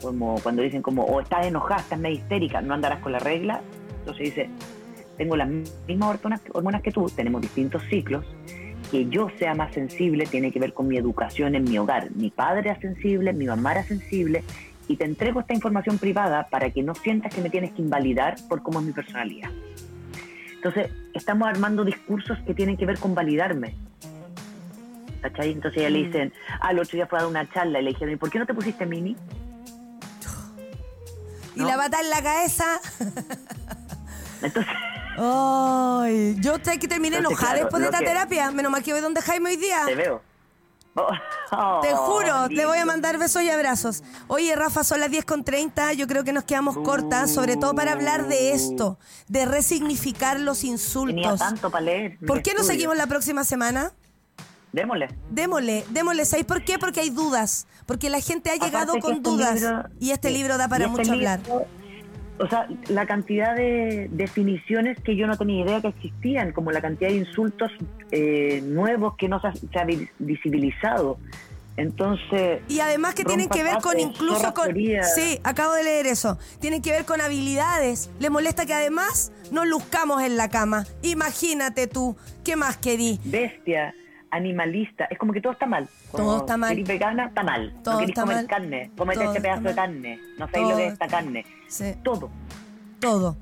Como 0.00 0.36
cuando 0.42 0.62
dicen 0.62 0.82
como, 0.82 1.04
o 1.04 1.20
estás 1.20 1.46
enojada, 1.46 1.80
estás 1.80 1.98
medio 1.98 2.16
histérica, 2.16 2.60
no 2.60 2.74
andarás 2.74 3.00
con 3.00 3.12
la 3.12 3.18
regla. 3.18 3.62
Entonces 4.00 4.26
dice, 4.26 4.50
tengo 5.16 5.36
las 5.36 5.48
mismas 5.48 6.10
hormonas, 6.10 6.40
hormonas 6.52 6.82
que 6.82 6.92
tú, 6.92 7.06
tenemos 7.14 7.40
distintos 7.40 7.82
ciclos. 7.84 8.24
Que 8.90 9.08
yo 9.08 9.28
sea 9.38 9.54
más 9.54 9.72
sensible 9.72 10.26
tiene 10.26 10.52
que 10.52 10.60
ver 10.60 10.74
con 10.74 10.86
mi 10.86 10.98
educación 10.98 11.54
en 11.54 11.64
mi 11.64 11.78
hogar. 11.78 12.10
Mi 12.14 12.30
padre 12.30 12.70
era 12.70 12.80
sensible, 12.80 13.32
mi 13.32 13.46
mamá 13.46 13.72
era 13.72 13.84
sensible, 13.84 14.44
y 14.88 14.96
te 14.96 15.04
entrego 15.04 15.40
esta 15.40 15.54
información 15.54 15.98
privada 15.98 16.48
para 16.50 16.70
que 16.70 16.82
no 16.82 16.94
sientas 16.94 17.34
que 17.34 17.40
me 17.40 17.50
tienes 17.50 17.72
que 17.72 17.82
invalidar 17.82 18.36
por 18.48 18.62
cómo 18.62 18.80
es 18.80 18.86
mi 18.86 18.92
personalidad. 18.92 19.50
Entonces, 20.54 20.90
estamos 21.14 21.48
armando 21.48 21.84
discursos 21.84 22.38
que 22.46 22.54
tienen 22.54 22.76
que 22.76 22.86
ver 22.86 22.98
con 22.98 23.14
validarme. 23.14 23.74
¿Cachai? 25.20 25.52
Entonces 25.52 25.80
ella 25.80 25.90
le 25.90 26.04
dicen, 26.04 26.32
ah, 26.60 26.70
el 26.72 26.80
otro 26.80 26.96
día 26.96 27.06
fue 27.06 27.18
a 27.18 27.22
dar 27.22 27.30
una 27.30 27.48
charla 27.50 27.80
y 27.80 27.84
le 27.84 27.90
dijeron, 27.90 28.14
¿y 28.14 28.16
por 28.16 28.28
qué 28.30 28.38
no 28.40 28.46
te 28.46 28.54
pusiste 28.54 28.86
mini? 28.86 29.16
Y 31.54 31.60
la 31.60 31.76
bata 31.76 32.00
en 32.00 32.10
la 32.10 32.22
cabeza. 32.22 32.80
Entonces, 34.42 34.72
Ay, 35.18 36.36
yo 36.40 36.56
sé 36.62 36.78
que 36.78 36.88
terminé 36.88 37.18
enojada 37.18 37.52
claro, 37.52 37.64
después 37.64 37.80
de 37.82 37.86
esta 37.88 37.98
que- 37.98 38.06
terapia. 38.06 38.50
Menos 38.50 38.72
mal 38.72 38.82
que 38.82 38.92
voy 38.92 39.02
donde 39.02 39.20
Jaime 39.20 39.50
hoy 39.50 39.56
día. 39.56 39.82
te 39.86 39.94
veo. 39.94 40.22
Te 41.82 41.94
juro, 41.94 42.48
lindo. 42.48 42.62
le 42.62 42.66
voy 42.66 42.78
a 42.78 42.84
mandar 42.84 43.18
besos 43.18 43.42
y 43.42 43.50
abrazos. 43.50 44.02
Oye, 44.28 44.54
Rafa, 44.54 44.84
son 44.84 45.00
las 45.00 45.10
10 45.10 45.24
con 45.24 45.42
30. 45.44 45.92
Yo 45.94 46.06
creo 46.06 46.22
que 46.24 46.32
nos 46.32 46.44
quedamos 46.44 46.76
cortas, 46.78 47.30
sobre 47.30 47.56
todo 47.56 47.74
para 47.74 47.92
hablar 47.92 48.26
de 48.28 48.52
esto, 48.52 48.98
de 49.28 49.46
resignificar 49.46 50.38
los 50.40 50.58
Tenía 50.60 50.72
insultos. 50.74 51.38
tanto 51.38 51.70
para 51.70 51.84
leer. 51.84 52.18
¿Por 52.26 52.42
qué 52.42 52.54
no 52.54 52.62
seguimos 52.62 52.96
la 52.96 53.06
próxima 53.06 53.44
semana? 53.44 53.92
Démosle. 54.72 55.08
Démosle, 55.30 55.84
démosle. 55.90 56.24
¿Sabéis 56.24 56.46
por 56.46 56.64
qué? 56.64 56.78
Porque 56.78 57.00
hay 57.00 57.10
dudas. 57.10 57.66
Porque 57.86 58.08
la 58.08 58.20
gente 58.20 58.50
ha 58.50 58.54
llegado 58.54 58.92
Aparte 58.92 59.00
con 59.00 59.12
este 59.16 59.30
dudas. 59.30 59.54
libro- 59.60 59.84
y 60.00 60.10
este 60.12 60.30
libro 60.30 60.56
da 60.56 60.68
para 60.68 60.86
este 60.86 60.90
mucho 60.98 61.12
libro- 61.14 61.30
hablar. 61.30 61.40
O 62.42 62.48
sea, 62.48 62.66
la 62.88 63.06
cantidad 63.06 63.54
de 63.54 64.08
definiciones 64.10 64.98
que 65.00 65.16
yo 65.16 65.26
no 65.26 65.36
tenía 65.38 65.64
idea 65.64 65.80
que 65.80 65.88
existían, 65.88 66.52
como 66.52 66.72
la 66.72 66.80
cantidad 66.80 67.08
de 67.10 67.16
insultos 67.16 67.70
eh, 68.10 68.60
nuevos 68.64 69.16
que 69.16 69.28
no 69.28 69.40
se 69.40 69.46
ha, 69.48 69.52
se 69.54 69.78
ha 69.78 69.84
vi- 69.84 70.08
visibilizado. 70.18 71.18
Entonces. 71.76 72.60
Y 72.68 72.80
además 72.80 73.14
que 73.14 73.24
tienen 73.24 73.48
que 73.48 73.62
ver 73.62 73.78
con 73.78 73.98
incluso 73.98 74.52
con... 74.52 74.74
Sí, 74.74 75.40
acabo 75.42 75.72
de 75.72 75.84
leer 75.84 76.06
eso. 76.06 76.38
Tienen 76.60 76.82
que 76.82 76.90
ver 76.90 77.04
con 77.06 77.20
habilidades. 77.20 78.10
Le 78.20 78.28
molesta 78.28 78.66
que 78.66 78.74
además 78.74 79.32
nos 79.50 79.66
luzcamos 79.66 80.22
en 80.22 80.36
la 80.36 80.48
cama. 80.50 80.84
Imagínate 81.02 81.86
tú, 81.86 82.16
¿qué 82.44 82.56
más 82.56 82.76
querí? 82.76 83.18
Bestia, 83.24 83.94
animalista, 84.32 85.04
es 85.04 85.18
como 85.18 85.32
que 85.32 85.40
todo 85.40 85.52
está 85.52 85.66
mal. 85.66 85.88
Como 86.10 86.24
Todo 86.24 86.36
está 86.38 86.56
mal. 86.56 86.70
querís 86.70 86.88
vegana, 86.88 87.26
está 87.26 87.42
mal. 87.44 87.72
Todo 87.84 87.94
no 87.94 88.00
querís 88.00 88.10
está 88.10 88.22
comer 88.22 88.36
mal. 88.38 88.46
carne, 88.48 88.90
comete 88.96 89.24
este 89.24 89.40
pedazo 89.40 89.62
de 89.62 89.74
carne. 89.74 90.20
No 90.38 90.46
sabéis 90.48 90.68
lo 90.70 90.76
que 90.76 90.86
es 90.86 90.92
esta 90.94 91.06
carne. 91.06 91.46
Sí. 91.68 91.94
Todo. 92.02 92.30
Todo. 92.98 93.36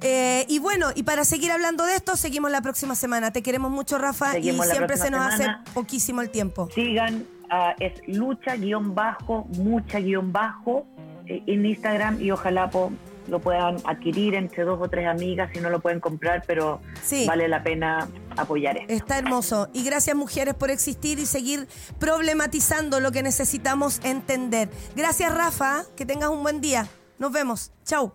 Eh, 0.00 0.44
y 0.48 0.58
bueno, 0.58 0.88
y 0.94 1.04
para 1.04 1.24
seguir 1.24 1.52
hablando 1.52 1.84
de 1.84 1.94
esto, 1.94 2.16
seguimos 2.16 2.50
la 2.50 2.60
próxima 2.60 2.94
semana. 2.94 3.30
Te 3.32 3.42
queremos 3.42 3.70
mucho, 3.70 3.98
Rafa, 3.98 4.32
Seguimos 4.32 4.66
y 4.66 4.70
siempre 4.70 4.96
se 4.96 5.10
nos 5.10 5.32
semana. 5.32 5.60
hace 5.62 5.72
poquísimo 5.74 6.20
el 6.22 6.30
tiempo. 6.30 6.68
Sigan, 6.74 7.24
ah, 7.50 7.74
es 7.78 7.92
lucha 8.08 8.56
guion 8.56 8.94
bajo, 8.94 9.44
mucha 9.58 10.00
guion 10.00 10.32
bajo 10.32 10.86
eh, 11.26 11.42
en 11.46 11.64
Instagram 11.66 12.20
y 12.20 12.30
ojalá 12.32 12.68
po, 12.68 12.90
lo 13.28 13.40
puedan 13.40 13.76
adquirir 13.84 14.34
entre 14.34 14.64
dos 14.64 14.78
o 14.80 14.88
tres 14.88 15.06
amigas 15.06 15.50
si 15.52 15.60
no 15.60 15.70
lo 15.70 15.80
pueden 15.80 16.00
comprar, 16.00 16.42
pero 16.46 16.80
Sí. 17.02 17.24
vale 17.26 17.48
la 17.48 17.62
pena 17.62 18.08
apoyar 18.36 18.76
esto. 18.76 18.92
Está 18.92 19.18
hermoso. 19.18 19.68
Y 19.72 19.84
gracias, 19.84 20.16
mujeres, 20.16 20.54
por 20.54 20.70
existir 20.70 21.18
y 21.18 21.26
seguir 21.26 21.68
problematizando 21.98 23.00
lo 23.00 23.12
que 23.12 23.22
necesitamos 23.22 24.00
entender. 24.04 24.68
Gracias, 24.96 25.34
Rafa. 25.34 25.84
Que 25.96 26.04
tengas 26.06 26.30
un 26.30 26.42
buen 26.42 26.60
día. 26.60 26.88
Nos 27.18 27.32
vemos. 27.32 27.72
Chau. 27.84 28.12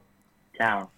Chao. 0.57 0.91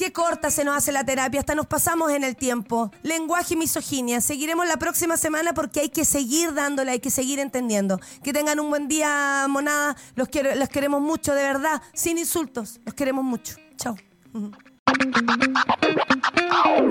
Qué 0.00 0.14
corta 0.14 0.50
se 0.50 0.64
nos 0.64 0.78
hace 0.78 0.92
la 0.92 1.04
terapia, 1.04 1.40
hasta 1.40 1.54
nos 1.54 1.66
pasamos 1.66 2.10
en 2.10 2.24
el 2.24 2.34
tiempo. 2.34 2.90
Lenguaje 3.02 3.52
y 3.52 3.56
misoginia. 3.58 4.22
Seguiremos 4.22 4.66
la 4.66 4.78
próxima 4.78 5.18
semana 5.18 5.52
porque 5.52 5.80
hay 5.80 5.90
que 5.90 6.06
seguir 6.06 6.54
dándole, 6.54 6.92
hay 6.92 7.00
que 7.00 7.10
seguir 7.10 7.38
entendiendo. 7.38 8.00
Que 8.22 8.32
tengan 8.32 8.60
un 8.60 8.70
buen 8.70 8.88
día, 8.88 9.44
monada. 9.46 9.94
Los, 10.14 10.28
quiero, 10.28 10.54
los 10.54 10.70
queremos 10.70 11.02
mucho, 11.02 11.34
de 11.34 11.42
verdad. 11.42 11.82
Sin 11.92 12.16
insultos. 12.16 12.80
Los 12.86 12.94
queremos 12.94 13.22
mucho. 13.26 13.56
Chao. 13.76 13.94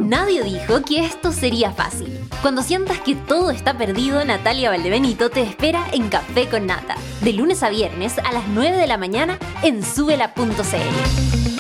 Nadie 0.02 0.44
dijo 0.44 0.84
que 0.84 1.04
esto 1.04 1.32
sería 1.32 1.72
fácil. 1.72 2.16
Cuando 2.44 2.62
sientas 2.62 3.00
que 3.00 3.16
todo 3.16 3.50
está 3.50 3.76
perdido, 3.76 4.24
Natalia 4.24 4.70
Valdebenito 4.70 5.32
te 5.32 5.42
espera 5.42 5.84
en 5.94 6.10
Café 6.10 6.48
con 6.48 6.68
Nata, 6.68 6.96
de 7.22 7.34
lunes 7.34 7.64
a 7.64 7.70
viernes 7.70 8.20
a 8.20 8.32
las 8.32 8.48
9 8.50 8.78
de 8.78 8.86
la 8.86 8.98
mañana 8.98 9.40
en 9.64 9.84
subela.cl. 9.84 11.59